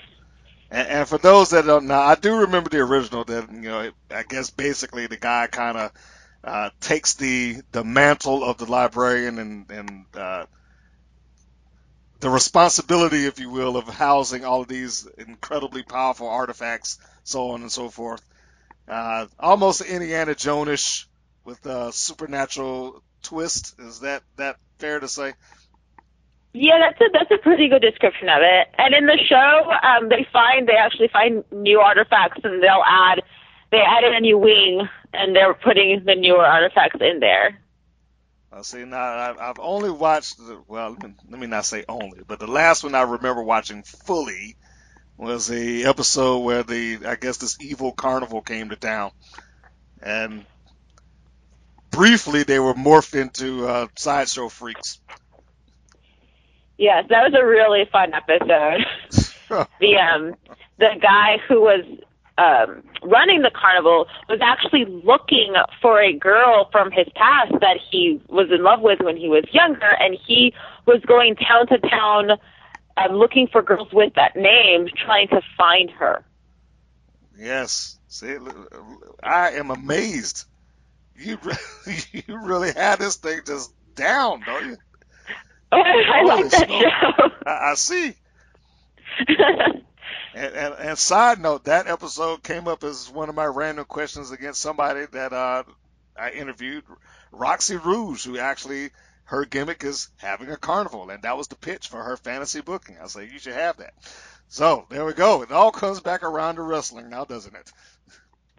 And, 0.69 0.89
and 0.89 1.09
for 1.09 1.17
those 1.17 1.51
that 1.51 1.65
don't 1.65 1.87
know, 1.87 1.95
I 1.95 2.17
do 2.17 2.41
remember 2.41 2.69
the 2.69 2.81
original. 2.81 3.23
That 3.23 3.53
you 3.53 3.61
know, 3.61 3.93
I 4.11 4.25
guess 4.25 4.51
basically 4.51 5.07
the 5.07 5.17
guy 5.17 5.47
kind 5.47 5.79
of 5.79 5.93
uh, 6.43 6.71
takes 6.81 7.15
the 7.15 7.59
the 7.71 7.85
mantle 7.85 8.43
of 8.43 8.59
the 8.59 8.67
librarian 8.67 9.39
and 9.39 9.71
and 9.71 10.05
uh, 10.13 10.47
the 12.21 12.31
responsibility, 12.31 13.27
if 13.27 13.39
you 13.41 13.51
will, 13.51 13.77
of 13.77 13.89
housing 13.89 14.45
all 14.45 14.63
of 14.63 14.69
these 14.69 15.07
incredibly 15.19 15.83
powerful 15.83 16.29
artifacts, 16.29 16.99
so 17.25 17.51
on 17.51 17.61
and 17.61 17.71
so 17.71 17.89
forth. 17.89 18.23
Uh, 18.89 19.27
almost 19.39 19.81
Indiana 19.81 20.35
Jonesish 20.35 21.07
with 21.45 21.65
a 21.67 21.93
supernatural 21.93 23.03
twist. 23.23 23.75
Is 23.79 24.01
that 24.01 24.23
that 24.37 24.57
fair 24.79 25.01
to 25.01 25.09
say? 25.09 25.35
Yeah, 26.53 26.79
that's 26.79 27.01
a 27.01 27.05
that's 27.13 27.31
a 27.31 27.43
pretty 27.43 27.69
good 27.69 27.83
description 27.83 28.29
of 28.29 28.39
it. 28.41 28.69
And 28.79 28.95
in 28.95 29.07
the 29.07 29.19
show, 29.29 29.71
um, 29.83 30.09
they 30.09 30.27
find 30.33 30.67
they 30.67 30.77
actually 30.77 31.09
find 31.09 31.45
new 31.53 31.81
artifacts, 31.81 32.41
and 32.45 32.63
they'll 32.63 32.85
add 32.87 33.23
they 33.71 33.81
added 33.81 34.15
a 34.15 34.21
new 34.21 34.39
wing, 34.39 34.89
and 35.13 35.35
they're 35.35 35.55
putting 35.55 36.05
the 36.05 36.15
newer 36.15 36.47
artifacts 36.47 37.01
in 37.01 37.21
there. 37.21 37.61
Uh, 38.53 38.63
see, 38.63 38.85
now 38.85 39.03
I've, 39.03 39.39
I've 39.39 39.59
only 39.59 39.91
watched 39.91 40.39
the, 40.39 40.63
well, 40.69 40.91
let 40.91 41.03
me, 41.03 41.15
let 41.31 41.41
me 41.41 41.47
not 41.47 41.65
say 41.65 41.85
only, 41.89 42.21
but 42.27 42.39
the 42.39 42.47
last 42.47 42.85
one 42.85 42.95
I 42.95 43.03
remember 43.03 43.43
watching 43.43 43.83
fully 43.83 44.57
was 45.17 45.47
the 45.47 45.87
episode 45.87 46.39
where 46.41 46.63
the 46.63 47.01
I 47.07 47.17
guess 47.17 47.39
this 47.39 47.57
evil 47.61 47.93
carnival 47.93 48.43
came 48.43 48.69
to 48.69 48.77
town, 48.77 49.11
and 50.03 50.45
briefly 51.91 52.43
they 52.43 52.59
were 52.59 52.75
morphed 52.75 53.19
into 53.19 53.67
uh, 53.67 53.87
sideshow 53.97 54.49
freaks. 54.49 55.01
Yes, 56.79 57.07
that 57.09 57.23
was 57.23 57.35
a 57.35 57.45
really 57.45 57.87
fun 57.91 58.13
episode. 58.13 58.85
the 59.81 59.97
um 59.97 60.35
the 60.79 60.91
guy 61.01 61.39
who 61.49 61.63
was 61.63 61.85
um 62.39 62.83
running 63.03 63.43
the 63.43 63.51
carnival 63.51 64.07
was 64.29 64.41
actually 64.43 64.85
looking 65.05 65.55
for 65.81 66.01
a 66.01 66.13
girl 66.13 66.69
from 66.73 66.91
his 66.91 67.07
past 67.15 67.53
that 67.61 67.77
he 67.91 68.21
was 68.29 68.49
in 68.51 68.63
love 68.63 68.81
with 68.81 69.01
when 69.01 69.17
he 69.17 69.29
was 69.29 69.45
younger 69.53 69.91
and 70.01 70.17
he 70.27 70.53
was 70.87 71.01
going 71.07 71.35
town 71.37 71.67
to 71.67 71.79
town 71.89 72.31
um, 72.97 73.13
looking 73.17 73.47
for 73.51 73.63
girls 73.63 73.89
with 73.93 74.13
that 74.15 74.37
name 74.37 74.87
trying 75.05 75.29
to 75.29 75.41
find 75.57 75.91
her. 75.91 76.25
Yes, 77.37 77.99
see, 78.09 78.37
I 79.23 79.51
am 79.53 79.71
amazed. 79.71 80.45
You 81.17 81.39
really, 81.43 81.99
you 82.27 82.39
really 82.45 82.73
had 82.73 82.99
this 82.99 83.17
thing 83.17 83.41
just 83.47 83.73
down, 83.95 84.45
don't 84.45 84.65
you? 84.67 84.77
Oh, 85.73 85.83
I 85.83 86.23
Holy 86.23 86.37
like 86.37 86.51
that 86.51 86.69
smoke. 86.69 86.91
show. 87.01 87.31
I, 87.47 87.71
I 87.71 87.75
see. 87.75 88.15
And, 90.35 90.55
and, 90.55 90.75
and 90.75 90.99
side 90.99 91.41
note, 91.41 91.65
that 91.65 91.87
episode 91.87 92.43
came 92.43 92.69
up 92.69 92.85
as 92.85 93.11
one 93.11 93.29
of 93.29 93.35
my 93.35 93.47
random 93.47 93.85
questions 93.85 94.31
against 94.31 94.61
somebody 94.61 95.07
that 95.13 95.33
uh, 95.33 95.65
I 96.19 96.31
interviewed, 96.31 96.85
Roxy 97.33 97.77
Rouge, 97.77 98.25
who 98.25 98.39
actually 98.39 98.91
her 99.25 99.45
gimmick 99.45 99.83
is 99.85 100.09
having 100.19 100.51
a 100.51 100.57
carnival, 100.57 101.11
and 101.11 101.23
that 101.23 101.37
was 101.37 101.49
the 101.49 101.57
pitch 101.57 101.89
for 101.89 102.03
her 102.03 102.17
fantasy 102.17 102.61
booking. 102.61 102.97
I 103.03 103.07
say 103.09 103.29
you 103.33 103.39
should 103.39 103.55
have 103.55 103.79
that. 103.79 103.95
So 104.49 104.87
there 104.89 105.05
we 105.05 105.13
go. 105.13 105.43
It 105.43 105.51
all 105.51 105.73
comes 105.73 106.01
back 106.01 106.23
around 106.23 106.57
to 106.57 106.63
wrestling 106.63 107.11
now, 107.11 107.25
doesn't 107.25 107.55
it? 107.55 107.73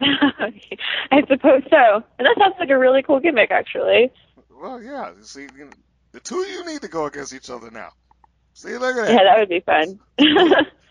I 1.10 1.22
suppose 1.26 1.62
so. 1.70 2.04
And 2.18 2.26
that 2.26 2.36
sounds 2.38 2.54
like 2.60 2.70
a 2.70 2.78
really 2.78 3.02
cool 3.02 3.20
gimmick, 3.20 3.50
actually. 3.50 4.12
Well, 4.50 4.82
yeah. 4.82 5.12
You 5.16 5.24
see, 5.24 5.48
you 5.56 5.64
know, 5.64 5.70
the 6.12 6.20
two 6.20 6.40
of 6.40 6.48
you 6.48 6.66
need 6.66 6.82
to 6.82 6.88
go 6.88 7.06
against 7.06 7.32
each 7.32 7.50
other 7.50 7.70
now. 7.70 7.92
See, 8.52 8.76
look 8.76 8.96
at 8.96 9.06
that. 9.06 9.12
Yeah, 9.12 9.24
that 9.24 9.38
would 9.38 9.48
be 9.48 9.60
fun. 9.60 9.98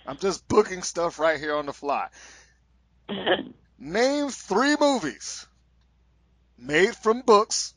I'm 0.08 0.18
just 0.18 0.47
booking 0.47 0.82
stuff 0.84 1.20
right 1.20 1.39
here 1.39 1.55
on 1.55 1.66
the 1.66 1.74
fly. 1.74 2.08
Name 3.80 4.30
three 4.30 4.76
movies 4.80 5.45
made 6.58 6.95
from 6.95 7.22
books 7.22 7.74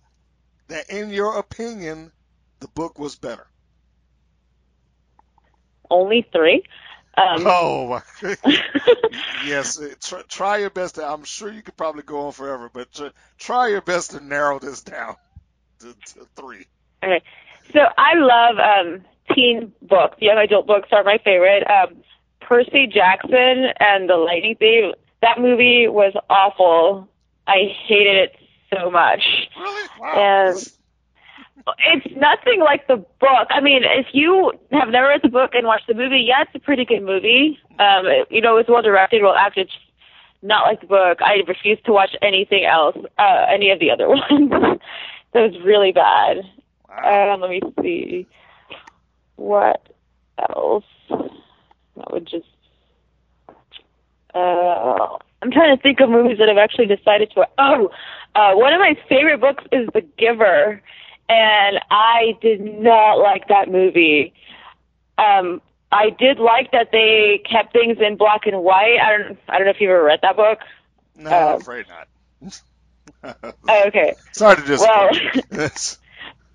that, 0.69 0.89
in 0.91 1.11
your 1.11 1.39
opinion, 1.39 2.13
the 2.61 2.69
book 2.69 2.99
was 2.99 3.17
better. 3.17 3.47
Only 5.91 6.27
three. 6.33 6.63
Um, 7.19 7.43
Oh, 7.47 7.89
my- 8.23 8.37
yes. 9.45 9.81
uh, 9.81 9.89
Try, 10.01 10.23
try 10.29 10.57
your 10.59 10.71
best. 10.71 10.95
To, 10.95 11.05
I'm 11.05 11.25
sure 11.25 11.51
you 11.51 11.63
could 11.63 11.77
probably 11.77 12.03
go 12.05 12.27
on 12.27 12.33
forever, 12.33 12.71
but 12.73 12.93
tr- 12.93 13.07
try 13.39 13.69
your 13.69 13.81
best 13.83 14.13
to 14.13 14.21
narrow 14.25 14.59
this 14.61 14.83
down 14.83 15.17
to, 15.81 15.93
to 15.93 16.27
three. 16.37 16.67
Okay. 17.03 17.23
So 17.73 17.81
I 17.99 18.15
love 18.15 18.57
um 18.59 19.05
teen 19.35 19.73
books. 19.83 20.17
Young 20.21 20.39
adult 20.39 20.67
books 20.67 20.89
are 20.93 21.03
my 21.05 21.19
favorite. 21.19 21.65
Um 21.69 21.97
Percy 22.51 22.89
Jackson 22.89 23.67
and 23.79 24.11
the 24.11 24.17
Lightning 24.17 24.57
Thief. 24.57 24.93
That 25.23 25.39
movie 25.41 25.87
was 25.87 26.13
awful. 26.29 27.09
I 27.47 27.73
hated 27.87 28.17
it 28.17 28.37
so 28.75 28.91
much. 28.91 29.23
Really? 29.57 29.89
Wow. 30.01 30.49
And 30.49 30.71
it's 31.87 32.17
nothing 32.17 32.59
like 32.61 32.89
the 32.89 32.97
book. 32.97 33.47
I 33.51 33.61
mean, 33.61 33.83
if 33.85 34.07
you 34.13 34.53
have 34.73 34.89
never 34.89 35.07
read 35.09 35.21
the 35.23 35.29
book 35.29 35.51
and 35.55 35.65
watched 35.65 35.87
the 35.87 35.95
movie, 35.95 36.19
yeah, 36.27 36.43
it's 36.43 36.51
a 36.57 36.59
pretty 36.59 36.85
good 36.85 37.05
movie. 37.05 37.57
Um, 37.79 38.07
it- 38.07 38.27
you 38.33 38.41
know, 38.41 38.57
it's 38.57 38.69
well 38.69 38.83
directed, 38.83 39.23
well 39.23 39.37
acted. 39.37 39.69
It's 39.69 39.77
not 40.43 40.65
like 40.67 40.81
the 40.81 40.89
book. 40.89 41.19
I 41.23 41.45
refuse 41.47 41.79
to 41.85 41.93
watch 41.93 42.17
anything 42.21 42.65
else, 42.65 42.97
uh, 43.17 43.47
any 43.49 43.71
of 43.71 43.79
the 43.79 43.93
other 43.93 44.09
ones. 44.09 44.51
that 44.51 45.41
was 45.41 45.55
really 45.65 45.93
bad. 45.93 46.39
Wow. 46.89 47.35
Um, 47.35 47.41
let 47.43 47.51
me 47.51 47.61
see. 47.81 48.27
What 49.37 49.87
else? 50.39 50.85
That 52.01 52.13
would 52.13 52.27
just. 52.27 52.47
Uh, 54.35 55.19
I'm 55.43 55.51
trying 55.51 55.77
to 55.77 55.83
think 55.83 56.01
of 56.01 56.09
movies 56.09 56.39
that 56.39 56.49
I've 56.49 56.59
actually 56.59 56.87
decided 56.87 57.31
to. 57.33 57.47
Oh, 57.59 57.91
uh, 58.35 58.55
one 58.55 58.73
of 58.73 58.81
my 58.81 58.97
favorite 59.09 59.41
books 59.41 59.65
is 59.71 59.89
The 59.93 60.03
Giver, 60.17 60.81
and 61.29 61.81
I 61.91 62.39
did 62.41 62.61
not 62.61 63.15
like 63.15 63.49
that 63.49 63.71
movie. 63.71 64.33
Um, 65.19 65.61
I 65.93 66.11
did 66.11 66.39
like 66.39 66.71
that 66.73 66.89
they 66.93 67.43
kept 67.51 67.73
things 67.73 67.99
in 68.01 68.17
black 68.17 68.47
and 68.47 68.63
white. 68.63 68.99
I 69.03 69.19
don't. 69.19 69.39
I 69.49 69.59
don't 69.59 69.67
know 69.67 69.73
if 69.73 69.81
you've 69.81 69.91
ever 69.91 70.05
read 70.05 70.21
that 70.23 70.37
book. 70.37 70.61
no, 71.17 71.31
um, 71.31 71.49
I'm 71.55 71.61
afraid 71.61 71.87
not. 71.89 72.63
Okay. 73.69 74.15
Sorry 74.33 74.57
to 74.57 74.63
disappoint. 74.63 75.19
Well-. 75.51 75.71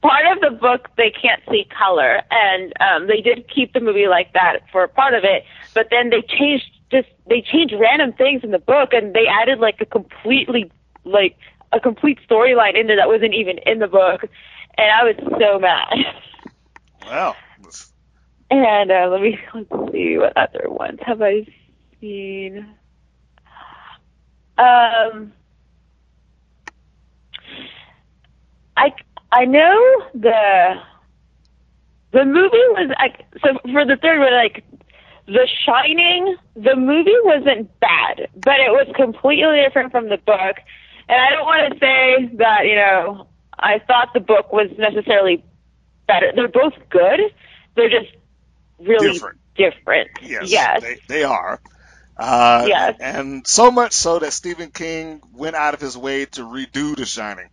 part 0.06 0.26
of 0.38 0.42
the 0.42 0.52
book 0.52 0.90
they 0.98 1.10
can't 1.10 1.42
see 1.50 1.68
color 1.78 2.22
and 2.30 2.74
um 2.80 3.08
they 3.08 3.22
did 3.22 3.50
keep 3.54 3.74
the 3.74 3.80
movie 3.80 4.08
like 4.08 4.32
that 4.34 4.60
for 4.72 4.88
part 4.88 5.14
of 5.16 5.24
it 5.24 5.44
but 5.74 5.88
then 5.90 6.10
they 6.12 6.22
changed 6.22 6.66
just 6.92 7.08
they 7.28 7.42
changed 7.42 7.74
random 7.80 8.14
things 8.14 8.44
in 8.44 8.52
the 8.52 8.60
book 8.60 8.94
and 8.94 9.16
they 9.16 9.26
added 9.28 9.60
like 9.60 9.82
a 9.82 9.86
completely 9.86 10.72
like 11.06 11.36
a 11.72 11.80
complete 11.80 12.20
storyline 12.30 12.80
in 12.80 12.86
there 12.88 12.96
that 12.96 13.08
wasn't 13.08 13.34
even 13.34 13.58
in 13.66 13.80
the 13.80 13.88
book 13.88 14.22
and 14.78 14.92
i 14.92 15.04
was 15.04 15.16
so 15.40 15.60
mad. 15.60 15.96
Well, 17.06 17.36
and 18.52 18.92
uh 18.92 19.08
let 19.10 19.22
me 19.22 19.40
let's 19.54 19.92
see 19.92 20.18
what 20.18 20.38
other 20.38 20.70
ones 20.70 21.00
have 21.02 21.22
i 21.22 21.46
seen. 22.00 22.60
Um 24.58 25.34
I 28.78 28.94
I 29.32 29.46
know 29.46 30.04
the 30.14 30.76
the 32.12 32.26
movie 32.26 32.50
was 32.52 32.92
like 32.98 33.26
so 33.44 33.60
for 33.72 33.86
the 33.86 33.98
third 34.02 34.20
one 34.20 34.34
like 34.34 34.64
The 35.28 35.48
Shining 35.66 36.36
the 36.56 36.76
movie 36.76 37.16
wasn't 37.24 37.78
bad 37.80 38.30
but 38.36 38.60
it 38.60 38.72
was 38.72 38.88
completely 38.96 39.62
different 39.66 39.92
from 39.92 40.10
the 40.10 40.18
book 40.18 40.56
and 41.10 41.22
I 41.22 41.30
don't 41.32 41.46
want 41.46 41.74
to 41.74 41.80
say 41.80 42.36
that 42.38 42.66
you 42.66 42.76
know 42.76 43.28
I 43.58 43.80
thought 43.80 44.14
the 44.14 44.20
book 44.22 44.54
was 44.54 44.70
necessarily 44.78 45.44
better 46.08 46.32
they're 46.36 46.48
both 46.48 46.74
good 46.90 47.20
they're 47.76 47.90
just 47.90 48.16
really 48.80 49.12
Different. 49.14 49.40
different 49.56 50.10
yes, 50.22 50.50
yes 50.50 50.82
They, 50.82 51.00
they 51.08 51.24
are. 51.24 51.60
Uh, 52.18 52.64
Yes. 52.68 52.96
And 53.02 53.46
so 53.46 53.72
much 53.72 53.92
so 53.92 54.20
that 54.20 54.32
Stephen 54.32 54.72
King 54.72 55.22
went 55.34 55.56
out 55.58 55.74
of 55.74 55.82
his 55.82 55.98
way 55.98 56.26
to 56.26 56.42
redo 56.44 56.96
The 56.96 57.06
Shining. 57.06 57.50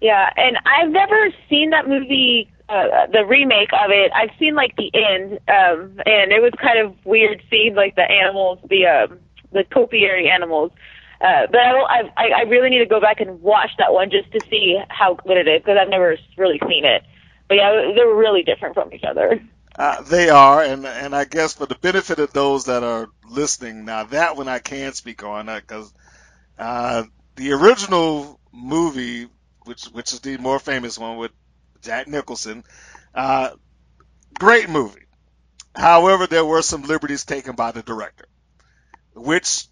Yeah, 0.00 0.28
and 0.36 0.58
I've 0.66 0.90
never 0.90 1.30
seen 1.48 1.70
that 1.70 1.88
movie, 1.88 2.50
uh, 2.68 3.06
the 3.12 3.24
remake 3.24 3.70
of 3.72 3.90
it. 3.90 4.12
I've 4.14 4.30
seen 4.38 4.54
like 4.54 4.76
the 4.76 4.90
end, 4.94 5.34
um, 5.48 6.00
and 6.06 6.32
it 6.32 6.42
was 6.42 6.52
kind 6.60 6.78
of 6.78 6.94
weird 7.04 7.42
seeing 7.50 7.74
like 7.74 7.96
the 7.96 8.02
animals, 8.10 8.58
the 8.68 8.86
um, 8.86 9.18
the 9.52 9.64
topiary 9.64 10.28
animals. 10.28 10.72
Uh, 11.20 11.46
but 11.50 11.60
I, 11.60 11.72
will- 11.72 11.86
I 12.16 12.28
I 12.36 12.42
really 12.42 12.68
need 12.70 12.80
to 12.80 12.86
go 12.86 13.00
back 13.00 13.20
and 13.20 13.40
watch 13.40 13.70
that 13.78 13.92
one 13.92 14.10
just 14.10 14.30
to 14.32 14.40
see 14.50 14.78
how 14.88 15.14
good 15.14 15.38
it 15.38 15.48
is 15.48 15.62
because 15.62 15.78
I've 15.80 15.88
never 15.88 16.16
really 16.36 16.60
seen 16.68 16.84
it. 16.84 17.02
But 17.48 17.54
yeah, 17.56 17.92
they 17.96 18.04
were 18.04 18.16
really 18.16 18.42
different 18.42 18.74
from 18.74 18.92
each 18.92 19.04
other. 19.04 19.40
Uh, 19.76 20.02
they 20.02 20.28
are, 20.30 20.62
and 20.62 20.86
and 20.86 21.14
I 21.14 21.24
guess 21.24 21.54
for 21.54 21.66
the 21.66 21.74
benefit 21.76 22.18
of 22.18 22.32
those 22.32 22.66
that 22.66 22.82
are 22.82 23.08
listening, 23.28 23.84
now 23.84 24.04
that 24.04 24.36
one 24.36 24.48
I 24.48 24.58
can 24.58 24.92
speak 24.94 25.22
on 25.22 25.46
because 25.46 25.92
uh, 26.58 27.04
the 27.36 27.52
original 27.52 28.40
movie 28.52 29.28
which 29.66 29.84
which 29.86 30.12
is 30.12 30.20
the 30.20 30.36
more 30.38 30.58
famous 30.58 30.98
one 30.98 31.16
with 31.16 31.32
Jack 31.82 32.08
Nicholson. 32.08 32.64
Uh, 33.14 33.50
great 34.38 34.68
movie. 34.68 35.06
However, 35.74 36.26
there 36.26 36.44
were 36.44 36.62
some 36.62 36.82
liberties 36.82 37.24
taken 37.24 37.54
by 37.54 37.72
the 37.72 37.82
director, 37.82 38.26
which 39.14 39.66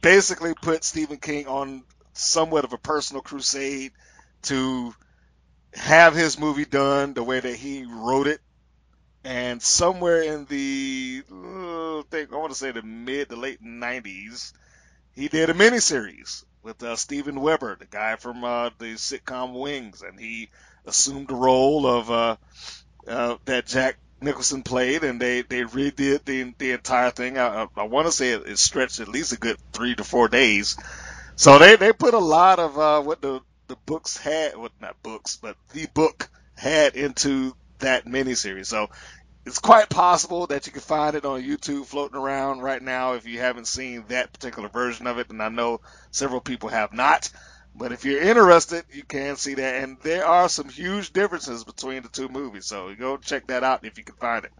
basically 0.00 0.54
put 0.54 0.84
Stephen 0.84 1.18
King 1.18 1.48
on 1.48 1.82
somewhat 2.12 2.64
of 2.64 2.72
a 2.72 2.78
personal 2.78 3.22
crusade 3.22 3.92
to 4.42 4.94
have 5.74 6.14
his 6.14 6.38
movie 6.38 6.64
done 6.64 7.14
the 7.14 7.22
way 7.22 7.40
that 7.40 7.56
he 7.56 7.84
wrote 7.84 8.26
it. 8.26 8.40
And 9.24 9.60
somewhere 9.60 10.22
in 10.22 10.46
the, 10.46 11.22
uh, 11.30 11.98
I 11.98 12.02
think 12.10 12.32
I 12.32 12.36
want 12.36 12.52
to 12.52 12.58
say 12.58 12.70
the 12.70 12.82
mid 12.82 13.28
to 13.28 13.36
late 13.36 13.62
90s, 13.62 14.52
he 15.12 15.28
did 15.28 15.50
a 15.50 15.54
miniseries 15.54 16.44
with 16.68 16.82
uh, 16.82 16.96
Steven 16.96 17.40
Weber, 17.40 17.76
the 17.78 17.86
guy 17.86 18.16
from 18.16 18.44
uh, 18.44 18.70
the 18.78 18.94
sitcom 18.94 19.58
Wings, 19.58 20.02
and 20.02 20.20
he 20.20 20.50
assumed 20.84 21.28
the 21.28 21.34
role 21.34 21.86
of 21.86 22.10
uh, 22.10 22.36
uh, 23.08 23.36
that 23.46 23.66
Jack 23.66 23.96
Nicholson 24.20 24.62
played, 24.62 25.02
and 25.02 25.18
they 25.20 25.40
they 25.42 25.62
redid 25.62 26.24
the 26.24 26.54
the 26.58 26.72
entire 26.72 27.10
thing. 27.10 27.38
I, 27.38 27.66
I, 27.74 27.84
want 27.84 28.06
to 28.06 28.12
say 28.12 28.32
it, 28.32 28.46
it 28.46 28.58
stretched 28.58 29.00
at 29.00 29.08
least 29.08 29.32
a 29.32 29.38
good 29.38 29.56
three 29.72 29.94
to 29.94 30.04
four 30.04 30.28
days. 30.28 30.76
So 31.36 31.58
they 31.58 31.76
they 31.76 31.92
put 31.92 32.12
a 32.12 32.18
lot 32.18 32.58
of 32.58 32.78
uh, 32.78 33.00
what 33.00 33.22
the 33.22 33.40
the 33.68 33.76
books 33.86 34.18
had, 34.18 34.56
well, 34.56 34.68
not 34.80 35.02
books, 35.02 35.38
but 35.40 35.56
the 35.72 35.86
book 35.94 36.28
had 36.54 36.96
into 36.96 37.54
that 37.78 38.04
miniseries. 38.04 38.66
So 38.66 38.88
it's 39.48 39.58
quite 39.58 39.88
possible 39.88 40.46
that 40.48 40.66
you 40.66 40.72
can 40.72 40.82
find 40.82 41.16
it 41.16 41.24
on 41.24 41.42
YouTube 41.42 41.86
floating 41.86 42.18
around 42.18 42.60
right 42.60 42.82
now 42.82 43.14
if 43.14 43.26
you 43.26 43.40
haven't 43.40 43.66
seen 43.66 44.04
that 44.08 44.30
particular 44.30 44.68
version 44.68 45.06
of 45.06 45.18
it, 45.18 45.30
and 45.30 45.42
I 45.42 45.48
know 45.48 45.80
several 46.10 46.40
people 46.40 46.68
have 46.68 46.92
not. 46.92 47.30
But 47.74 47.92
if 47.92 48.04
you're 48.04 48.20
interested, 48.20 48.84
you 48.92 49.04
can 49.04 49.36
see 49.36 49.54
that, 49.54 49.82
and 49.82 49.96
there 50.02 50.26
are 50.26 50.50
some 50.50 50.68
huge 50.68 51.12
differences 51.14 51.64
between 51.64 52.02
the 52.02 52.10
two 52.10 52.28
movies. 52.28 52.66
So 52.66 52.94
go 52.94 53.16
check 53.16 53.46
that 53.46 53.64
out 53.64 53.86
if 53.86 53.96
you 53.96 54.04
can 54.04 54.16
find 54.16 54.44
it. 54.44 54.52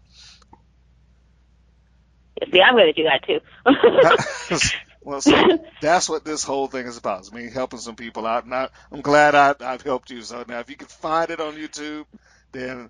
See, 2.51 2.61
I'm 2.61 2.73
going 2.73 2.91
to 2.91 2.93
do 2.93 3.03
that 3.03 3.27
too. 3.27 4.69
well, 5.01 5.21
so 5.21 5.59
that's 5.81 6.09
what 6.09 6.25
this 6.25 6.43
whole 6.43 6.67
thing 6.67 6.87
is 6.87 6.97
about. 6.97 7.19
It's 7.19 7.31
me 7.31 7.49
helping 7.51 7.79
some 7.79 7.95
people 7.95 8.25
out, 8.25 8.45
and 8.45 8.55
I, 8.55 8.69
am 8.91 9.01
glad 9.01 9.35
I, 9.35 9.53
I've 9.59 9.83
helped 9.83 10.09
you. 10.09 10.23
So 10.23 10.43
now, 10.47 10.59
if 10.59 10.69
you 10.69 10.77
can 10.77 10.87
find 10.87 11.29
it 11.29 11.41
on 11.41 11.53
YouTube, 11.53 12.05
then 12.53 12.89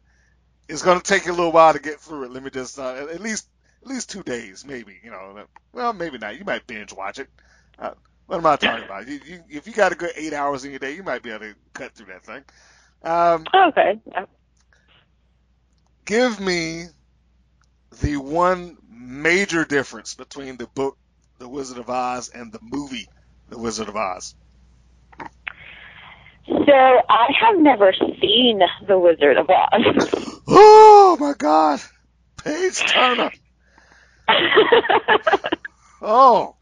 it's 0.70 0.84
going 0.84 1.00
to 1.00 1.04
take 1.04 1.26
you 1.26 1.32
a 1.32 1.36
little 1.36 1.52
while 1.52 1.74
to 1.74 1.80
get 1.80 2.00
through 2.00 2.26
it. 2.26 2.32
Let 2.32 2.44
me 2.44 2.52
just 2.52 2.80
uh, 2.80 3.08
at 3.12 3.20
least 3.20 3.48
at 3.82 3.88
least 3.88 4.10
two 4.10 4.24
days, 4.24 4.66
maybe. 4.66 5.00
You 5.04 5.12
know, 5.12 5.46
well, 5.74 5.94
maybe 5.94 6.18
not. 6.18 6.38
You 6.38 6.46
might 6.46 6.68
binge 6.68 6.94
watch 6.94 7.20
it. 7.20 7.28
Uh, 7.78 7.92
what 8.28 8.38
am 8.38 8.46
I 8.46 8.56
talking 8.56 8.86
about? 8.86 9.08
You, 9.08 9.20
you, 9.26 9.44
if 9.50 9.66
you 9.66 9.74
got 9.74 9.92
a 9.92 9.96
good 9.96 10.12
eight 10.16 10.34
hours 10.34 10.64
in 10.64 10.70
your 10.70 10.80
day, 10.80 10.94
you 10.94 11.02
might 11.02 11.24
be 11.24 11.32
able 11.32 11.40
to 11.40 11.56
cut 11.74 11.94
through 11.94 12.08
that 12.08 12.24
thing. 12.24 12.44
Um, 13.04 13.46
okay. 13.54 14.00
Yeah. 14.06 14.26
Give 16.06 16.40
me 16.40 16.86
the 18.02 18.18
one 18.18 18.78
major 18.90 19.66
difference 19.66 20.14
between 20.14 20.58
the 20.58 20.68
book 20.68 20.98
The 21.40 21.50
Wizard 21.50 21.80
of 21.80 21.90
Oz 21.90 22.30
and 22.30 22.52
the 22.52 22.60
movie 22.62 23.08
The 23.50 23.58
Wizard 23.58 23.90
of 23.90 23.96
Oz. 23.96 24.36
So 26.50 26.74
I 26.74 27.28
have 27.42 27.60
never 27.60 27.94
seen 27.94 28.62
The 28.88 28.98
Wizard 28.98 29.38
of 29.38 29.50
Oz. 29.50 30.42
oh 30.48 31.18
my 31.20 31.34
God, 31.38 31.80
Paige 32.44 32.80
Turner. 32.80 33.32
oh, 36.02 36.56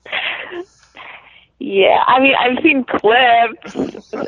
yeah, 1.60 2.04
I 2.06 2.20
mean, 2.20 2.34
I've 2.38 2.62
seen 2.62 2.84
clips 2.84 3.76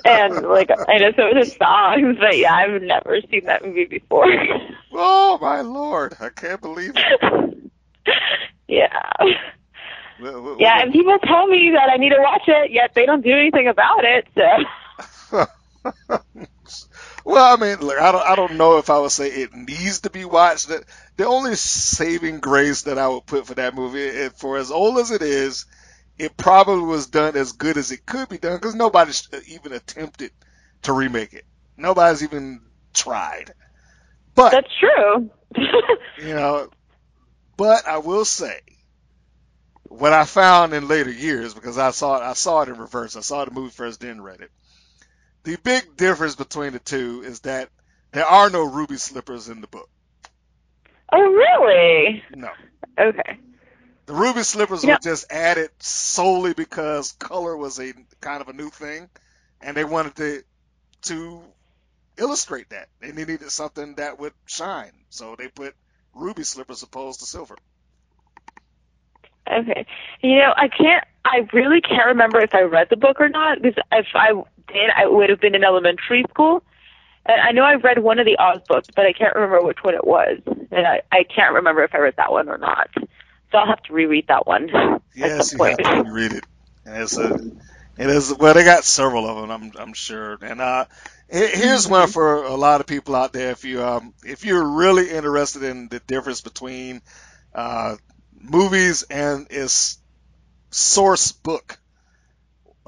and 0.05 0.47
like 0.47 0.71
I 0.71 0.97
know 0.97 1.11
some 1.15 1.27
of 1.27 1.35
the 1.35 1.55
songs, 1.57 2.17
but 2.19 2.37
yeah, 2.37 2.53
I've 2.53 2.81
never 2.81 3.19
seen 3.29 3.45
that 3.45 3.65
movie 3.65 3.85
before. 3.85 4.27
oh 4.93 5.37
my 5.41 5.59
lord, 5.59 6.15
I 6.21 6.29
can't 6.29 6.61
believe 6.61 6.93
it. 6.95 7.71
yeah. 8.67 8.87
yeah, 10.57 10.81
and 10.81 10.93
people 10.93 11.17
tell 11.19 11.47
me 11.47 11.71
that 11.75 11.89
I 11.91 11.97
need 11.97 12.11
to 12.11 12.19
watch 12.19 12.43
it, 12.47 12.71
yet 12.71 12.93
they 12.95 13.05
don't 13.05 13.23
do 13.23 13.31
anything 13.31 13.67
about 13.67 14.05
it. 14.05 14.25
So. 14.35 14.43
well, 15.31 15.47
I 17.53 17.55
mean, 17.57 17.79
look, 17.79 17.99
I 17.99 18.11
don't, 18.11 18.25
I 18.25 18.35
don't 18.35 18.57
know 18.57 18.77
if 18.77 18.89
I 18.89 18.99
would 18.99 19.11
say 19.11 19.27
it 19.27 19.53
needs 19.53 20.01
to 20.01 20.09
be 20.09 20.25
watched. 20.25 20.67
The, 20.67 20.83
the 21.17 21.25
only 21.25 21.55
saving 21.55 22.39
grace 22.39 22.83
that 22.83 22.97
I 22.97 23.07
would 23.07 23.25
put 23.25 23.47
for 23.47 23.55
that 23.55 23.75
movie, 23.75 24.09
and 24.09 24.33
for 24.33 24.57
as 24.57 24.71
old 24.71 24.97
as 24.99 25.11
it 25.11 25.21
is, 25.21 25.65
it 26.17 26.35
probably 26.35 26.83
was 26.83 27.07
done 27.07 27.35
as 27.37 27.53
good 27.53 27.77
as 27.77 27.91
it 27.91 28.05
could 28.05 28.29
be 28.29 28.37
done 28.37 28.57
because 28.57 28.75
nobody 28.75 29.11
uh, 29.33 29.39
even 29.47 29.71
attempted 29.71 30.31
to 30.83 30.93
remake 30.93 31.33
it. 31.33 31.45
Nobody's 31.77 32.23
even 32.23 32.61
tried. 32.93 33.53
But 34.35 34.51
that's 34.51 34.73
true. 34.79 35.29
you 36.19 36.33
know, 36.33 36.69
but 37.57 37.87
I 37.87 37.99
will 37.99 38.25
say 38.25 38.59
what 39.89 40.13
I 40.13 40.25
found 40.25 40.73
in 40.73 40.87
later 40.87 41.09
years 41.09 41.53
because 41.53 41.77
I 41.77 41.91
saw 41.91 42.17
it, 42.17 42.23
I 42.23 42.33
saw 42.33 42.61
it 42.61 42.69
in 42.69 42.77
reverse. 42.77 43.15
I 43.15 43.21
saw 43.21 43.43
the 43.45 43.51
movie 43.51 43.71
first, 43.71 44.01
then 44.01 44.21
read 44.21 44.41
it. 44.41 44.51
The 45.43 45.57
big 45.57 45.95
difference 45.95 46.35
between 46.35 46.73
the 46.73 46.79
two 46.79 47.23
is 47.25 47.41
that 47.41 47.69
there 48.11 48.25
are 48.25 48.49
no 48.49 48.63
ruby 48.63 48.97
slippers 48.97 49.49
in 49.49 49.61
the 49.61 49.67
book. 49.67 49.89
Oh, 51.11 51.21
really? 51.21 52.23
No. 52.35 52.49
Okay. 52.99 53.37
The 54.05 54.13
ruby 54.13 54.43
slippers 54.43 54.83
were 54.85 54.97
just 55.01 55.31
added 55.31 55.69
solely 55.79 56.53
because 56.53 57.11
color 57.13 57.55
was 57.55 57.79
a 57.79 57.93
kind 58.21 58.41
of 58.41 58.49
a 58.49 58.53
new 58.53 58.69
thing, 58.69 59.07
and 59.61 59.77
they 59.77 59.83
wanted 59.83 60.15
to 60.15 60.43
to 61.03 61.41
illustrate 62.17 62.69
that. 62.69 62.89
And 63.01 63.15
they 63.15 63.25
needed 63.25 63.49
something 63.51 63.95
that 63.95 64.19
would 64.19 64.33
shine, 64.47 64.93
so 65.09 65.35
they 65.35 65.47
put 65.47 65.75
ruby 66.13 66.43
slippers 66.43 66.81
opposed 66.83 67.19
to 67.19 67.27
silver. 67.27 67.55
Okay, 69.51 69.85
you 70.21 70.37
know 70.37 70.53
I 70.57 70.67
can't. 70.69 71.03
I 71.25 71.47
really 71.53 71.81
can't 71.81 72.07
remember 72.07 72.39
if 72.39 72.55
I 72.55 72.61
read 72.61 72.87
the 72.89 72.97
book 72.97 73.19
or 73.19 73.29
not 73.29 73.61
because 73.61 73.83
if 73.91 74.07
I 74.15 74.31
did, 74.71 74.89
I 74.95 75.07
would 75.07 75.29
have 75.29 75.39
been 75.39 75.55
in 75.55 75.63
elementary 75.63 76.23
school. 76.29 76.63
And 77.25 77.41
I 77.41 77.51
know 77.51 77.63
I 77.63 77.75
read 77.75 77.99
one 77.99 78.19
of 78.19 78.25
the 78.25 78.37
Oz 78.37 78.61
books, 78.67 78.87
but 78.95 79.05
I 79.05 79.13
can't 79.13 79.35
remember 79.35 79.61
which 79.61 79.83
one 79.83 79.93
it 79.93 80.05
was, 80.05 80.39
and 80.71 80.87
I 80.87 81.01
I 81.11 81.23
can't 81.23 81.53
remember 81.53 81.83
if 81.83 81.93
I 81.93 81.99
read 81.99 82.15
that 82.17 82.31
one 82.31 82.49
or 82.49 82.57
not. 82.57 82.89
So 82.95 83.57
I'll 83.57 83.67
have 83.67 83.83
to 83.83 83.93
reread 83.93 84.27
that 84.27 84.47
one. 84.47 84.69
Yes, 85.13 85.53
you 85.53 85.63
have 85.63 85.77
to 85.77 86.03
reread 86.05 86.33
it. 86.33 86.45
And 86.85 87.03
it's 87.03 87.17
a, 87.17 87.33
it 87.97 88.09
is 88.09 88.33
well. 88.33 88.53
They 88.53 88.63
got 88.63 88.83
several 88.83 89.27
of 89.27 89.41
them, 89.41 89.51
I'm 89.51 89.71
I'm 89.77 89.93
sure. 89.93 90.37
And 90.41 90.61
uh, 90.61 90.85
here's 91.29 91.87
one 91.87 92.03
mm-hmm. 92.03 92.11
for 92.11 92.43
a 92.43 92.55
lot 92.55 92.79
of 92.79 92.87
people 92.87 93.15
out 93.15 93.33
there. 93.33 93.51
If 93.51 93.65
you 93.65 93.83
um 93.83 94.13
if 94.23 94.45
you're 94.45 94.65
really 94.65 95.09
interested 95.09 95.63
in 95.63 95.89
the 95.89 95.99
difference 95.99 96.41
between 96.41 97.01
uh 97.53 97.97
movies 98.33 99.03
and 99.03 99.47
its 99.49 99.99
source 100.71 101.31
book, 101.31 101.77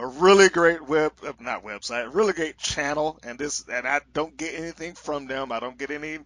a 0.02 0.08
really 0.08 0.50
great 0.50 0.82
web 0.82 1.14
uh, 1.26 1.34
not 1.40 1.64
website, 1.64 2.06
a 2.06 2.10
really 2.10 2.34
great 2.34 2.58
channel. 2.58 3.20
And 3.24 3.38
this 3.38 3.64
and 3.72 3.88
I 3.88 4.02
don't 4.14 4.36
get 4.36 4.56
anything 4.56 4.96
from 4.96 5.28
them. 5.28 5.52
I 5.52 5.60
don't 5.60 5.78
get 5.78 5.92
any 5.92 6.18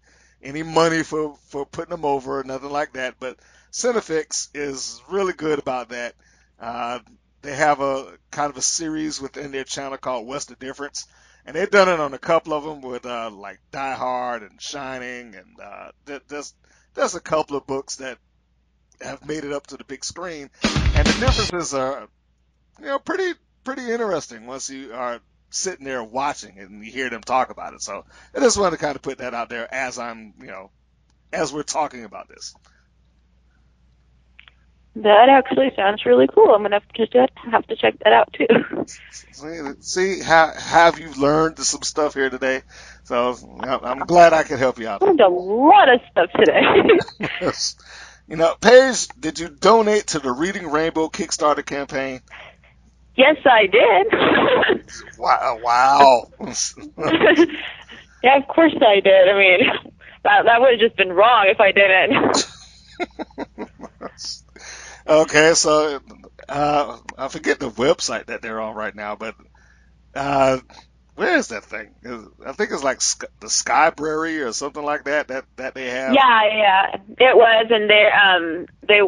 any 0.41 0.63
money 0.63 1.03
for 1.03 1.35
for 1.47 1.65
putting 1.65 1.91
them 1.91 2.05
over, 2.05 2.39
or 2.39 2.43
nothing 2.43 2.69
like 2.69 2.93
that. 2.93 3.15
But 3.19 3.37
Cinefix 3.71 4.49
is 4.53 5.01
really 5.09 5.33
good 5.33 5.59
about 5.59 5.89
that. 5.89 6.15
Uh, 6.59 6.99
they 7.41 7.53
have 7.53 7.81
a 7.81 8.17
kind 8.31 8.49
of 8.49 8.57
a 8.57 8.61
series 8.61 9.19
within 9.19 9.51
their 9.51 9.65
channel 9.65 9.97
called 9.97 10.25
What's 10.25 10.45
the 10.45 10.55
Difference, 10.55 11.05
and 11.45 11.55
they've 11.55 11.69
done 11.69 11.89
it 11.89 11.99
on 11.99 12.13
a 12.13 12.19
couple 12.19 12.53
of 12.53 12.63
them 12.63 12.81
with 12.81 13.05
uh, 13.05 13.29
like 13.29 13.59
Die 13.71 13.93
Hard 13.93 14.43
and 14.43 14.61
Shining, 14.61 15.35
and 15.35 15.59
uh, 15.61 15.91
there's 16.05 16.53
there's 16.93 17.15
a 17.15 17.19
couple 17.19 17.57
of 17.57 17.67
books 17.67 17.97
that 17.97 18.19
have 19.01 19.27
made 19.27 19.43
it 19.43 19.51
up 19.51 19.67
to 19.67 19.77
the 19.77 19.83
big 19.83 20.05
screen, 20.05 20.49
and 20.63 21.05
the 21.05 21.19
differences 21.19 21.73
are 21.73 22.07
you 22.79 22.85
know 22.85 22.99
pretty 22.99 23.33
pretty 23.65 23.91
interesting 23.91 24.45
once 24.45 24.69
you 24.69 24.93
are 24.93 25.19
sitting 25.49 25.85
there 25.85 26.03
watching 26.03 26.57
it 26.57 26.69
and 26.69 26.85
you 26.85 26.91
hear 26.91 27.09
them 27.09 27.21
talk 27.21 27.49
about 27.49 27.73
it. 27.73 27.81
So 27.81 28.05
I 28.33 28.39
just 28.39 28.57
wanted 28.57 28.77
to 28.77 28.81
kind 28.81 28.95
of 28.95 29.01
put 29.01 29.17
that 29.17 29.33
out 29.33 29.49
there 29.49 29.71
as 29.73 29.99
I'm 29.99 30.33
you 30.39 30.47
know 30.47 30.69
as 31.33 31.51
we're 31.51 31.63
talking 31.63 32.05
about 32.05 32.29
this. 32.29 32.55
That 34.97 35.27
actually 35.27 35.73
sounds 35.75 36.05
really 36.05 36.27
cool. 36.33 36.55
I'm 36.55 36.61
gonna 36.61 36.79
have 36.79 36.87
to 36.87 37.27
have 37.51 37.67
to 37.67 37.75
check 37.75 37.95
that 37.99 38.13
out 38.13 38.33
too. 38.33 38.85
See, 39.81 40.21
how 40.21 40.53
have 40.53 40.99
you 40.99 41.11
learned 41.11 41.59
some 41.59 41.81
stuff 41.81 42.13
here 42.13 42.29
today? 42.29 42.61
So 43.03 43.35
I'm 43.61 43.99
glad 43.99 44.31
I 44.31 44.43
could 44.43 44.59
help 44.59 44.79
you 44.79 44.87
out. 44.87 45.01
Learned 45.01 45.19
a 45.19 45.27
lot 45.27 45.93
of 45.93 45.99
stuff 46.11 46.29
today. 46.31 46.61
yes. 47.41 47.75
You 48.27 48.37
know, 48.37 48.55
Paige, 48.59 49.09
did 49.19 49.37
you 49.37 49.49
donate 49.49 50.07
to 50.07 50.19
the 50.19 50.31
Reading 50.31 50.71
Rainbow 50.71 51.09
Kickstarter 51.09 51.65
campaign? 51.65 52.21
Yes, 53.15 53.37
I 53.45 53.67
did. 53.67 54.85
wow! 55.17 55.59
Wow. 55.63 56.31
yeah, 58.23 58.37
of 58.37 58.47
course 58.47 58.75
I 58.81 58.99
did. 58.99 59.29
I 59.29 59.37
mean, 59.37 59.59
that 60.23 60.45
that 60.45 60.59
would 60.59 60.71
have 60.71 60.79
just 60.79 60.97
been 60.97 61.13
wrong 61.13 61.45
if 61.47 61.59
I 61.59 61.71
didn't. 61.71 62.45
Okay, 65.07 65.53
so 65.53 65.99
uh, 66.49 66.97
I 67.17 67.27
forget 67.27 67.59
the 67.59 67.69
website 67.69 68.25
that 68.25 68.41
they're 68.41 68.59
on 68.59 68.75
right 68.75 68.95
now, 68.95 69.15
but 69.15 69.35
uh, 70.15 70.57
where 71.15 71.37
is 71.37 71.49
that 71.49 71.63
thing? 71.63 71.93
I 72.45 72.53
think 72.53 72.71
it's 72.71 72.83
like 72.83 72.99
the 73.39 73.47
Skybrary 73.47 74.43
or 74.45 74.51
something 74.51 74.83
like 74.83 75.03
that 75.05 75.27
that 75.27 75.45
that 75.57 75.75
they 75.75 75.89
have. 75.91 76.15
Yeah, 76.15 76.41
yeah, 76.51 76.95
it 77.19 77.35
was, 77.37 77.67
and 77.69 77.87
they 77.89 78.09
um 78.11 78.65
they 78.87 79.01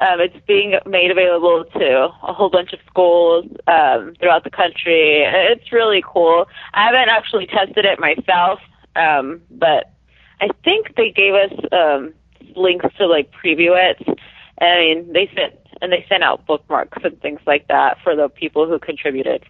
um 0.00 0.20
it's 0.20 0.36
being 0.46 0.74
made 0.86 1.10
available 1.10 1.64
to 1.64 2.08
a 2.22 2.32
whole 2.32 2.50
bunch 2.50 2.72
of 2.72 2.80
schools 2.86 3.46
um 3.66 4.14
throughout 4.20 4.44
the 4.44 4.50
country. 4.50 5.22
It's 5.24 5.72
really 5.72 6.02
cool. 6.06 6.46
I 6.72 6.86
haven't 6.86 7.08
actually 7.08 7.46
tested 7.46 7.84
it 7.84 7.98
myself, 7.98 8.60
um, 8.96 9.42
but 9.50 9.92
I 10.40 10.48
think 10.64 10.94
they 10.96 11.10
gave 11.10 11.34
us 11.34 11.52
um 11.72 12.14
links 12.56 12.86
to 12.98 13.06
like 13.06 13.32
preview 13.32 13.72
it. 13.76 14.18
I 14.60 14.78
mean, 14.78 15.12
they 15.12 15.30
sent 15.34 15.54
and 15.80 15.92
they 15.92 16.04
sent 16.08 16.22
out 16.22 16.46
bookmarks 16.46 16.98
and 17.04 17.20
things 17.20 17.40
like 17.46 17.68
that 17.68 17.98
for 18.02 18.16
the 18.16 18.28
people 18.28 18.68
who 18.68 18.78
contributed. 18.78 19.44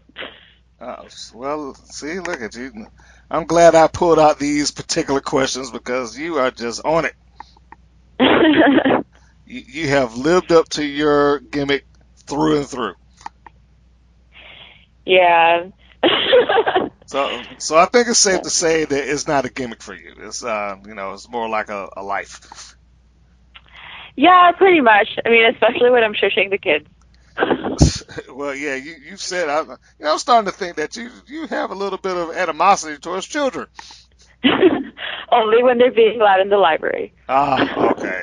Uh, 0.80 1.05
well, 1.34 1.74
see, 1.74 2.18
look 2.18 2.40
at 2.40 2.55
you. 2.57 2.86
I'm 3.30 3.47
glad 3.47 3.74
I 3.74 3.86
pulled 3.88 4.18
out 4.18 4.38
these 4.38 4.70
particular 4.70 5.20
questions 5.20 5.70
because 5.70 6.18
you 6.18 6.36
are 6.36 6.51
just 6.51 6.84
on 6.84 7.07
it. 7.07 7.14
you, 9.47 9.62
you 9.66 9.88
have 9.88 10.16
lived 10.16 10.53
up 10.53 10.68
to 10.70 10.84
your 10.84 11.40
gimmick 11.40 11.86
through 12.26 12.59
and 12.59 12.66
through. 12.66 12.95
Yeah. 15.05 15.68
so, 17.07 17.42
so 17.59 17.76
I 17.76 17.86
think 17.86 18.09
it's 18.09 18.18
safe 18.18 18.42
to 18.42 18.51
say 18.51 18.84
that 18.84 19.11
it's 19.11 19.28
not 19.28 19.45
a 19.45 19.51
gimmick 19.51 19.82
for 19.82 19.95
you. 19.95 20.14
It's, 20.18 20.45
uh, 20.45 20.76
you 20.86 20.95
know, 20.95 21.12
it's 21.12 21.28
more 21.28 21.49
like 21.49 21.68
a, 21.68 21.88
a 21.97 22.03
life. 22.03 22.76
Yeah, 24.16 24.53
pretty 24.57 24.80
much. 24.80 25.09
I 25.24 25.28
mean, 25.28 25.47
especially 25.53 25.90
when 25.90 26.05
I'm 26.05 26.14
shushing 26.14 26.51
the 26.51 26.59
kids. 26.59 26.86
well, 28.32 28.55
yeah, 28.55 28.76
you 28.76 28.95
you 29.11 29.16
said 29.16 29.49
I, 29.49 29.62
you 29.62 29.76
know, 29.99 30.12
I'm 30.12 30.18
starting 30.18 30.51
to 30.51 30.57
think 30.57 30.76
that 30.76 30.97
you 30.97 31.11
you 31.26 31.49
have 31.49 31.72
a 31.72 31.74
little 31.74 31.99
bit 31.99 32.16
of 32.16 32.30
animosity 32.30 32.97
towards 32.99 33.26
children. 33.26 33.66
Only 35.32 35.64
when 35.64 35.78
they're 35.78 35.90
being 35.90 36.20
loud 36.20 36.40
in 36.40 36.49
the 36.49 36.59
library. 36.59 37.12
Ah, 37.28 37.90
okay. 37.90 38.22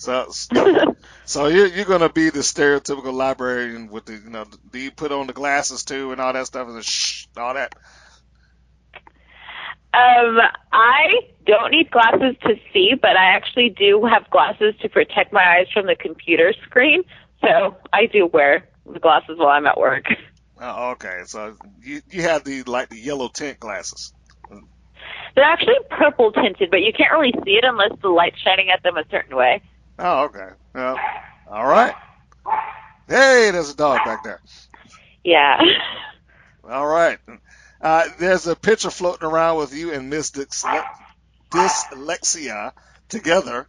So, 0.00 0.30
so 1.26 1.46
you're 1.48 1.66
you're 1.66 1.84
gonna 1.84 2.08
be 2.08 2.30
the 2.30 2.38
stereotypical 2.38 3.12
librarian 3.12 3.90
with 3.90 4.06
the 4.06 4.14
you 4.14 4.30
know 4.30 4.46
do 4.72 4.78
you 4.78 4.90
put 4.90 5.12
on 5.12 5.26
the 5.26 5.34
glasses 5.34 5.84
too 5.84 6.12
and 6.12 6.22
all 6.22 6.32
that 6.32 6.46
stuff 6.46 6.68
and 6.68 6.78
the 6.78 6.82
shh 6.82 7.26
all 7.36 7.52
that. 7.52 7.74
Um, 9.92 10.38
I 10.72 11.28
don't 11.44 11.70
need 11.70 11.90
glasses 11.90 12.34
to 12.46 12.54
see, 12.72 12.94
but 12.94 13.14
I 13.14 13.34
actually 13.34 13.68
do 13.68 14.06
have 14.06 14.30
glasses 14.30 14.74
to 14.80 14.88
protect 14.88 15.34
my 15.34 15.58
eyes 15.58 15.66
from 15.70 15.86
the 15.86 15.96
computer 15.96 16.54
screen. 16.64 17.02
So 17.42 17.76
I 17.92 18.06
do 18.06 18.24
wear 18.24 18.66
the 18.90 19.00
glasses 19.00 19.36
while 19.36 19.48
I'm 19.48 19.66
at 19.66 19.78
work. 19.78 20.06
Oh, 20.58 20.92
okay. 20.92 21.24
So 21.26 21.56
you 21.82 22.00
you 22.10 22.22
have 22.22 22.44
the 22.44 22.62
like 22.62 22.88
the 22.88 22.98
yellow 22.98 23.28
tint 23.28 23.60
glasses. 23.60 24.14
They're 25.34 25.44
actually 25.44 25.76
purple 25.90 26.32
tinted, 26.32 26.70
but 26.70 26.80
you 26.80 26.92
can't 26.94 27.12
really 27.12 27.34
see 27.44 27.52
it 27.52 27.64
unless 27.64 27.92
the 28.00 28.08
light's 28.08 28.38
shining 28.40 28.70
at 28.70 28.82
them 28.82 28.96
a 28.96 29.04
certain 29.10 29.36
way. 29.36 29.62
Oh, 30.02 30.24
okay. 30.24 30.48
Well, 30.74 30.98
all 31.50 31.66
right. 31.66 31.94
Hey, 33.06 33.50
there's 33.50 33.70
a 33.70 33.76
dog 33.76 33.98
back 34.04 34.24
there. 34.24 34.40
Yeah. 35.22 35.60
All 36.64 36.86
right. 36.86 37.18
Uh, 37.82 38.04
there's 38.18 38.46
a 38.46 38.56
picture 38.56 38.90
floating 38.90 39.28
around 39.28 39.58
with 39.58 39.74
you 39.74 39.92
and 39.92 40.08
Miss 40.08 40.30
Dyslexia 41.50 42.72
together. 43.08 43.66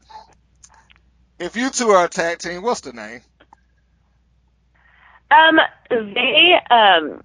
If 1.37 1.57
you 1.57 1.69
two 1.69 1.89
are 1.89 2.05
a 2.05 2.09
tag 2.09 2.39
team, 2.39 2.61
what's 2.61 2.81
the 2.81 2.93
name? 2.93 3.21
Um, 5.31 5.59
they 5.89 6.53
um, 6.69 7.23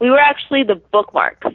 we 0.00 0.08
were 0.10 0.18
actually 0.18 0.62
the 0.62 0.76
bookmarks. 0.76 1.48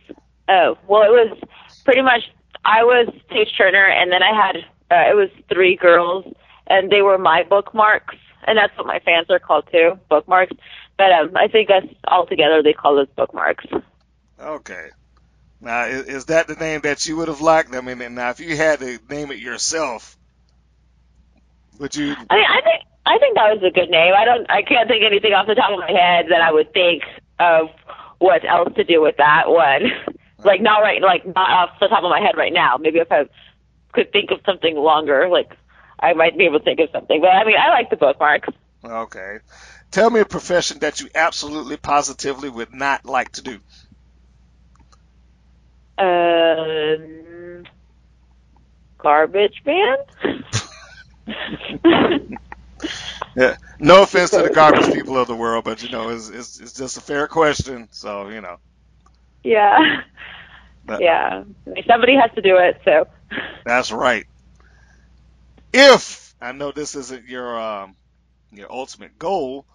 Oh, 0.48 0.78
well, 0.88 1.04
it 1.04 1.12
was 1.12 1.38
pretty 1.86 2.02
much 2.02 2.30
I 2.66 2.84
was 2.84 3.08
Paige 3.30 3.56
Turner, 3.58 3.86
and 3.86 4.12
then 4.12 4.22
I 4.22 4.34
had 4.36 4.58
uh, 4.92 5.10
it 5.10 5.16
was 5.16 5.30
three 5.52 5.76
girls, 5.76 6.26
and 6.70 6.92
they 6.92 7.02
were 7.02 7.18
my 7.18 7.44
bookmarks, 7.44 8.16
and 8.46 8.58
that's 8.58 8.76
what 8.78 8.88
my 8.88 9.00
fans 9.00 9.28
are 9.30 9.40
called 9.40 9.68
too, 9.72 10.00
bookmarks. 10.10 10.54
But 10.98 11.12
um, 11.12 11.32
I 11.36 11.48
think 11.48 11.70
us 11.70 11.84
all 12.06 12.26
together 12.26 12.62
they 12.62 12.74
call 12.74 13.00
us 13.00 13.08
bookmarks. 13.16 13.66
Okay. 14.40 14.90
Now, 15.62 15.86
is, 15.86 16.06
is 16.06 16.26
that 16.26 16.48
the 16.48 16.56
name 16.56 16.82
that 16.82 17.06
you 17.08 17.18
would 17.18 17.28
have 17.28 17.42
liked? 17.42 17.76
I 17.76 17.82
mean, 17.82 18.16
now 18.16 18.30
if 18.30 18.40
you 18.40 18.56
had 18.56 18.80
to 18.80 19.00
name 19.10 19.32
it 19.32 19.40
yourself, 19.40 20.18
would 21.80 21.96
you? 21.96 22.16
I 22.30 22.36
mean, 22.36 22.46
I 22.46 22.62
think 22.62 22.84
I 23.06 23.18
think 23.18 23.36
that 23.36 23.54
was 23.56 23.64
a 23.64 23.72
good 23.72 23.90
name. 23.90 24.14
I 24.16 24.26
don't. 24.26 24.50
I 24.50 24.62
can't 24.62 24.88
think 24.88 25.04
anything 25.04 25.34
off 25.34 25.48
the 25.48 25.56
top 25.56 25.72
of 25.72 25.80
my 25.80 25.92
head 25.92 26.28
that 26.30 26.42
I 26.42 26.52
would 26.52 26.74
think 26.74 27.04
of 27.40 27.70
what 28.20 28.46
else 28.46 28.74
to 28.76 28.84
do 28.84 29.02
with 29.02 29.18
that 29.18 29.50
one. 29.50 29.92
like 30.44 30.62
not 30.62 30.80
right, 30.80 31.02
like 31.02 31.26
not 31.26 31.50
off 31.50 31.80
the 31.80 31.88
top 31.88 32.04
of 32.04 32.10
my 32.10 32.22
head 32.22 32.38
right 32.38 32.54
now. 32.54 32.78
Maybe 32.78 33.00
if 33.00 33.12
I 33.12 33.28
could 33.94 34.12
think 34.12 34.32
of 34.32 34.40
something 34.46 34.76
longer, 34.76 35.28
like 35.28 35.52
I 36.02 36.14
might 36.14 36.38
be 36.38 36.46
able 36.46 36.60
to 36.60 36.66
think 36.66 36.80
of 36.80 36.90
something. 36.92 37.22
But 37.22 37.30
I 37.30 37.44
mean, 37.46 37.58
I 37.58 37.70
like 37.70 37.90
the 37.90 37.98
bookmarks. 37.98 38.50
Okay. 38.84 39.40
Tell 39.92 40.10
me 40.10 40.20
a 40.20 40.26
profession 40.26 40.80
that 40.80 41.02
you 41.02 41.10
absolutely 41.16 41.78
positively 41.78 42.50
would 42.50 42.74
not 42.74 43.06
like 43.06 43.32
to 43.34 43.42
do. 43.42 43.60
Um, 45.98 47.66
garbage 48.98 49.62
man. 49.66 49.98
yeah. 53.36 53.58
No 53.80 54.04
offense 54.04 54.30
to 54.32 54.44
the 54.44 54.50
garbage 54.54 54.94
people 54.94 55.18
of 55.18 55.28
the 55.28 55.36
world, 55.36 55.66
but 55.66 55.84
you 55.84 55.90
know, 55.90 56.10
it's 56.10 56.30
it's, 56.30 56.60
it's 56.60 56.74
just 56.74 56.98
a 56.98 57.02
fair 57.02 57.28
question. 57.28 57.90
So 57.92 58.30
you 58.30 58.42
know. 58.42 58.58
Yeah. 59.44 60.04
But, 60.86 61.02
yeah. 61.02 61.44
Somebody 61.88 62.16
has 62.16 62.32
to 62.36 62.42
do 62.42 62.58
it, 62.58 62.82
so. 62.84 63.08
That's 63.66 63.92
right. 63.92 64.26
If 65.74 66.34
I 66.42 66.52
know 66.52 66.72
this 66.72 66.96
isn't 66.96 67.28
your 67.28 67.60
um, 67.60 67.96
your 68.52 68.72
ultimate 68.72 69.18
goal, 69.20 69.66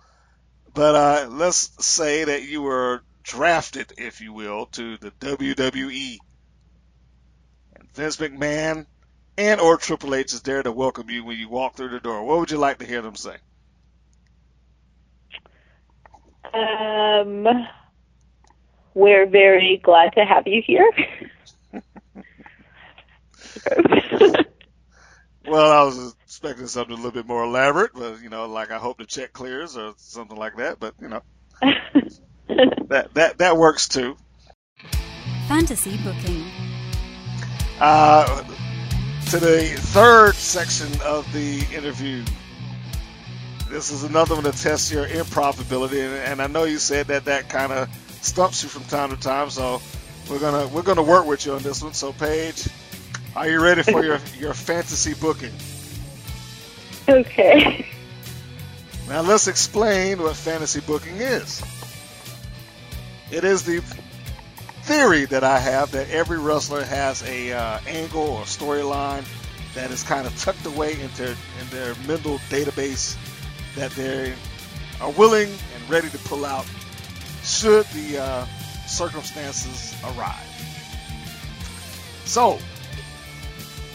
but 0.74 0.94
uh, 0.94 1.28
let's 1.30 1.70
say 1.84 2.24
that 2.24 2.42
you 2.42 2.62
were 2.62 3.02
drafted, 3.22 3.92
if 3.96 4.20
you 4.20 4.32
will, 4.32 4.66
to 4.66 4.96
the 4.98 5.10
WWE. 5.12 6.18
And 7.76 7.90
Vince 7.92 8.16
McMahon 8.16 8.86
and 9.36 9.60
or 9.60 9.76
Triple 9.76 10.14
H 10.14 10.32
is 10.32 10.42
there 10.42 10.62
to 10.62 10.72
welcome 10.72 11.10
you 11.10 11.24
when 11.24 11.38
you 11.38 11.48
walk 11.48 11.76
through 11.76 11.90
the 11.90 12.00
door. 12.00 12.24
What 12.24 12.38
would 12.40 12.50
you 12.50 12.58
like 12.58 12.78
to 12.78 12.86
hear 12.86 13.02
them 13.02 13.16
say? 13.16 13.36
Um, 16.52 17.46
we're 18.94 19.26
very 19.26 19.80
glad 19.82 20.12
to 20.14 20.24
have 20.24 20.46
you 20.46 20.62
here. 20.64 20.88
well, 25.46 25.70
I 25.70 25.82
was 25.84 26.14
expecting 26.24 26.66
something 26.66 26.92
a 26.92 26.96
little 26.96 27.10
bit 27.10 27.26
more 27.26 27.44
elaborate, 27.44 27.92
but 27.94 28.22
you 28.22 28.28
know, 28.28 28.46
like 28.46 28.70
I 28.70 28.78
hope 28.78 28.98
the 28.98 29.06
check 29.06 29.32
clears 29.32 29.76
or 29.76 29.94
something 29.96 30.36
like 30.36 30.56
that. 30.56 30.80
But 30.80 30.94
you 31.00 31.08
know, 31.08 31.22
that 32.88 33.10
that 33.14 33.38
that 33.38 33.56
works 33.56 33.88
too. 33.88 34.16
Fantasy 35.48 35.98
booking. 35.98 36.44
Uh, 37.80 38.44
to 39.26 39.38
the 39.38 39.74
third 39.76 40.34
section 40.34 40.88
of 41.02 41.30
the 41.32 41.64
interview. 41.74 42.24
This 43.68 43.90
is 43.90 44.04
another 44.04 44.34
one 44.34 44.44
to 44.44 44.52
test 44.52 44.92
your 44.92 45.06
improv 45.06 45.60
ability, 45.60 46.00
and, 46.00 46.14
and 46.14 46.42
I 46.42 46.46
know 46.46 46.64
you 46.64 46.78
said 46.78 47.08
that 47.08 47.24
that 47.24 47.48
kind 47.48 47.72
of 47.72 47.88
stumps 48.20 48.62
you 48.62 48.68
from 48.68 48.84
time 48.84 49.10
to 49.10 49.16
time. 49.16 49.50
So 49.50 49.82
we're 50.30 50.38
gonna 50.38 50.68
we're 50.68 50.82
gonna 50.82 51.02
work 51.02 51.26
with 51.26 51.44
you 51.44 51.54
on 51.54 51.62
this 51.62 51.82
one. 51.82 51.92
So 51.94 52.12
Paige, 52.12 52.68
are 53.36 53.48
you 53.48 53.60
ready 53.60 53.82
for 53.82 54.04
your 54.04 54.20
your 54.38 54.54
fantasy 54.54 55.14
booking? 55.14 55.52
Okay. 57.08 57.86
Now 59.08 59.20
let's 59.20 59.48
explain 59.48 60.22
what 60.22 60.36
fantasy 60.36 60.80
booking 60.80 61.16
is. 61.16 61.62
It 63.30 63.44
is 63.44 63.64
the 63.64 63.82
theory 64.82 65.24
that 65.26 65.44
I 65.44 65.58
have 65.58 65.90
that 65.92 66.10
every 66.10 66.38
wrestler 66.38 66.84
has 66.84 67.22
a 67.22 67.52
uh, 67.52 67.80
angle 67.86 68.22
or 68.22 68.42
storyline 68.42 69.24
that 69.74 69.90
is 69.90 70.02
kind 70.02 70.26
of 70.26 70.38
tucked 70.38 70.64
away 70.66 71.00
into 71.00 71.30
in 71.30 71.68
their 71.70 71.94
mental 72.06 72.38
database 72.48 73.16
that 73.74 73.90
they 73.92 74.32
are 75.00 75.10
willing 75.12 75.48
and 75.48 75.90
ready 75.90 76.08
to 76.08 76.18
pull 76.18 76.44
out 76.44 76.66
should 77.42 77.86
the 77.86 78.18
uh, 78.18 78.46
circumstances 78.86 79.94
arrive. 80.04 80.50
So, 82.24 82.58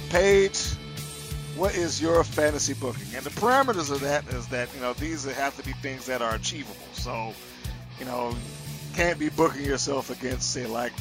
Paige, 0.09 0.73
what 1.55 1.75
is 1.75 2.01
your 2.01 2.23
fantasy 2.23 2.73
booking? 2.73 3.15
And 3.15 3.23
the 3.23 3.29
parameters 3.29 3.91
of 3.91 4.01
that 4.01 4.27
is 4.29 4.47
that 4.47 4.73
you 4.73 4.81
know 4.81 4.93
these 4.93 5.25
have 5.25 5.55
to 5.57 5.63
be 5.63 5.73
things 5.73 6.05
that 6.07 6.21
are 6.21 6.35
achievable. 6.35 6.75
So, 6.93 7.33
you 7.99 8.05
know, 8.05 8.35
can't 8.95 9.19
be 9.19 9.29
booking 9.29 9.65
yourself 9.65 10.09
against, 10.09 10.51
say, 10.51 10.65
like 10.65 10.93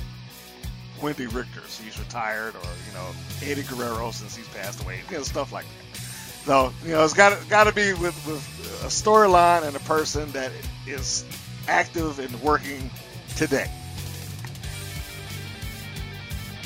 Wendi 1.00 1.32
Richter, 1.32 1.60
since 1.66 1.80
he's 1.80 1.98
retired, 1.98 2.54
or 2.54 2.68
you 2.86 2.92
know 2.94 3.06
Eddie 3.42 3.62
Guerrero 3.62 4.10
since 4.10 4.36
he's 4.36 4.48
passed 4.48 4.82
away, 4.82 5.00
you 5.10 5.16
know 5.16 5.22
stuff 5.22 5.52
like 5.52 5.64
that. 5.64 6.00
So 6.44 6.72
you 6.84 6.92
know 6.92 7.04
it's 7.04 7.14
got 7.14 7.48
got 7.48 7.64
to 7.64 7.72
be 7.72 7.92
with 7.92 8.14
with 8.26 8.82
a 8.84 8.88
storyline 8.88 9.66
and 9.66 9.76
a 9.76 9.80
person 9.80 10.30
that 10.32 10.52
is 10.86 11.24
active 11.66 12.18
and 12.18 12.40
working 12.42 12.90
today. 13.36 13.70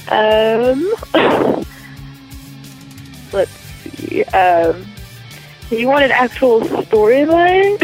Um, 0.08 0.92
let's 3.32 3.50
see. 3.52 4.24
Um, 4.24 4.86
you 5.70 5.88
want 5.88 6.04
an 6.04 6.10
actual 6.10 6.60
storyline? 6.60 7.80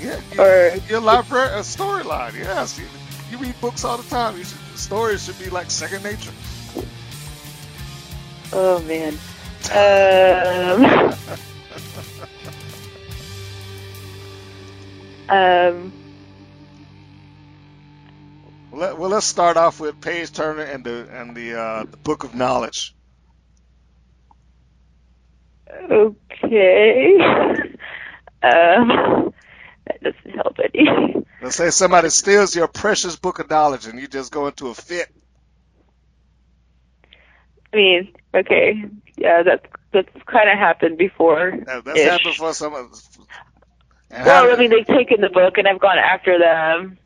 Yeah, 0.00 0.20
you, 0.32 0.40
Or- 0.40 0.76
your 0.88 1.00
library, 1.00 1.48
a 1.50 1.60
storyline. 1.60 2.34
Yes, 2.34 2.78
you, 2.78 2.86
you 3.30 3.38
read 3.38 3.60
books 3.60 3.84
all 3.84 3.96
the 3.96 4.08
time. 4.08 4.36
You 4.36 4.44
should, 4.44 4.58
stories 4.76 5.24
should 5.24 5.38
be 5.38 5.50
like 5.50 5.70
second 5.70 6.02
nature. 6.04 6.32
Oh 8.52 8.80
man. 8.82 9.18
Um. 9.68 10.84
um. 15.28 15.92
Well, 18.70 18.80
let, 18.80 18.98
well, 18.98 19.10
let's 19.10 19.26
start 19.26 19.56
off 19.56 19.80
with 19.80 20.00
Paige 20.00 20.32
Turner 20.32 20.62
and 20.62 20.84
the 20.84 21.08
and 21.10 21.36
the 21.36 21.54
uh, 21.58 21.84
the 21.90 21.96
Book 21.96 22.22
of 22.24 22.34
Knowledge. 22.34 22.94
Okay. 25.70 27.16
Um. 28.42 29.32
That 29.86 30.02
doesn't 30.02 30.34
help 30.36 30.56
any. 30.74 31.14
Let's 31.42 31.56
say 31.56 31.70
somebody 31.70 32.10
steals 32.10 32.54
your 32.54 32.68
precious 32.68 33.16
book 33.16 33.38
of 33.38 33.48
knowledge 33.48 33.86
and 33.86 33.98
you 33.98 34.06
just 34.06 34.30
go 34.30 34.46
into 34.46 34.68
a 34.68 34.74
fit. 34.74 35.08
I 37.72 37.76
mean, 37.76 38.12
okay, 38.34 38.84
yeah, 39.16 39.42
that's 39.42 39.64
that's 39.92 40.08
kind 40.26 40.48
of 40.50 40.58
happened 40.58 40.98
before. 40.98 41.58
That, 41.66 41.84
that's 41.84 42.00
happened 42.00 42.36
for 42.36 42.52
some. 42.52 42.72
Well, 42.72 44.52
I 44.54 44.56
mean, 44.56 44.70
they've 44.70 44.86
taken 44.86 45.20
the 45.20 45.30
book 45.30 45.58
and 45.58 45.66
I've 45.66 45.80
gone 45.80 45.98
after 45.98 46.38
them. 46.38 46.98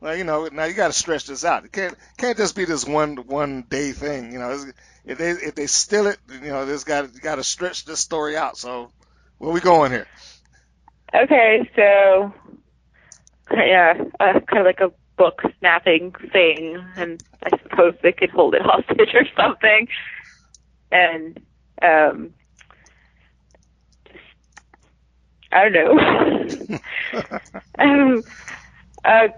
Well, 0.00 0.16
you 0.16 0.24
know, 0.24 0.48
now 0.52 0.64
you 0.64 0.74
got 0.74 0.88
to 0.88 0.92
stretch 0.92 1.26
this 1.26 1.44
out. 1.44 1.64
It 1.64 1.72
can't 1.72 1.94
can't 2.18 2.36
just 2.36 2.56
be 2.56 2.64
this 2.64 2.84
one 2.86 3.16
one 3.16 3.62
day 3.68 3.92
thing. 3.92 4.32
You 4.32 4.38
know, 4.38 4.50
It's- 4.50 4.72
if 5.04 5.18
they 5.18 5.30
if 5.30 5.54
they 5.54 5.66
steal 5.66 6.06
it, 6.06 6.18
you 6.30 6.48
know, 6.48 6.64
there's 6.66 6.84
got 6.84 7.08
got 7.20 7.36
to 7.36 7.44
stretch 7.44 7.84
this 7.84 8.00
story 8.00 8.36
out. 8.36 8.56
So, 8.56 8.90
where 9.38 9.52
we 9.52 9.60
going 9.60 9.92
here? 9.92 10.06
Okay, 11.14 11.70
so 11.76 12.32
yeah, 13.52 13.94
uh, 14.18 14.40
kind 14.40 14.58
of 14.58 14.66
like 14.66 14.80
a 14.80 14.92
book 15.16 15.42
snapping 15.58 16.12
thing, 16.32 16.82
and 16.96 17.22
I 17.42 17.56
suppose 17.62 17.94
they 18.02 18.12
could 18.12 18.30
hold 18.30 18.54
it 18.54 18.62
hostage 18.62 19.14
or 19.14 19.26
something, 19.36 19.88
and 20.90 21.40
um, 21.82 22.34
I 25.52 25.68
don't 25.68 25.72
know. 25.72 26.78
um, 27.78 28.22
uh, 29.04 29.28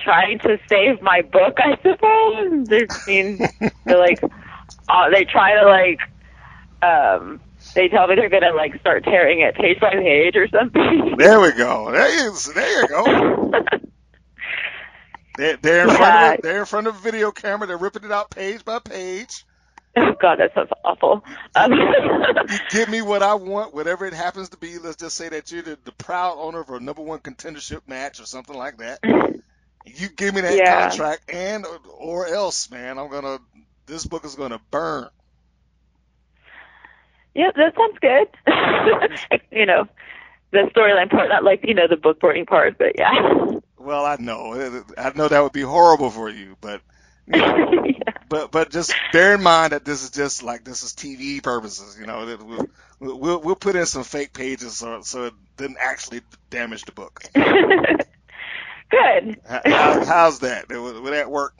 trying 0.00 0.38
to 0.40 0.58
save 0.68 1.00
my 1.00 1.22
book, 1.22 1.56
I 1.58 1.76
suppose. 1.76 2.68
I 2.70 2.86
mean, 3.06 3.38
they're 3.84 3.98
like, 3.98 4.20
uh, 4.88 5.10
they 5.14 5.24
try 5.24 5.54
to 5.60 5.68
like, 5.68 6.00
um, 6.82 7.40
they 7.74 7.88
tell 7.88 8.08
me 8.08 8.16
they're 8.16 8.30
gonna 8.30 8.54
like 8.56 8.78
start 8.80 9.04
tearing 9.04 9.40
it 9.40 9.56
page 9.56 9.80
by 9.80 9.90
page 9.92 10.36
or 10.36 10.48
something. 10.48 11.16
There 11.18 11.40
we 11.40 11.52
go. 11.52 11.92
There 11.92 12.10
you 12.24 12.36
there 12.54 12.80
you 12.82 12.86
go. 12.86 13.14
They're, 15.36 15.56
they're 15.58 15.84
in 15.84 15.90
front 15.90 16.16
of 16.16 16.36
they're 16.42 16.60
in 16.60 16.66
front 16.66 16.88
of 16.88 16.96
a 16.96 17.00
video 17.00 17.32
camera. 17.32 17.66
They're 17.68 17.78
ripping 17.78 18.04
it 18.04 18.12
out 18.12 18.30
page 18.30 18.64
by 18.64 18.80
page. 18.80 19.44
oh 19.98 20.14
God, 20.20 20.38
that 20.40 20.52
sounds 20.54 20.70
awful. 20.84 21.22
Um, 21.56 21.72
You 22.48 22.58
give 22.68 22.88
me 22.90 23.02
what 23.02 23.22
I 23.22 23.34
want, 23.34 23.74
whatever 23.74 24.06
it 24.06 24.14
happens 24.14 24.50
to 24.50 24.58
be. 24.58 24.78
Let's 24.78 24.96
just 24.96 25.16
say 25.16 25.30
that 25.30 25.50
you're 25.52 25.62
the, 25.62 25.78
the 25.84 25.92
proud 25.92 26.36
owner 26.38 26.60
of 26.60 26.70
a 26.70 26.80
number 26.80 27.02
one 27.02 27.20
contendership 27.20 27.82
match 27.88 28.20
or 28.20 28.26
something 28.26 28.56
like 28.56 28.78
that. 28.78 29.00
You 29.86 30.10
give 30.10 30.34
me 30.34 30.42
that 30.42 30.64
Yeah. 30.64 30.64
contract, 30.64 31.30
and 31.32 31.66
or 31.98 32.26
else, 32.28 32.70
man, 32.70 32.98
I'm 32.98 33.10
gonna. 33.10 33.38
This 33.86 34.06
book 34.06 34.24
is 34.24 34.34
gonna 34.34 34.60
burn. 34.70 35.08
yeah, 37.34 37.50
that 37.56 37.74
sounds 37.76 37.98
good. 38.00 39.40
you 39.52 39.66
know, 39.66 39.86
the 40.52 40.70
storyline 40.74 41.10
part, 41.10 41.28
not 41.28 41.44
like 41.44 41.64
you 41.66 41.74
know 41.74 41.88
the 41.88 41.96
book 41.96 42.20
burning 42.20 42.46
part, 42.46 42.78
but 42.78 42.92
yeah. 42.98 43.10
Well, 43.76 44.06
I 44.06 44.16
know, 44.18 44.54
I 44.96 45.12
know 45.14 45.28
that 45.28 45.42
would 45.42 45.52
be 45.52 45.60
horrible 45.60 46.08
for 46.08 46.30
you, 46.30 46.56
but 46.62 46.80
you 47.26 47.38
know, 47.38 47.84
yeah. 47.84 48.14
but 48.30 48.50
but 48.50 48.70
just 48.70 48.94
bear 49.12 49.34
in 49.34 49.42
mind 49.42 49.72
that 49.72 49.84
this 49.84 50.02
is 50.02 50.08
just 50.08 50.42
like 50.42 50.64
this 50.64 50.82
is 50.82 50.94
TV 50.94 51.42
purposes. 51.42 51.98
You 52.00 52.06
know, 52.06 52.24
that 52.24 52.42
we'll 52.42 52.66
we'll, 52.98 53.40
we'll 53.42 53.56
put 53.56 53.76
in 53.76 53.84
some 53.84 54.02
fake 54.02 54.32
pages 54.32 54.78
so 54.78 55.02
so 55.02 55.24
it 55.24 55.34
didn't 55.58 55.76
actually 55.82 56.22
damage 56.48 56.86
the 56.86 56.92
book. 56.92 57.24
good. 57.34 57.44
How, 59.46 59.60
how- 59.66 60.04
how's 60.06 60.38
that? 60.38 60.70
Would, 60.70 61.00
would 61.02 61.12
that 61.12 61.30
work? 61.30 61.54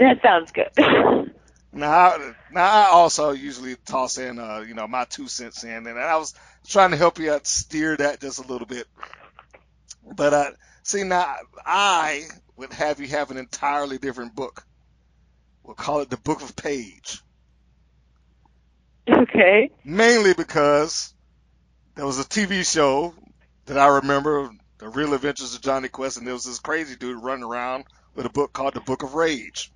That 0.00 0.22
sounds 0.22 0.52
good. 0.52 0.70
Now, 1.72 1.92
I- 1.92 2.34
now 2.50 2.64
I 2.64 2.84
also 2.90 3.32
usually 3.32 3.76
toss 3.76 4.18
in, 4.18 4.40
uh, 4.40 4.64
you 4.66 4.74
know, 4.74 4.88
my 4.88 5.04
two 5.06 5.28
cents 5.28 5.64
in, 5.64 5.86
and 5.86 5.98
I 5.98 6.16
was 6.16 6.34
trying 6.66 6.90
to 6.92 6.98
help 6.98 7.20
you 7.20 7.32
out 7.32 7.46
steer 7.46 7.96
that 7.96 8.20
just 8.20 8.40
a 8.40 8.46
little 8.48 8.66
bit. 8.66 8.88
But 10.16 10.34
uh, 10.34 10.50
see, 10.82 11.04
now 11.04 11.36
I 11.64 12.24
would 12.56 12.72
have 12.72 13.00
you 13.00 13.08
have 13.08 13.30
an 13.30 13.38
entirely 13.38 13.98
different 13.98 14.34
book. 14.34 14.66
We'll 15.64 15.76
call 15.76 16.00
it 16.00 16.10
the 16.10 16.18
Book 16.18 16.42
of 16.42 16.56
Paige, 16.56 17.22
okay. 19.08 19.70
mainly 19.84 20.34
because 20.34 21.14
there 21.94 22.06
was 22.06 22.18
a 22.18 22.24
TV 22.24 22.70
show 22.70 23.14
that 23.66 23.78
I 23.78 23.86
remember, 23.98 24.50
The 24.78 24.88
Real 24.88 25.14
Adventures 25.14 25.54
of 25.54 25.62
Jonny 25.62 25.88
Quest, 25.88 26.18
and 26.18 26.26
there 26.26 26.34
was 26.34 26.44
this 26.44 26.58
crazy 26.60 26.96
dude 26.96 27.22
running 27.22 27.44
around 27.44 27.84
with 28.14 28.26
a 28.26 28.30
book 28.30 28.52
called 28.52 28.74
The 28.74 28.80
Book 28.80 29.02
of 29.04 29.14
Rage. 29.14 29.72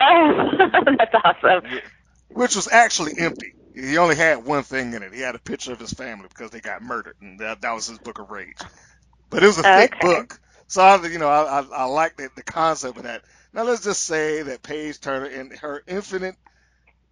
Oh, 0.00 0.50
that's 0.98 1.14
awesome. 1.24 1.80
which 2.28 2.56
was 2.56 2.68
actually 2.70 3.14
empty. 3.18 3.54
He 3.74 3.98
only 3.98 4.16
had 4.16 4.44
one 4.44 4.64
thing 4.64 4.94
in 4.94 5.02
it. 5.02 5.14
He 5.14 5.20
had 5.20 5.36
a 5.36 5.40
picture 5.40 5.72
of 5.72 5.80
his 5.80 5.92
family 5.92 6.28
because 6.28 6.50
they 6.50 6.60
got 6.60 6.82
murdered, 6.82 7.16
and 7.20 7.40
that, 7.40 7.62
that 7.62 7.72
was 7.74 7.86
his 7.88 7.98
book 7.98 8.18
of 8.18 8.30
rage. 8.30 8.66
But 9.30 9.42
it 9.44 9.46
was 9.46 9.58
a 9.58 9.64
thick 9.64 9.98
book, 10.00 10.38
so 10.68 10.82
I, 10.82 11.06
you 11.06 11.18
know, 11.18 11.28
I, 11.28 11.60
I, 11.60 11.66
I 11.74 11.84
like 11.84 12.16
the, 12.16 12.30
the 12.36 12.42
concept 12.44 12.98
of 12.98 13.04
that. 13.04 13.22
Now 13.52 13.64
let's 13.64 13.84
just 13.84 14.04
say 14.04 14.42
that 14.42 14.62
Paige 14.62 15.00
Turner, 15.00 15.26
and 15.26 15.52
her 15.58 15.82
infinite 15.86 16.36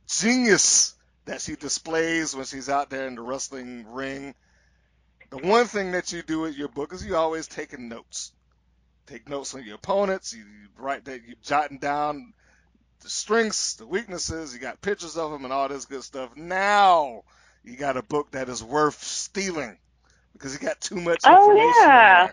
genius 0.09 0.95
that 1.27 1.41
she 1.43 1.57
displays 1.57 2.35
when 2.35 2.47
she's 2.47 2.69
out 2.69 2.91
there 2.91 3.07
in 3.09 3.17
the 3.17 3.23
wrestling 3.23 3.87
ring, 3.89 4.35
the 5.31 5.39
one 5.39 5.67
thing 5.67 5.93
that 5.93 6.13
you 6.13 6.23
do 6.23 6.41
with 6.41 6.57
your 6.57 6.69
book 6.69 6.93
is 6.93 7.05
you 7.05 7.17
always 7.17 7.49
taking 7.49 7.89
notes. 7.89 8.33
Take 9.07 9.29
notes 9.29 9.55
on 9.55 9.65
your 9.65 9.77
opponents. 9.77 10.35
You, 10.35 10.45
you 10.45 10.69
write 10.79 11.07
that 11.07 11.23
you 11.27 11.35
jotting 11.43 11.79
down 11.79 12.33
the 13.03 13.11
strengths, 13.11 13.77
the 13.77 13.87
weaknesses. 13.87 14.55
You 14.55 14.61
got 14.61 14.83
pictures 14.83 15.17
of 15.19 15.33
them 15.33 15.45
and 15.45 15.53
all 15.53 15.69
this 15.69 15.87
good 15.87 16.05
stuff. 16.05 16.37
Now 16.37 17.23
you 17.65 17.77
got 17.77 17.97
a 17.99 18.03
book 18.03 18.33
that 18.33 18.49
is 18.49 18.63
worth 18.65 19.03
stealing 19.03 19.79
because 20.35 20.55
you 20.55 20.61
got 20.61 20.81
too 20.81 21.01
much 21.01 21.27
Oh, 21.27 21.29
information. 21.29 22.01
in 22.01 22.17
yeah. 22.17 22.31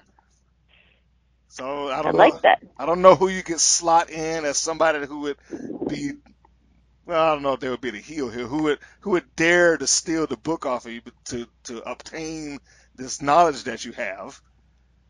So 1.50 1.90
I 1.90 2.02
I 2.06 2.12
don't 2.12 2.18
like 2.18 2.36
know. 2.36 2.42
that. 2.44 2.60
I 2.78 2.86
don't 2.86 3.02
know 3.02 3.16
who 3.16 3.30
you 3.30 3.44
could 3.44 3.62
slot 3.62 4.10
in 4.10 4.46
as 4.46 4.58
somebody 4.58 5.06
who 5.08 5.22
would 5.22 5.38
be. 5.88 6.14
Well, 7.06 7.22
I 7.22 7.34
don't 7.34 7.44
know 7.44 7.54
if 7.54 7.62
there 7.62 7.72
would 7.72 7.82
be 7.82 7.92
the 7.92 8.00
heel 8.00 8.30
here. 8.30 8.48
Who 8.48 8.64
would 8.66 8.80
who 9.02 9.12
would 9.12 9.36
dare 9.36 9.78
to 9.78 9.88
steal 9.88 10.28
the 10.28 10.38
book 10.38 10.66
off 10.66 10.86
of 10.86 10.94
you 10.94 11.02
to 11.28 11.48
to 11.66 11.82
obtain 11.90 12.60
this 12.96 13.22
knowledge 13.22 13.66
that 13.66 13.86
you 13.86 13.94
have? 13.94 14.40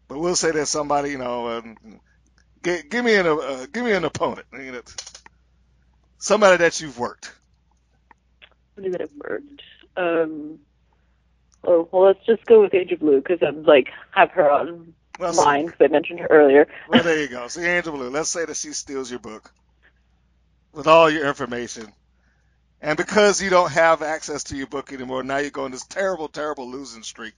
But 0.09 0.19
we'll 0.19 0.35
say 0.37 0.51
that 0.51 0.67
somebody, 0.67 1.11
you 1.11 1.19
know, 1.19 1.49
um, 1.59 1.77
give, 2.63 2.89
give 2.89 3.05
me 3.05 3.15
an 3.15 3.27
uh, 3.27 3.67
give 3.73 3.85
me 3.85 3.93
an 3.93 4.05
opponent. 4.05 4.47
You 4.53 4.73
know, 4.73 4.81
somebody 6.17 6.57
that 6.57 6.81
you've 6.81 6.99
worked. 6.99 7.33
What 8.75 8.87
is 8.87 8.95
it 8.95 9.11
worked? 9.17 9.61
Um. 9.97 10.59
Oh 11.65 11.89
well, 11.91 12.03
let's 12.03 12.25
just 12.25 12.45
go 12.45 12.61
with 12.61 12.73
Angel 12.73 12.97
Blue 12.97 13.21
because 13.21 13.39
I'm 13.41 13.63
like 13.63 13.87
have 14.11 14.31
her 14.31 14.51
on 14.51 14.93
Well, 15.19 15.33
mine 15.33 15.67
because 15.67 15.81
I 15.81 15.87
mentioned 15.87 16.19
her 16.19 16.27
earlier. 16.27 16.67
Well, 16.87 17.03
there 17.03 17.21
you 17.21 17.29
go. 17.29 17.47
See, 17.47 17.65
Angela 17.65 17.97
Blue, 17.97 18.09
let's 18.09 18.29
say 18.29 18.45
that 18.45 18.57
she 18.57 18.73
steals 18.73 19.09
your 19.11 19.19
book 19.19 19.51
with 20.73 20.87
all 20.87 21.09
your 21.09 21.27
information. 21.27 21.93
And 22.81 22.97
because 22.97 23.41
you 23.41 23.49
don't 23.49 23.71
have 23.71 24.01
access 24.03 24.45
to 24.45 24.57
your 24.57 24.67
book 24.67 24.93
anymore, 24.93 25.23
now 25.23 25.37
you're 25.37 25.51
going 25.51 25.71
this 25.71 25.85
terrible, 25.85 26.27
terrible 26.27 26.69
losing 26.69 27.03
streak. 27.03 27.33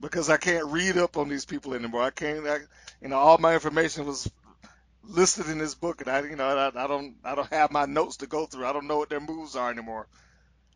Because 0.00 0.30
I 0.30 0.36
can't 0.36 0.66
read 0.66 0.98
up 0.98 1.16
on 1.16 1.28
these 1.28 1.44
people 1.46 1.74
anymore. 1.74 2.02
I 2.02 2.10
can't, 2.10 2.46
I, 2.46 2.58
you 3.00 3.08
know, 3.08 3.16
all 3.18 3.38
my 3.38 3.54
information 3.54 4.06
was 4.06 4.30
listed 5.08 5.48
in 5.48 5.58
this 5.58 5.74
book, 5.74 6.00
and 6.00 6.10
I, 6.10 6.20
you 6.22 6.36
know, 6.36 6.46
I, 6.46 6.84
I 6.84 6.86
don't, 6.86 7.16
I 7.24 7.34
don't 7.34 7.52
have 7.52 7.70
my 7.70 7.86
notes 7.86 8.18
to 8.18 8.26
go 8.26 8.46
through. 8.46 8.66
I 8.66 8.72
don't 8.72 8.86
know 8.86 8.98
what 8.98 9.08
their 9.08 9.20
moves 9.20 9.56
are 9.56 9.70
anymore. 9.70 10.06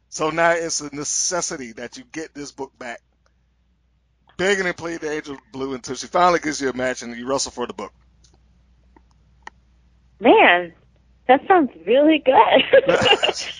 So 0.08 0.30
now 0.30 0.50
it's 0.52 0.80
a 0.80 0.94
necessity 0.94 1.72
that 1.72 1.96
you 1.96 2.04
get 2.04 2.34
this 2.34 2.50
book 2.52 2.76
back. 2.78 3.00
Begging 4.36 4.66
and 4.66 4.76
pleading 4.76 5.00
to 5.00 5.10
Angel 5.10 5.36
Blue 5.52 5.74
until 5.74 5.94
she 5.94 6.06
finally 6.06 6.40
gives 6.40 6.60
you 6.60 6.70
a 6.70 6.72
match 6.76 7.02
and 7.02 7.14
you 7.16 7.28
wrestle 7.28 7.52
for 7.52 7.66
the 7.66 7.74
book. 7.74 7.92
Man, 10.18 10.72
that 11.28 11.46
sounds 11.46 11.70
really 11.86 12.18
good. 12.18 12.34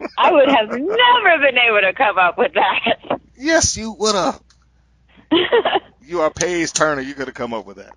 I 0.18 0.32
would 0.32 0.48
have 0.48 0.68
never 0.70 1.38
been 1.38 1.58
able 1.58 1.80
to 1.82 1.92
come 1.96 2.18
up 2.18 2.38
with 2.38 2.52
that. 2.54 3.20
yes, 3.36 3.76
you 3.76 3.92
would 3.92 4.14
have. 4.14 4.40
You 6.10 6.22
are 6.22 6.30
Paige 6.30 6.72
Turner. 6.72 7.02
You 7.02 7.14
could 7.14 7.28
have 7.28 7.36
come 7.36 7.54
up 7.54 7.66
with 7.66 7.76
that. 7.76 7.92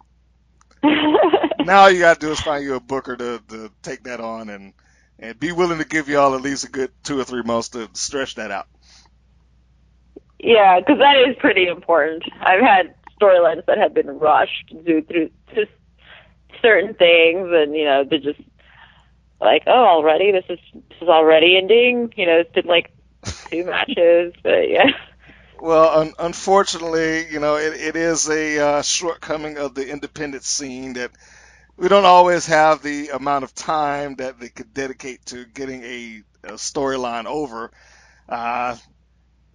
now 1.60 1.82
all 1.82 1.92
you 1.92 2.00
gotta 2.00 2.20
do 2.20 2.32
is 2.32 2.40
find 2.42 2.64
you 2.64 2.76
a 2.76 2.80
booker 2.80 3.16
to, 3.16 3.42
to 3.50 3.72
take 3.82 4.04
that 4.04 4.20
on 4.20 4.50
and 4.50 4.74
and 5.20 5.40
be 5.40 5.52
willing 5.52 5.78
to 5.78 5.86
give 5.86 6.10
y'all 6.10 6.36
at 6.36 6.42
least 6.42 6.66
a 6.66 6.70
good 6.70 6.92
two 7.04 7.20
or 7.20 7.24
three 7.24 7.44
months 7.44 7.70
to 7.70 7.90
stretch 7.94 8.36
that 8.36 8.52
out. 8.52 8.68
Yeah, 10.40 10.80
because 10.80 10.98
that 11.00 11.16
is 11.30 11.38
pretty 11.40 11.68
important. 11.68 12.24
I've 12.42 12.62
had 12.62 12.94
storylines 13.20 13.66
that 13.66 13.78
have 13.78 13.94
been 13.94 14.20
rushed 14.20 14.74
due 14.86 15.02
through 15.04 15.30
just 15.56 15.72
certain 16.62 16.94
things, 16.96 17.48
and 17.52 17.76
you 17.76 17.86
know 17.86 18.04
they're 18.04 18.20
just 18.20 18.42
like, 19.40 19.64
oh, 19.68 19.86
already 19.86 20.32
this 20.32 20.46
is 20.50 20.60
this 20.74 21.02
is 21.02 21.08
already 21.08 21.58
ending. 21.58 22.14
You 22.18 22.26
know, 22.26 22.40
it's 22.40 22.52
been 22.52 22.66
like 22.66 22.92
two 23.50 23.66
matches, 23.66 24.34
but 24.44 24.70
yeah. 24.70 24.88
Well, 25.60 26.00
un- 26.02 26.14
unfortunately, 26.20 27.28
you 27.32 27.40
know, 27.40 27.56
it, 27.58 27.74
it 27.74 27.96
is 27.96 28.30
a 28.30 28.60
uh, 28.60 28.82
shortcoming 28.82 29.58
of 29.58 29.76
the 29.76 29.88
independent 29.90 30.44
scene 30.44 30.94
that 30.94 31.12
we 31.78 31.88
don't 31.90 32.06
always 32.06 32.48
have 32.48 32.84
the 32.84 33.10
amount 33.10 33.44
of 33.46 33.56
time 33.56 34.16
that 34.18 34.40
they 34.40 34.50
could 34.50 34.74
dedicate 34.74 35.26
to 35.28 35.46
getting 35.46 35.84
a, 35.84 36.24
a 36.44 36.54
storyline 36.54 37.26
over. 37.26 37.72
Uh, 38.30 38.78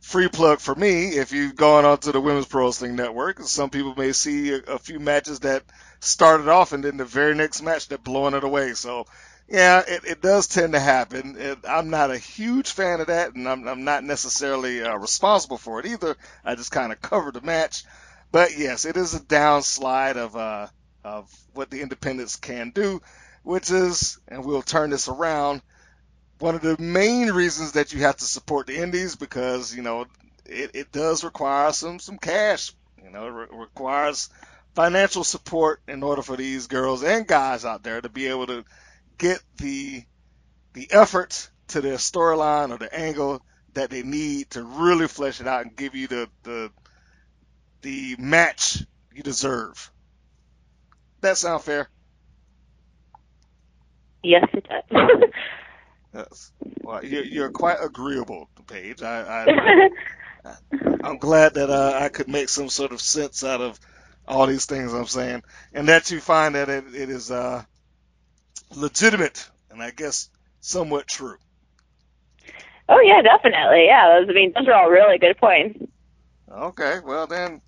free 0.01 0.29
plug 0.29 0.61
for 0.61 0.75
me, 0.75 1.11
if 1.11 1.33
you've 1.33 1.57
gone 1.57 1.85
onto 1.85 2.13
the 2.13 2.21
Women's 2.21 2.47
Pro 2.47 2.67
Wrestling 2.67 2.97
Network, 2.97 3.41
some 3.43 3.71
people 3.71 3.95
may 3.97 4.13
see 4.13 4.53
a, 4.53 4.59
a 4.59 4.79
few 4.79 5.01
matches 5.01 5.41
that 5.41 5.65
started 6.01 6.49
off 6.49 6.73
and 6.73 6.85
then 6.85 6.97
the 6.99 7.05
very 7.05 7.35
next 7.35 7.63
match 7.63 7.89
they're 7.89 7.99
blowing 7.99 8.35
it 8.35 8.45
away. 8.45 8.75
So 8.75 9.07
yeah, 9.49 9.83
it, 9.87 10.05
it 10.05 10.23
does 10.23 10.47
tend 10.47 10.75
to 10.75 10.81
happen. 10.81 11.37
It, 11.39 11.59
I'm 11.67 11.89
not 11.89 12.11
a 12.11 12.19
huge 12.19 12.71
fan 12.71 13.01
of 13.01 13.07
that, 13.07 13.35
and 13.35 13.49
I'm, 13.49 13.67
I'm 13.67 13.85
not 13.85 14.05
necessarily 14.05 14.83
uh, 14.83 14.97
responsible 14.97 15.57
for 15.57 15.81
it 15.81 15.87
either. 15.87 16.17
I 16.45 16.55
just 16.55 16.71
kind 16.71 16.93
of 16.93 17.01
cover 17.01 17.33
the 17.33 17.41
match. 17.41 17.85
But 18.31 18.59
yes, 18.59 18.85
it 18.85 18.99
is 18.99 19.15
a 19.15 19.21
downslide 19.21 20.17
of 20.17 20.37
uh, 20.37 20.67
of 21.03 21.35
what 21.55 21.71
the 21.71 21.81
independents 21.81 22.37
can 22.37 22.71
do, 22.71 23.01
which 23.43 23.71
is, 23.71 24.19
and 24.29 24.45
we'll 24.45 24.61
turn 24.61 24.91
this 24.91 25.09
around. 25.09 25.63
One 26.41 26.55
of 26.55 26.61
the 26.61 26.77
main 26.79 27.33
reasons 27.33 27.73
that 27.73 27.93
you 27.93 28.01
have 28.01 28.19
to 28.19 28.25
support 28.25 28.67
the 28.67 28.77
indies 28.77 29.17
because 29.17 29.75
you 29.75 29.81
know 29.83 30.05
it, 30.45 30.73
it 30.75 30.93
does 30.93 31.25
require 31.25 31.73
some 31.73 31.99
some 32.01 32.19
cash. 32.19 32.73
You 33.03 33.11
know, 33.11 33.27
it 33.27 33.31
re- 33.31 33.59
requires 33.61 34.29
financial 34.75 35.25
support 35.25 35.81
in 35.89 36.03
order 36.03 36.21
for 36.21 36.37
these 36.37 36.67
girls 36.67 37.03
and 37.03 37.27
guys 37.27 37.65
out 37.65 37.83
there 37.83 38.01
to 38.03 38.11
be 38.11 38.27
able 38.27 38.47
to 38.49 38.65
get 39.19 39.41
the 39.59 40.05
the 40.73 40.89
effort 40.93 41.51
to 41.69 41.81
their 41.81 41.97
storyline 41.97 42.71
or 42.71 42.79
the 42.79 42.93
angle 42.95 43.43
that 43.75 43.91
they 43.91 44.03
need 44.03 44.51
to 44.51 44.63
really 44.63 45.09
flesh 45.09 45.41
it 45.41 45.47
out 45.47 45.63
and 45.63 45.77
give 45.77 45.95
you 45.95 46.09
the 46.09 46.29
the 46.45 46.71
the 47.83 48.17
match 48.19 48.83
you 49.13 49.23
deserve. 49.23 49.91
That 51.21 51.37
sound 51.37 51.63
fair? 51.63 51.89
Yes, 54.23 54.47
it 54.53 54.67
does. 54.69 55.31
yes. 56.15 56.53
Well, 56.83 57.05
you're, 57.05 57.25
you're 57.25 57.51
quite 57.51 57.79
agreeable, 57.81 58.49
Paige. 58.67 59.03
I, 59.03 59.45
I 59.45 59.89
I'm 61.05 61.19
glad 61.19 61.55
that 61.55 61.71
uh, 61.71 61.99
I 62.01 62.09
could 62.09 62.29
make 62.29 62.49
some 62.49 62.69
sort 62.69 62.93
of 62.93 63.01
sense 63.01 63.45
out 63.45 63.61
of 63.61 63.79
all 64.27 64.47
these 64.47 64.67
things 64.67 64.93
I'm 64.93 65.07
saying, 65.07 65.43
and 65.73 65.89
that 65.89 66.11
you 66.11 66.21
find 66.21 66.55
that 66.55 66.69
it, 66.69 66.85
it 66.95 67.11
is 67.11 67.31
uh, 67.31 67.65
legitimate 68.75 69.49
and 69.71 69.83
I 69.83 69.91
guess 69.91 70.29
somewhat 70.61 71.07
true. 71.07 71.37
Oh 72.89 73.01
yeah, 73.01 73.23
definitely. 73.23 73.87
Yeah, 73.87 74.19
those 74.21 74.31
I 74.31 74.33
mean 74.33 74.53
those 74.55 74.69
are 74.69 74.75
all 74.75 74.91
really 74.91 75.19
good 75.19 75.37
points. 75.37 75.79
Okay, 76.51 77.01
well 77.05 77.27
then 77.27 77.61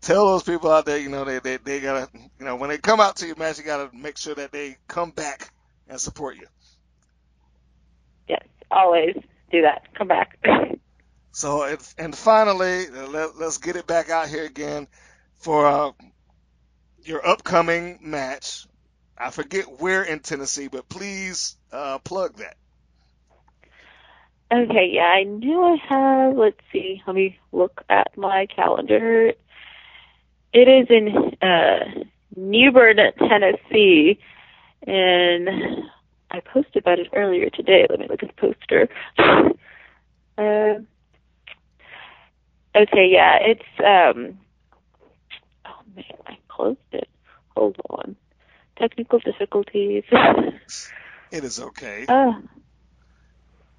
tell 0.00 0.26
those 0.26 0.42
people 0.42 0.70
out 0.70 0.86
there, 0.86 0.98
you 0.98 1.08
know, 1.08 1.24
they, 1.24 1.38
they, 1.38 1.56
they 1.58 1.80
gotta, 1.80 2.08
you 2.14 2.44
know, 2.44 2.56
when 2.56 2.70
they 2.70 2.78
come 2.78 3.00
out 3.00 3.16
to 3.16 3.26
your 3.26 3.36
match, 3.36 3.58
you 3.58 3.64
gotta 3.64 3.94
make 3.94 4.16
sure 4.16 4.34
that 4.34 4.52
they 4.52 4.76
come 4.86 5.10
back 5.10 5.52
and 5.88 6.00
support 6.00 6.36
you. 6.36 6.46
Yes, 8.28 8.44
always 8.70 9.16
do 9.50 9.62
that. 9.62 9.82
Come 9.94 10.08
back. 10.08 10.38
so, 11.32 11.76
and 11.98 12.16
finally, 12.16 12.86
uh, 12.88 13.06
let, 13.08 13.34
us 13.36 13.58
get 13.58 13.76
it 13.76 13.86
back 13.86 14.10
out 14.10 14.28
here 14.28 14.44
again 14.44 14.86
for 15.36 15.66
uh, 15.66 15.90
your 17.02 17.26
upcoming 17.26 17.98
match 18.02 18.66
I 19.18 19.30
forget 19.30 19.80
where 19.80 20.02
in 20.02 20.20
Tennessee, 20.20 20.68
but 20.68 20.88
please 20.88 21.56
uh, 21.72 21.98
plug 21.98 22.36
that. 22.36 22.56
Okay, 24.50 24.90
yeah, 24.92 25.02
I 25.02 25.24
knew 25.24 25.62
I 25.62 25.76
have. 25.88 26.36
Let's 26.36 26.60
see. 26.72 27.02
Let 27.06 27.16
me 27.16 27.38
look 27.52 27.82
at 27.90 28.16
my 28.16 28.46
calendar. 28.46 29.32
It 30.52 30.68
is 30.68 30.86
in 30.88 31.36
uh, 31.46 32.04
Newbern, 32.34 32.96
Tennessee, 33.18 34.18
and 34.86 35.48
I 36.30 36.40
posted 36.40 36.76
about 36.76 36.98
it 36.98 37.08
earlier 37.12 37.50
today. 37.50 37.86
Let 37.90 37.98
me 37.98 38.06
look 38.08 38.22
at 38.22 38.34
the 38.34 38.52
poster. 38.54 38.88
uh, 40.38 40.80
okay, 42.80 43.08
yeah, 43.10 43.38
it's 43.40 43.62
um. 43.80 44.38
Oh 45.66 45.82
man, 45.94 46.04
I 46.26 46.38
closed 46.48 46.78
it. 46.92 47.08
Hold 47.54 47.76
on 47.90 48.16
technical 48.78 49.18
difficulties. 49.18 50.04
it 51.30 51.44
is 51.44 51.60
okay. 51.60 52.06
Uh, 52.08 52.32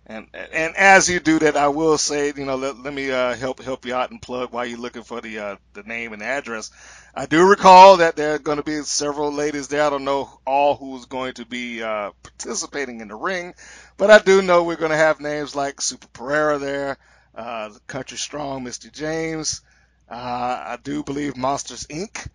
and 0.09 0.25
and 0.33 0.75
as 0.75 1.07
you 1.07 1.19
do 1.19 1.37
that, 1.37 1.55
I 1.55 1.67
will 1.67 1.99
say, 1.99 2.33
you 2.35 2.45
know, 2.45 2.55
let, 2.55 2.79
let 2.79 2.93
me 2.93 3.11
uh, 3.11 3.35
help 3.35 3.61
help 3.61 3.85
you 3.85 3.93
out 3.93 4.09
and 4.09 4.19
plug 4.19 4.51
while 4.51 4.65
you're 4.65 4.79
looking 4.79 5.03
for 5.03 5.21
the 5.21 5.37
uh, 5.37 5.55
the 5.73 5.83
name 5.83 6.13
and 6.13 6.23
address. 6.23 6.71
I 7.13 7.27
do 7.27 7.47
recall 7.47 7.97
that 7.97 8.15
there 8.15 8.33
are 8.33 8.39
going 8.39 8.57
to 8.57 8.63
be 8.63 8.81
several 8.81 9.31
ladies 9.31 9.67
there. 9.67 9.83
I 9.83 9.89
don't 9.91 10.05
know 10.05 10.39
all 10.45 10.75
who's 10.75 11.05
going 11.05 11.33
to 11.35 11.45
be 11.45 11.83
uh, 11.83 12.11
participating 12.23 13.01
in 13.01 13.07
the 13.07 13.15
ring, 13.15 13.53
but 13.97 14.09
I 14.09 14.17
do 14.17 14.41
know 14.41 14.63
we're 14.63 14.77
going 14.77 14.91
to 14.91 14.97
have 14.97 15.19
names 15.19 15.55
like 15.55 15.79
Super 15.79 16.07
Pereira 16.07 16.57
there, 16.57 16.97
uh, 17.35 17.69
Country 17.85 18.17
Strong, 18.17 18.65
Mr. 18.65 18.91
James. 18.91 19.61
Uh, 20.09 20.15
I 20.15 20.77
do 20.83 21.03
believe 21.03 21.37
Monsters 21.37 21.85
Inc 21.85 22.27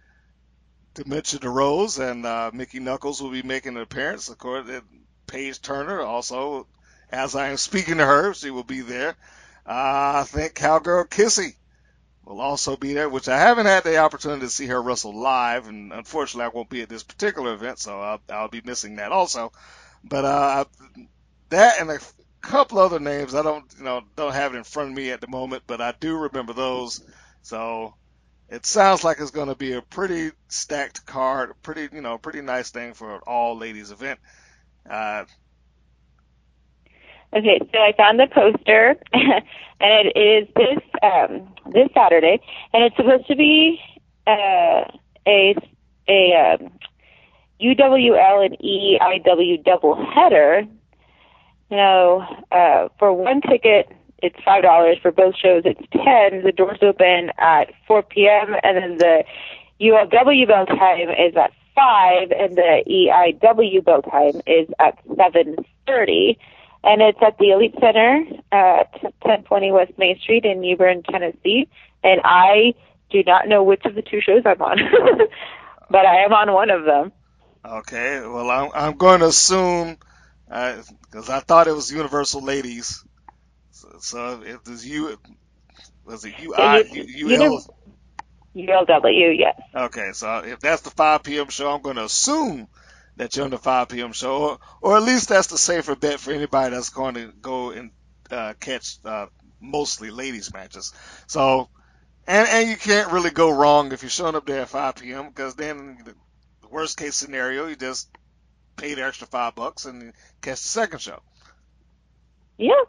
Dementia 0.95 1.41
DeRose 1.41 1.99
and 1.99 2.25
uh, 2.25 2.51
Mickey 2.55 2.79
Knuckles 2.79 3.21
will 3.21 3.31
be 3.31 3.43
making 3.43 3.77
an 3.77 3.83
appearance. 3.83 4.29
Of 4.29 4.39
course, 4.39 4.69
Paige 5.27 5.61
Turner 5.61 6.01
also, 6.01 6.69
as 7.11 7.35
I 7.35 7.49
am 7.49 7.57
speaking 7.57 7.99
to 7.99 8.07
her, 8.07 8.33
she 8.33 8.51
will 8.51 8.65
be 8.65 8.81
there. 8.81 9.17
Uh, 9.67 10.23
I 10.23 10.25
think 10.27 10.55
Cowgirl 10.55 11.07
Kissy 11.07 11.57
will 12.25 12.41
also 12.41 12.77
be 12.77 12.95
there, 12.95 13.09
which 13.09 13.29
I 13.29 13.39
haven't 13.39 13.67
had 13.67 13.83
the 13.83 13.99
opportunity 13.99 14.43
to 14.43 14.51
see 14.51 14.66
her 14.66 14.81
wrestle 14.81 15.19
live, 15.19 15.66
and 15.66 15.93
unfortunately, 15.93 16.45
I 16.45 16.57
won't 16.57 16.71
be 16.71 16.83
at 16.83 16.89
this 16.89 17.03
particular 17.03 17.55
event, 17.55 17.79
so 17.79 18.01
I'll, 18.01 18.21
I'll 18.31 18.49
be 18.49 18.62
missing 18.65 18.97
that 18.97 19.12
also. 19.12 19.53
But 20.05 20.25
uh, 20.25 20.65
that 21.49 21.81
and 21.81 21.91
a 21.91 21.99
couple 22.41 22.79
other 22.79 23.01
names, 23.01 23.35
I 23.35 23.43
don't, 23.43 23.65
you 23.79 23.85
know, 23.85 24.03
don't 24.16 24.35
have 24.35 24.55
it 24.55 24.59
in 24.59 24.65
front 24.65 24.91
of 24.91 24.97
me 24.97 25.11
at 25.11 25.21
the 25.21 25.27
moment, 25.27 25.65
but 25.66 25.81
I 25.81 25.93
do 25.99 26.16
remember 26.16 26.53
those. 26.53 27.03
So 27.43 27.95
it 28.49 28.66
sounds 28.66 29.05
like 29.05 29.19
it's 29.21 29.31
going 29.31 29.49
to 29.49 29.55
be 29.55 29.73
a 29.73 29.83
pretty 29.83 30.31
stacked 30.49 31.07
card, 31.07 31.53
pretty 31.62 31.89
you 31.95 32.03
know 32.03 32.19
pretty 32.19 32.43
nice 32.43 32.71
thing 32.71 32.95
for 32.95 33.16
an 33.16 33.21
all 33.27 33.57
ladies 33.57 33.91
event. 33.91 34.21
Uh, 34.89 35.25
okay, 37.35 37.59
so 37.73 37.79
I 37.79 37.93
found 37.97 38.21
the 38.21 38.27
poster, 38.27 38.97
and 39.12 39.43
it 39.81 40.16
is 40.16 40.49
this 40.55 40.79
um, 41.03 41.55
this 41.73 41.89
Saturday, 41.95 42.41
and 42.73 42.85
it's 42.85 42.97
supposed 42.97 43.27
to 43.29 43.37
be 43.37 43.81
uh, 44.27 44.85
a 45.27 45.55
a 46.07 46.59
um, 46.61 46.73
UWL 47.61 48.47
and 48.47 48.59
EIW 48.59 49.65
double 49.65 50.05
header. 50.15 50.66
You 51.71 51.77
know, 51.79 52.45
uh, 52.53 52.89
for 52.99 53.12
one 53.12 53.41
ticket 53.41 53.91
it's 54.25 54.43
five 54.45 54.63
dollars 54.63 54.97
for 55.03 55.13
both 55.13 55.37
shows. 55.37 55.63
It's 55.67 55.81
ten. 55.93 56.43
The 56.43 56.53
doors 56.53 56.79
open 56.81 57.31
at 57.39 57.73
four 57.87 58.03
p.m. 58.03 58.57
and 58.63 58.77
then 58.77 58.97
the 58.99 59.25
ULW 59.81 60.49
bell 60.49 60.67
time 60.67 61.11
is 61.11 61.37
at 61.37 61.53
five, 61.75 62.31
and 62.31 62.57
the 62.57 62.83
EIW 62.89 63.85
bell 63.85 64.03
time 64.03 64.41
is 64.47 64.69
at 64.81 64.99
seven 65.17 65.57
thirty. 65.87 66.39
And 66.83 67.01
it's 67.01 67.19
at 67.27 67.39
the 67.39 67.51
Elite 67.51 67.75
Center 67.81 68.25
at 68.53 68.93
1020 69.03 69.73
West 69.73 69.93
Main 69.97 70.19
Street 70.19 70.45
in 70.45 70.61
Newbern, 70.61 71.03
Tennessee. 71.03 71.67
And 72.03 72.21
I 72.25 72.75
do 73.09 73.23
not 73.23 73.49
know 73.49 73.63
which 73.63 73.87
of 73.87 73.95
the 73.95 74.03
two 74.03 74.21
shows 74.21 74.43
I'm 74.45 74.61
on, 74.61 74.77
but 75.91 76.05
I 76.05 76.25
am 76.25 76.35
on 76.35 76.53
one 76.53 76.69
of 76.69 76.85
them. 76.85 77.11
Okay, 77.65 78.21
well, 78.21 78.51
I'm, 78.51 78.71
I'm 78.75 78.97
going 78.99 79.21
to 79.21 79.29
assume 79.29 79.97
because 80.47 81.31
uh, 81.31 81.37
I 81.37 81.41
thought 81.41 81.69
it 81.69 81.75
was 81.75 81.91
Universal 81.91 82.43
Ladies, 82.43 83.03
so 84.01 84.43
if 84.45 84.65
there's 84.65 84.87
U, 84.87 85.19
was 86.05 86.25
it 86.25 86.35
UI, 86.41 86.85
UL? 87.23 87.65
ULW, 88.57 89.39
yes. 89.39 89.61
Okay, 89.75 90.11
so 90.12 90.39
if 90.39 90.61
that's 90.61 90.83
the 90.83 90.91
5 90.91 91.23
p.m. 91.25 91.49
show, 91.49 91.73
I'm 91.73 91.83
going 91.83 91.97
to 91.97 92.05
assume 92.05 92.69
that 93.16 93.35
you're 93.35 93.45
on 93.45 93.51
the 93.51 93.59
5 93.59 93.89
p.m. 93.89 94.12
show, 94.12 94.37
or, 94.37 94.59
or 94.81 94.97
at 94.97 95.03
least 95.03 95.29
that's 95.29 95.49
the 95.49 95.59
safer 95.59 95.97
bet 95.97 96.21
for 96.21 96.33
anybody 96.33 96.75
that's 96.75 96.91
going 96.91 97.15
to 97.15 97.33
go 97.41 97.71
and 97.71 97.91
uh, 98.31 98.55
catch 98.61 98.99
uh, 99.05 99.27
mostly 99.61 100.11
ladies 100.11 100.53
matches. 100.53 100.93
So, 101.27 101.69
and 102.27 102.49
and 102.49 102.69
you 102.69 102.77
can't 102.77 103.12
really 103.12 103.31
go 103.31 103.51
wrong 103.51 103.93
if 103.93 104.03
you're 104.03 104.11
showing 104.11 104.37
up 104.37 104.47
there 104.47 104.62
at 104.62 104.69
5 104.69 104.97
p.m. 104.97 105.29
because 105.29 105.55
then 105.57 105.99
the 106.05 106.69
worst 106.69 106.97
case 106.97 107.16
scenario, 107.16 107.66
you 107.66 107.77
just 107.77 108.09
pay 108.77 108.95
the 108.95 109.05
extra 109.05 109.27
five 109.27 109.55
bucks 109.55 109.85
and 109.85 110.12
catch 110.43 110.62
the 110.62 110.69
second 110.69 111.01
show. 111.01 111.21
Yeah, 112.57 112.83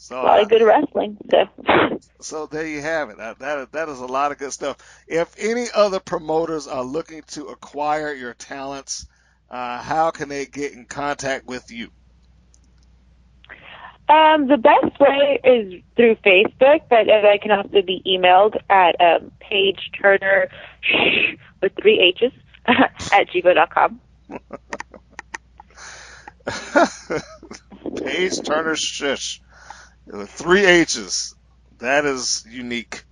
So 0.00 0.20
a 0.20 0.22
lot 0.22 0.38
uh, 0.38 0.42
of 0.42 0.48
good 0.48 0.62
wrestling. 0.62 1.18
So 1.30 1.98
So 2.20 2.46
there 2.46 2.66
you 2.66 2.80
have 2.80 3.10
it. 3.10 3.18
That, 3.18 3.38
that 3.40 3.72
that 3.72 3.88
is 3.88 4.00
a 4.00 4.06
lot 4.06 4.32
of 4.32 4.38
good 4.38 4.52
stuff. 4.52 4.76
If 5.06 5.34
any 5.38 5.66
other 5.74 6.00
promoters 6.00 6.66
are 6.66 6.84
looking 6.84 7.22
to 7.28 7.46
acquire 7.46 8.12
your 8.14 8.32
talents, 8.32 9.06
uh, 9.50 9.82
how 9.82 10.10
can 10.10 10.28
they 10.28 10.46
get 10.46 10.72
in 10.72 10.86
contact 10.86 11.46
with 11.46 11.70
you? 11.70 11.90
um, 14.08 14.48
the 14.48 14.56
best 14.56 14.98
way 14.98 15.38
is 15.44 15.82
through 15.96 16.16
Facebook, 16.16 16.80
but 16.88 17.08
uh, 17.08 17.28
I 17.28 17.38
can 17.38 17.50
also 17.50 17.82
be 17.82 18.02
emailed 18.06 18.56
at 18.70 18.98
um, 19.00 19.32
Paige 19.38 19.90
Turner 20.00 20.48
with 21.62 21.72
three 21.80 22.00
H's 22.00 22.32
at 22.66 23.28
gmail.com. 23.28 24.00
Paige 27.96 28.42
Turner 28.42 28.76
Shish. 28.76 29.42
With 30.08 30.30
three 30.30 30.64
H's. 30.66 31.34
That 31.80 32.06
is 32.06 32.44
unique. 32.48 33.04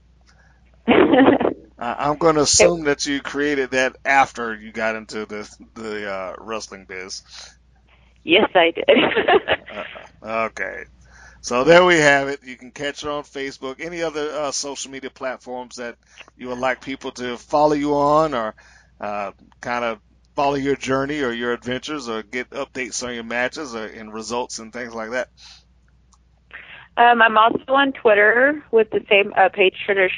I 0.89 2.09
I'm 2.09 2.19
going 2.19 2.37
to 2.37 2.43
assume 2.43 2.85
that 2.85 3.07
you 3.07 3.21
created 3.23 3.73
that 3.73 3.97
after 4.05 4.55
you 4.55 4.73
got 4.73 4.97
into 4.97 5.27
the 5.27 5.51
the 5.75 6.11
uh, 6.11 6.35
wrestling 6.39 6.87
biz. 6.87 7.23
yes, 8.25 8.51
I 8.55 8.73
did. 8.73 8.89
Okay. 10.23 10.85
So 11.43 11.65
there 11.65 11.85
we 11.85 11.97
have 11.97 12.29
it. 12.29 12.41
You 12.45 12.57
can 12.57 12.73
catch 12.73 13.03
her 13.03 13.11
on 13.11 13.25
Facebook, 13.25 13.81
any 13.81 14.03
other 14.03 14.31
uh, 14.33 14.51
social 14.53 14.91
media 14.91 15.11
platforms 15.11 15.77
that 15.77 15.97
you 16.37 16.49
would 16.49 16.59
like 16.59 16.81
people 16.81 17.13
to 17.13 17.37
follow 17.39 17.75
you 17.75 17.95
on 17.97 18.35
or 18.35 18.57
uh, 19.01 19.33
kind 19.61 19.85
of 19.85 20.01
follow 20.35 20.57
your 20.57 20.77
journey 20.77 21.23
or 21.23 21.33
your 21.33 21.53
adventures 21.53 22.09
or 22.09 22.23
get 22.23 22.51
updates 22.51 23.07
on 23.07 23.15
your 23.15 23.25
matches 23.25 23.75
or 23.75 23.87
and 23.87 24.13
results 24.13 24.59
and 24.59 24.73
things 24.73 24.95
like 24.95 25.11
that. 25.13 25.29
Um, 26.97 27.21
I'm 27.21 27.37
also 27.37 27.65
on 27.69 27.93
Twitter 27.93 28.65
with 28.71 28.91
the 28.91 29.05
same 29.09 29.33
uh, 29.37 29.49
page, 29.51 29.75
Turner, 29.87 30.09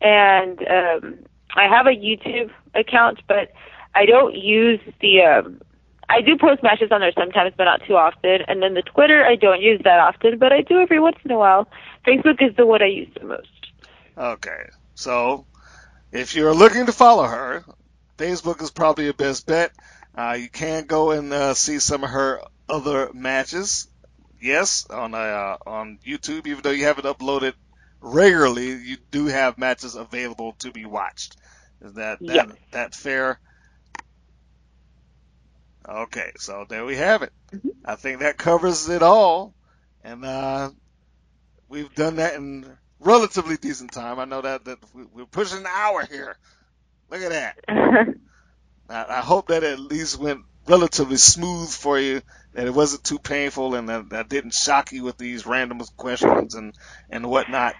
and 0.00 0.58
um, 0.60 1.18
I 1.54 1.68
have 1.68 1.86
a 1.86 1.90
YouTube 1.90 2.50
account, 2.74 3.20
but 3.26 3.52
I 3.94 4.06
don't 4.06 4.34
use 4.34 4.80
the. 5.00 5.22
Um, 5.22 5.60
I 6.08 6.20
do 6.20 6.36
post 6.38 6.62
matches 6.62 6.92
on 6.92 7.00
there 7.00 7.12
sometimes, 7.18 7.54
but 7.56 7.64
not 7.64 7.82
too 7.84 7.96
often. 7.96 8.42
And 8.46 8.62
then 8.62 8.74
the 8.74 8.82
Twitter, 8.82 9.24
I 9.24 9.34
don't 9.34 9.60
use 9.60 9.80
that 9.82 9.98
often, 9.98 10.38
but 10.38 10.52
I 10.52 10.60
do 10.60 10.78
every 10.78 11.00
once 11.00 11.16
in 11.24 11.32
a 11.32 11.38
while. 11.38 11.68
Facebook 12.06 12.40
is 12.40 12.54
the 12.56 12.64
one 12.64 12.80
I 12.80 12.86
use 12.86 13.08
the 13.20 13.26
most. 13.26 13.48
Okay. 14.16 14.68
So 14.94 15.46
if 16.12 16.36
you're 16.36 16.54
looking 16.54 16.86
to 16.86 16.92
follow 16.92 17.24
her, 17.24 17.64
Facebook 18.18 18.62
is 18.62 18.70
probably 18.70 19.04
your 19.04 19.14
best 19.14 19.46
bet. 19.46 19.72
Uh, 20.16 20.36
you 20.40 20.48
can 20.48 20.86
go 20.86 21.10
and 21.10 21.32
uh, 21.32 21.54
see 21.54 21.80
some 21.80 22.04
of 22.04 22.10
her 22.10 22.40
other 22.68 23.10
matches. 23.12 23.88
Yes, 24.40 24.86
on 24.90 25.14
uh, 25.14 25.56
on 25.66 25.98
YouTube, 26.06 26.46
even 26.46 26.62
though 26.62 26.70
you 26.70 26.84
haven't 26.84 27.06
uploaded 27.06 27.54
regularly, 28.00 28.70
you 28.76 28.98
do 29.10 29.26
have 29.26 29.58
matches 29.58 29.94
available 29.94 30.54
to 30.60 30.72
be 30.72 30.84
watched. 30.86 31.36
Is 31.82 31.94
that 31.94 32.20
that, 32.26 32.44
Yes. 32.44 32.52
that 32.72 32.94
fair? 32.94 33.40
Okay, 35.88 36.32
so 36.38 36.66
there 36.68 36.84
we 36.84 36.96
have 36.96 37.22
it. 37.22 37.32
I 37.84 37.96
think 37.96 38.20
that 38.20 38.38
covers 38.38 38.88
it 38.88 39.02
all, 39.02 39.54
and 40.02 40.24
uh, 40.24 40.70
we've 41.68 41.94
done 41.94 42.16
that 42.16 42.34
in 42.34 42.78
relatively 43.00 43.56
decent 43.56 43.92
time. 43.92 44.18
I 44.20 44.24
know 44.26 44.42
that 44.42 44.64
that 44.66 44.78
we- 44.94 45.06
we're 45.12 45.26
pushing 45.26 45.60
an 45.60 45.66
hour 45.66 46.04
here. 46.04 46.36
Look 47.10 47.22
at 47.22 47.30
that. 47.30 47.56
I, 48.88 49.18
I 49.18 49.20
hope 49.22 49.48
that 49.48 49.64
at 49.64 49.80
least 49.80 50.18
went 50.18 50.42
relatively 50.68 51.16
smooth 51.16 51.70
for 51.70 51.98
you, 51.98 52.22
that 52.54 52.66
it 52.66 52.74
wasn't 52.74 53.04
too 53.04 53.18
painful, 53.18 53.74
and 53.74 53.88
that, 53.88 54.10
that 54.10 54.28
didn't 54.28 54.54
shock 54.54 54.92
you 54.92 55.04
with 55.04 55.18
these 55.18 55.46
random 55.46 55.80
questions 55.96 56.54
and 56.54 56.74
and 57.10 57.28
whatnot. 57.28 57.74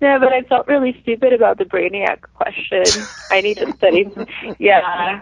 Yeah, 0.00 0.18
but 0.18 0.32
I 0.32 0.42
felt 0.42 0.68
really 0.68 0.96
stupid 1.02 1.32
about 1.32 1.58
the 1.58 1.64
Brainiac 1.64 2.20
question. 2.34 2.84
I 3.32 3.40
need 3.40 3.56
to 3.58 3.72
study. 3.72 4.08
Yeah, 4.58 5.20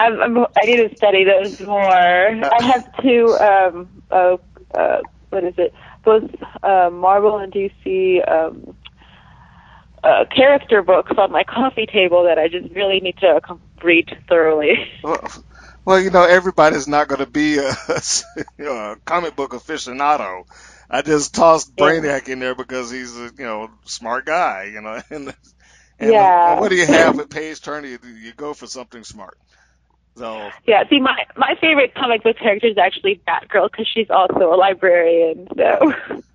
I'm, 0.00 0.20
I'm, 0.20 0.38
I 0.38 0.64
need 0.64 0.88
to 0.88 0.96
study 0.96 1.24
those 1.24 1.60
more. 1.60 1.80
I 1.80 2.62
have 2.62 3.02
two. 3.02 3.36
Um, 3.40 4.02
uh, 4.10 4.36
uh, 4.74 5.00
what 5.30 5.44
is 5.44 5.54
it? 5.58 5.72
Both 6.04 6.30
uh, 6.62 6.90
Marvel 6.92 7.38
and 7.38 7.52
DC 7.52 8.28
um, 8.30 8.76
uh, 10.02 10.24
character 10.34 10.82
books 10.82 11.12
on 11.16 11.30
my 11.30 11.44
coffee 11.44 11.86
table 11.86 12.24
that 12.24 12.38
I 12.38 12.48
just 12.48 12.74
really 12.74 13.00
need 13.00 13.18
to 13.18 13.40
read 13.84 14.08
thoroughly. 14.28 14.74
Well, 15.02 15.20
well, 15.84 16.00
you 16.00 16.10
know, 16.10 16.24
everybody's 16.24 16.88
not 16.88 17.08
going 17.08 17.20
to 17.20 17.30
be 17.30 17.58
a, 17.58 17.70
a 18.60 18.96
comic 19.06 19.36
book 19.36 19.52
aficionado. 19.52 20.44
I 20.90 21.02
just 21.02 21.34
tossed. 21.34 21.76
Brainiac 21.76 22.28
in 22.28 22.38
there 22.40 22.54
because 22.54 22.90
he's 22.90 23.16
a 23.16 23.30
you 23.38 23.44
know 23.44 23.68
smart 23.86 24.26
guy, 24.26 24.64
you 24.72 24.80
know. 24.80 25.00
And, 25.10 25.34
and 25.98 26.34
Yeah. 26.38 26.58
what 26.58 26.70
do 26.70 26.76
you 26.76 26.86
have 26.86 27.16
with 27.16 27.30
Paige 27.30 27.60
Turner? 27.62 27.86
You, 27.88 27.98
you 28.04 28.32
go 28.34 28.52
for 28.54 28.66
something 28.66 29.04
smart. 29.04 29.36
So 30.16 30.54
Yeah, 30.66 30.82
see, 30.90 31.00
my 31.00 31.16
my 31.36 31.54
favorite 31.60 31.94
comic 31.94 32.22
book 32.22 32.36
character 32.38 32.68
is 32.68 32.78
actually 32.78 33.22
Batgirl 33.28 33.70
because 33.70 33.88
she's 33.92 34.10
also 34.10 34.52
a 34.52 34.56
librarian. 34.56 35.46
So 35.56 35.92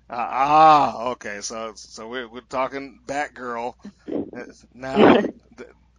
Ah, 0.08 0.28
ah, 0.30 1.08
okay. 1.12 1.40
So, 1.40 1.72
so 1.76 2.08
we're 2.08 2.28
we're 2.28 2.40
talking 2.42 3.00
Batgirl. 3.06 3.74
Now, 4.74 5.18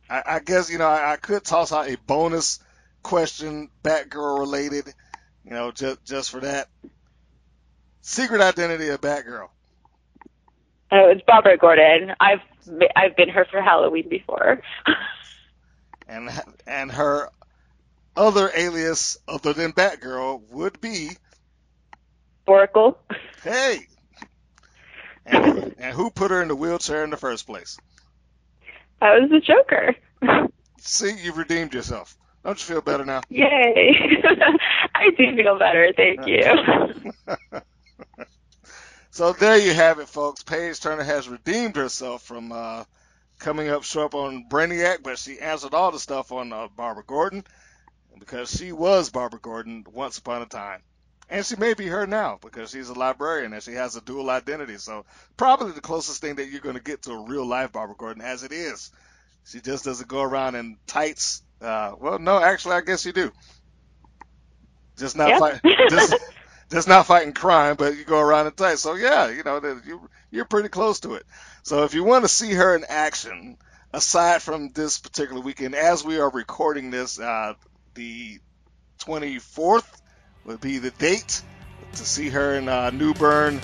I, 0.09 0.23
I 0.25 0.39
guess 0.39 0.69
you 0.69 0.77
know 0.77 0.88
I, 0.88 1.13
I 1.13 1.15
could 1.17 1.43
toss 1.43 1.71
out 1.71 1.89
a 1.89 1.97
bonus 1.97 2.59
question, 3.01 3.69
Batgirl 3.84 4.39
related. 4.39 4.93
You 5.45 5.51
know, 5.51 5.71
just 5.71 6.03
just 6.05 6.31
for 6.31 6.39
that. 6.41 6.69
Secret 8.01 8.41
identity 8.41 8.89
of 8.89 9.01
Batgirl. 9.01 9.47
oh, 10.91 11.09
it's 11.09 11.21
Barbara 11.25 11.57
Gordon. 11.57 12.13
I've 12.19 12.41
I've 12.95 13.15
been 13.15 13.30
her 13.30 13.45
for 13.49 13.61
Halloween 13.61 14.09
before. 14.09 14.61
and 16.07 16.30
and 16.67 16.91
her 16.91 17.30
other 18.15 18.51
alias 18.55 19.17
other 19.27 19.53
than 19.53 19.73
Batgirl 19.73 20.49
would 20.51 20.80
be 20.81 21.11
Oracle. 22.45 22.97
hey. 23.43 23.88
And, 25.25 25.75
and 25.77 25.95
who 25.95 26.11
put 26.11 26.31
her 26.31 26.41
in 26.41 26.49
the 26.49 26.55
wheelchair 26.55 27.03
in 27.05 27.09
the 27.09 27.17
first 27.17 27.47
place? 27.47 27.77
That 29.03 29.19
was 29.19 29.30
the 29.31 29.41
Joker. 29.41 29.95
See, 30.80 31.13
you've 31.21 31.38
redeemed 31.38 31.73
yourself. 31.73 32.15
Don't 32.45 32.57
you 32.57 32.73
feel 32.75 32.81
better 32.81 33.03
now? 33.03 33.19
Yay! 33.27 33.97
I 34.95 35.09
do 35.17 35.35
feel 35.35 35.59
better. 35.59 35.91
Thank 35.95 36.25
you. 36.25 37.61
So 39.11 39.31
there 39.31 39.59
you 39.59 39.75
have 39.75 39.99
it, 39.99 40.09
folks. 40.09 40.41
Paige 40.41 40.80
Turner 40.80 41.03
has 41.03 41.30
redeemed 41.30 41.75
herself 41.75 42.23
from 42.23 42.51
uh, 42.51 42.84
coming 43.38 43.69
up 43.69 43.84
short 43.84 44.15
on 44.15 44.49
Brainiac, 44.49 45.03
but 45.03 45.19
she 45.19 45.39
answered 45.39 45.75
all 45.75 45.91
the 45.91 45.99
stuff 45.99 46.31
on 46.31 46.51
uh, 46.51 46.67
Barbara 46.75 47.03
Gordon 47.05 47.43
because 48.17 48.49
she 48.49 48.71
was 48.71 49.11
Barbara 49.11 49.39
Gordon 49.39 49.85
once 49.93 50.17
upon 50.17 50.41
a 50.41 50.47
time. 50.47 50.81
And 51.30 51.45
she 51.45 51.56
may 51.58 51.74
be 51.74 51.88
her 51.88 52.08
now 52.08 52.40
because 52.41 52.72
she's 52.72 52.90
a 52.90 52.94
librarian 52.94 53.54
and 53.54 53.64
she 53.64 53.74
has 53.74 53.95
a 53.95 54.02
dual 54.02 54.30
identity. 54.30 54.78
So 54.78 55.06
probably 55.38 55.72
the 55.74 55.82
closest 55.82 56.22
thing 56.22 56.36
that 56.36 56.50
you're 56.50 56.62
going 56.62 56.76
to 56.78 56.84
get 56.84 57.04
to 57.04 57.14
a 57.14 57.28
real 57.28 57.45
life 57.45 57.72
Barbara 57.74 57.95
Gordon 57.98 58.24
as 58.24 58.44
it 58.44 58.52
is. 58.54 58.91
She 59.45 59.62
just 59.62 59.86
doesn't 59.86 60.10
go 60.10 60.22
around 60.24 60.56
in 60.56 60.78
tights. 60.88 61.44
Uh, 61.62 61.94
well, 62.00 62.20
no, 62.20 62.41
actually, 62.41 62.76
I 62.76 62.82
guess 62.82 63.06
you 63.06 63.14
do. 63.14 63.32
Just 64.98 65.18
not 65.18 65.36
Yeah. 65.36 65.38
fight, 65.38 65.62
just, 65.90 66.16
just 66.72 66.88
not 66.88 67.08
fighting 67.08 67.34
crime, 67.34 67.76
but 67.78 67.98
you 67.98 68.06
go 68.06 68.20
around 68.20 68.48
in 68.48 68.54
tights. 68.54 68.82
So 68.82 68.95
yeah, 68.95 69.30
you 69.30 69.44
know 69.44 69.62
you 69.86 70.08
you're 70.32 70.45
pretty 70.45 70.70
close 70.70 71.02
to 71.02 71.16
it. 71.16 71.24
So 71.64 71.84
if 71.86 71.94
you 71.95 72.04
want 72.04 72.26
to 72.26 72.30
see 72.30 72.54
her 72.54 72.76
in 72.76 72.86
action, 72.90 73.58
aside 73.94 74.41
from 74.44 74.70
this 74.74 75.00
particular 75.00 75.41
weekend, 75.41 75.76
as 75.76 76.04
we 76.06 76.20
are 76.20 76.30
recording 76.32 76.91
this, 76.91 77.20
uh, 77.20 77.54
the 77.95 78.40
24th 79.06 79.88
would 80.45 80.61
be 80.61 80.78
the 80.78 80.91
date 80.91 81.41
to 81.94 82.06
see 82.06 82.30
her 82.30 82.56
in 82.56 82.68
uh, 82.68 82.90
Newbern, 82.90 83.61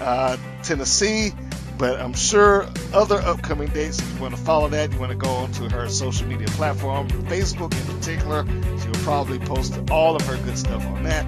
uh, 0.00 0.36
Tennessee. 0.62 1.32
But 1.78 1.98
I'm 1.98 2.12
sure 2.12 2.66
other 2.92 3.16
upcoming 3.16 3.68
dates, 3.68 3.98
if 3.98 4.14
you 4.14 4.20
want 4.20 4.36
to 4.36 4.40
follow 4.42 4.68
that, 4.68 4.92
you 4.92 4.98
want 4.98 5.12
to 5.12 5.16
go 5.16 5.30
onto 5.30 5.68
her 5.70 5.88
social 5.88 6.26
media 6.26 6.46
platform, 6.48 7.08
Facebook 7.08 7.72
in 7.72 7.96
particular. 7.96 8.44
She 8.80 8.88
will 8.88 9.02
probably 9.02 9.38
post 9.38 9.80
all 9.90 10.14
of 10.14 10.22
her 10.22 10.36
good 10.44 10.58
stuff 10.58 10.84
on 10.86 11.04
that. 11.04 11.24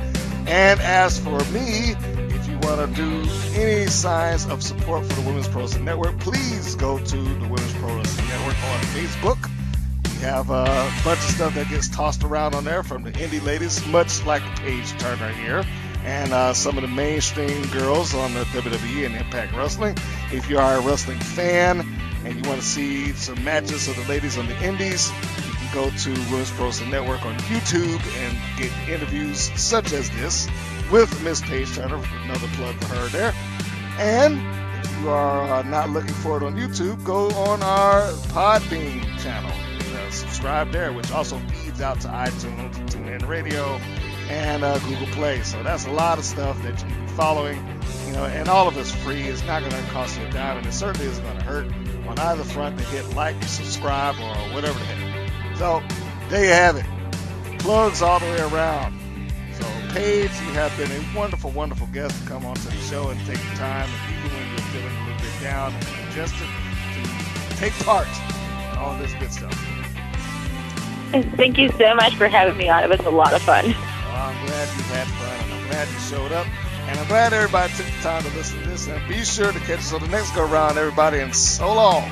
And 0.47 0.79
as 0.81 1.19
for 1.19 1.39
me, 1.53 1.95
if 2.35 2.47
you 2.49 2.59
want 2.59 2.87
to 2.87 2.95
do 2.95 3.31
any 3.55 3.87
signs 3.87 4.47
of 4.47 4.63
support 4.63 5.07
for 5.07 5.15
the 5.15 5.27
Women's 5.27 5.49
Pro 5.49 5.63
Wrestling 5.63 5.87
Network, 5.87 6.19
please 6.19 6.75
go 6.75 6.99
to 6.99 7.17
the 7.17 7.49
Women's 7.49 7.73
Pro 7.75 7.97
Wrestling 7.97 8.29
Network 8.29 8.57
on 8.57 8.81
Facebook. 8.93 9.62
Have 10.23 10.51
a 10.51 10.65
bunch 11.05 11.19
of 11.19 11.31
stuff 11.35 11.55
that 11.57 11.69
gets 11.69 11.89
tossed 11.89 12.23
around 12.23 12.55
on 12.55 12.65
there 12.65 12.85
from 12.85 13.03
the 13.03 13.11
indie 13.11 13.45
ladies, 13.45 13.85
much 13.89 14.25
like 14.25 14.43
Paige 14.61 14.97
Turner 14.99 15.31
here, 15.31 15.65
and 16.05 16.33
uh, 16.33 16.55
some 16.55 16.79
of 16.79 16.83
the 16.83 16.89
mainstream 16.89 17.67
girls 17.71 18.15
on 18.15 18.33
the 18.33 18.45
WWE 18.45 19.05
and 19.05 19.17
Impact 19.17 19.53
Wrestling. 19.53 19.97
If 20.31 20.49
you 20.49 20.59
are 20.59 20.77
a 20.77 20.81
wrestling 20.81 21.19
fan, 21.19 21.81
and 22.25 22.37
you 22.37 22.49
want 22.49 22.61
to 22.61 22.67
see 22.67 23.13
some 23.15 23.43
matches 23.43 23.89
of 23.89 23.97
the 23.97 24.05
ladies 24.05 24.39
on 24.39 24.47
the 24.47 24.57
indies, 24.63 25.11
you 25.11 25.53
can 25.55 25.75
go 25.75 25.91
to 25.91 26.11
Women's 26.31 26.53
Pro 26.53 26.67
Wrestling 26.67 26.91
Network 26.91 27.25
on 27.27 27.35
YouTube 27.51 28.01
and 28.23 28.39
get 28.57 28.71
interviews 28.89 29.51
such 29.61 29.93
as 29.93 30.09
this 30.11 30.49
with 30.91 31.23
Miss 31.25 31.41
Paige 31.41 31.75
Turner. 31.75 32.01
Another 32.23 32.47
plug 32.55 32.77
for 32.77 32.95
her 32.95 33.09
there. 33.09 33.35
And 33.99 34.41
if 34.85 35.01
you 35.01 35.09
are 35.09 35.43
uh, 35.53 35.63
not 35.63 35.91
looking 35.91 36.15
for 36.15 36.37
it 36.37 36.45
on 36.45 36.57
YouTube, 36.57 37.03
go 37.05 37.31
on 37.31 37.63
our 37.63 38.03
Podbean 38.31 39.03
channel. 39.21 39.53
Uh, 40.13 40.15
subscribe 40.15 40.71
there, 40.73 40.93
which 40.93 41.11
also 41.11 41.39
feeds 41.39 41.81
out 41.81 42.01
to 42.01 42.09
iTunes, 42.09 42.75
TuneIn 42.91 43.27
Radio, 43.27 43.65
and 44.29 44.63
uh, 44.63 44.79
Google 44.81 45.07
Play. 45.09 45.43
So 45.43 45.63
that's 45.63 45.87
a 45.87 45.91
lot 45.91 46.19
of 46.19 46.25
stuff 46.25 46.61
that 46.63 46.83
you 46.83 46.89
can 46.89 47.07
be 47.07 47.13
following. 47.13 47.57
You 48.07 48.13
know, 48.13 48.25
and 48.27 48.49
all 48.49 48.69
of 48.69 48.77
it's 48.77 48.93
free. 48.93 49.23
It's 49.23 49.45
not 49.47 49.61
going 49.61 49.73
to 49.73 49.91
cost 49.91 50.19
you 50.19 50.27
a 50.27 50.31
dime, 50.31 50.59
and 50.59 50.67
it 50.67 50.73
certainly 50.73 51.07
isn't 51.07 51.25
going 51.25 51.39
to 51.39 51.45
hurt 51.45 51.67
on 52.07 52.19
either 52.19 52.45
front 52.45 52.79
to 52.79 52.85
hit 52.85 53.15
like, 53.15 53.43
subscribe, 53.45 54.17
or 54.17 54.55
whatever 54.55 54.79
the 54.79 54.85
heck. 54.85 55.57
So 55.57 55.83
there 56.29 56.45
you 56.45 56.51
have 56.51 56.77
it. 56.77 57.59
Plugs 57.61 58.03
all 58.03 58.21
the 58.21 58.27
way 58.27 58.41
around. 58.41 58.99
So 59.55 59.65
Paige, 59.95 60.23
you 60.23 60.53
have 60.53 60.77
been 60.77 60.91
a 60.91 61.19
wonderful, 61.19 61.51
wonderful 61.53 61.87
guest 61.89 62.21
to 62.23 62.29
come 62.29 62.45
onto 62.45 62.63
the 62.63 62.77
show 62.77 63.09
and 63.09 63.19
take 63.21 63.39
the 63.39 63.57
time, 63.57 63.89
and 63.89 64.27
even 64.27 64.39
when 64.39 64.49
you're 64.51 64.59
feeling 64.59 64.95
a 64.95 65.01
little 65.07 65.23
bit 65.23 65.41
down 65.41 65.73
and 65.73 65.87
congested, 65.87 66.49
to 67.49 67.57
take 67.57 67.73
part 67.85 68.09
in 68.73 68.79
all 68.79 68.99
this 68.99 69.15
good 69.15 69.33
stuff. 69.33 69.82
Thank 71.37 71.59
you 71.59 71.69
so 71.73 71.95
much 71.95 72.15
for 72.17 72.27
having 72.27 72.57
me 72.57 72.71
on. 72.71 72.83
It 72.85 72.89
was 72.89 73.01
a 73.01 73.11
lot 73.11 73.35
of 73.35 73.43
fun. 73.43 73.67
Well, 73.67 73.75
I'm 74.17 74.47
glad 74.47 74.69
you 74.69 74.83
had 74.85 75.07
fun, 75.07 75.45
and 75.45 75.53
I'm 75.53 75.69
glad 75.69 75.89
you 75.89 75.99
showed 75.99 76.33
up. 76.33 76.47
And 76.89 76.99
I'm 76.99 77.07
glad 77.07 77.35
everybody 77.35 77.71
took 77.75 77.85
the 77.85 78.03
time 78.03 78.23
to 78.23 78.31
listen 78.31 78.63
to 78.63 78.69
this. 78.71 78.89
And 78.89 79.07
be 79.07 79.23
sure 79.23 79.53
to 79.53 79.59
catch 79.61 79.81
us 79.81 79.93
on 79.93 80.01
the 80.01 80.09
next 80.09 80.35
go 80.35 80.47
round, 80.47 80.79
everybody. 80.79 81.19
And 81.19 81.35
so 81.35 81.75
long. 81.75 82.11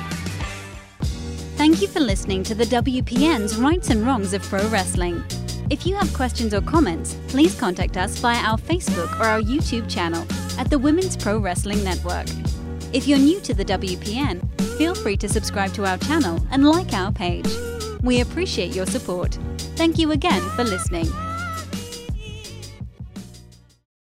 Thank 1.55 1.81
you 1.81 1.87
for 1.87 1.99
listening 1.99 2.43
to 2.43 2.53
the 2.53 2.65
WPN's 2.65 3.57
Rights 3.57 3.89
and 3.89 4.05
Wrongs 4.05 4.33
of 4.33 4.43
Pro 4.43 4.67
Wrestling. 4.69 5.23
If 5.71 5.87
you 5.87 5.95
have 5.95 6.13
questions 6.13 6.53
or 6.53 6.61
comments, 6.61 7.17
please 7.27 7.59
contact 7.59 7.97
us 7.97 8.19
via 8.19 8.37
our 8.37 8.57
Facebook 8.57 9.19
or 9.19 9.23
our 9.23 9.41
YouTube 9.41 9.89
channel 9.89 10.27
at 10.59 10.69
the 10.69 10.77
Women's 10.77 11.17
Pro 11.17 11.39
Wrestling 11.39 11.83
Network. 11.83 12.27
If 12.93 13.07
you're 13.07 13.17
new 13.17 13.39
to 13.41 13.53
the 13.53 13.63
WPN, 13.63 14.41
feel 14.77 14.93
free 14.93 15.15
to 15.17 15.29
subscribe 15.29 15.73
to 15.73 15.85
our 15.85 15.97
channel 15.97 16.45
and 16.51 16.67
like 16.67 16.93
our 16.93 17.11
page. 17.11 17.47
We 18.01 18.19
appreciate 18.19 18.75
your 18.75 18.85
support. 18.85 19.37
Thank 19.75 19.97
you 19.97 20.11
again 20.11 20.41
for 20.57 20.65
listening. 20.65 21.07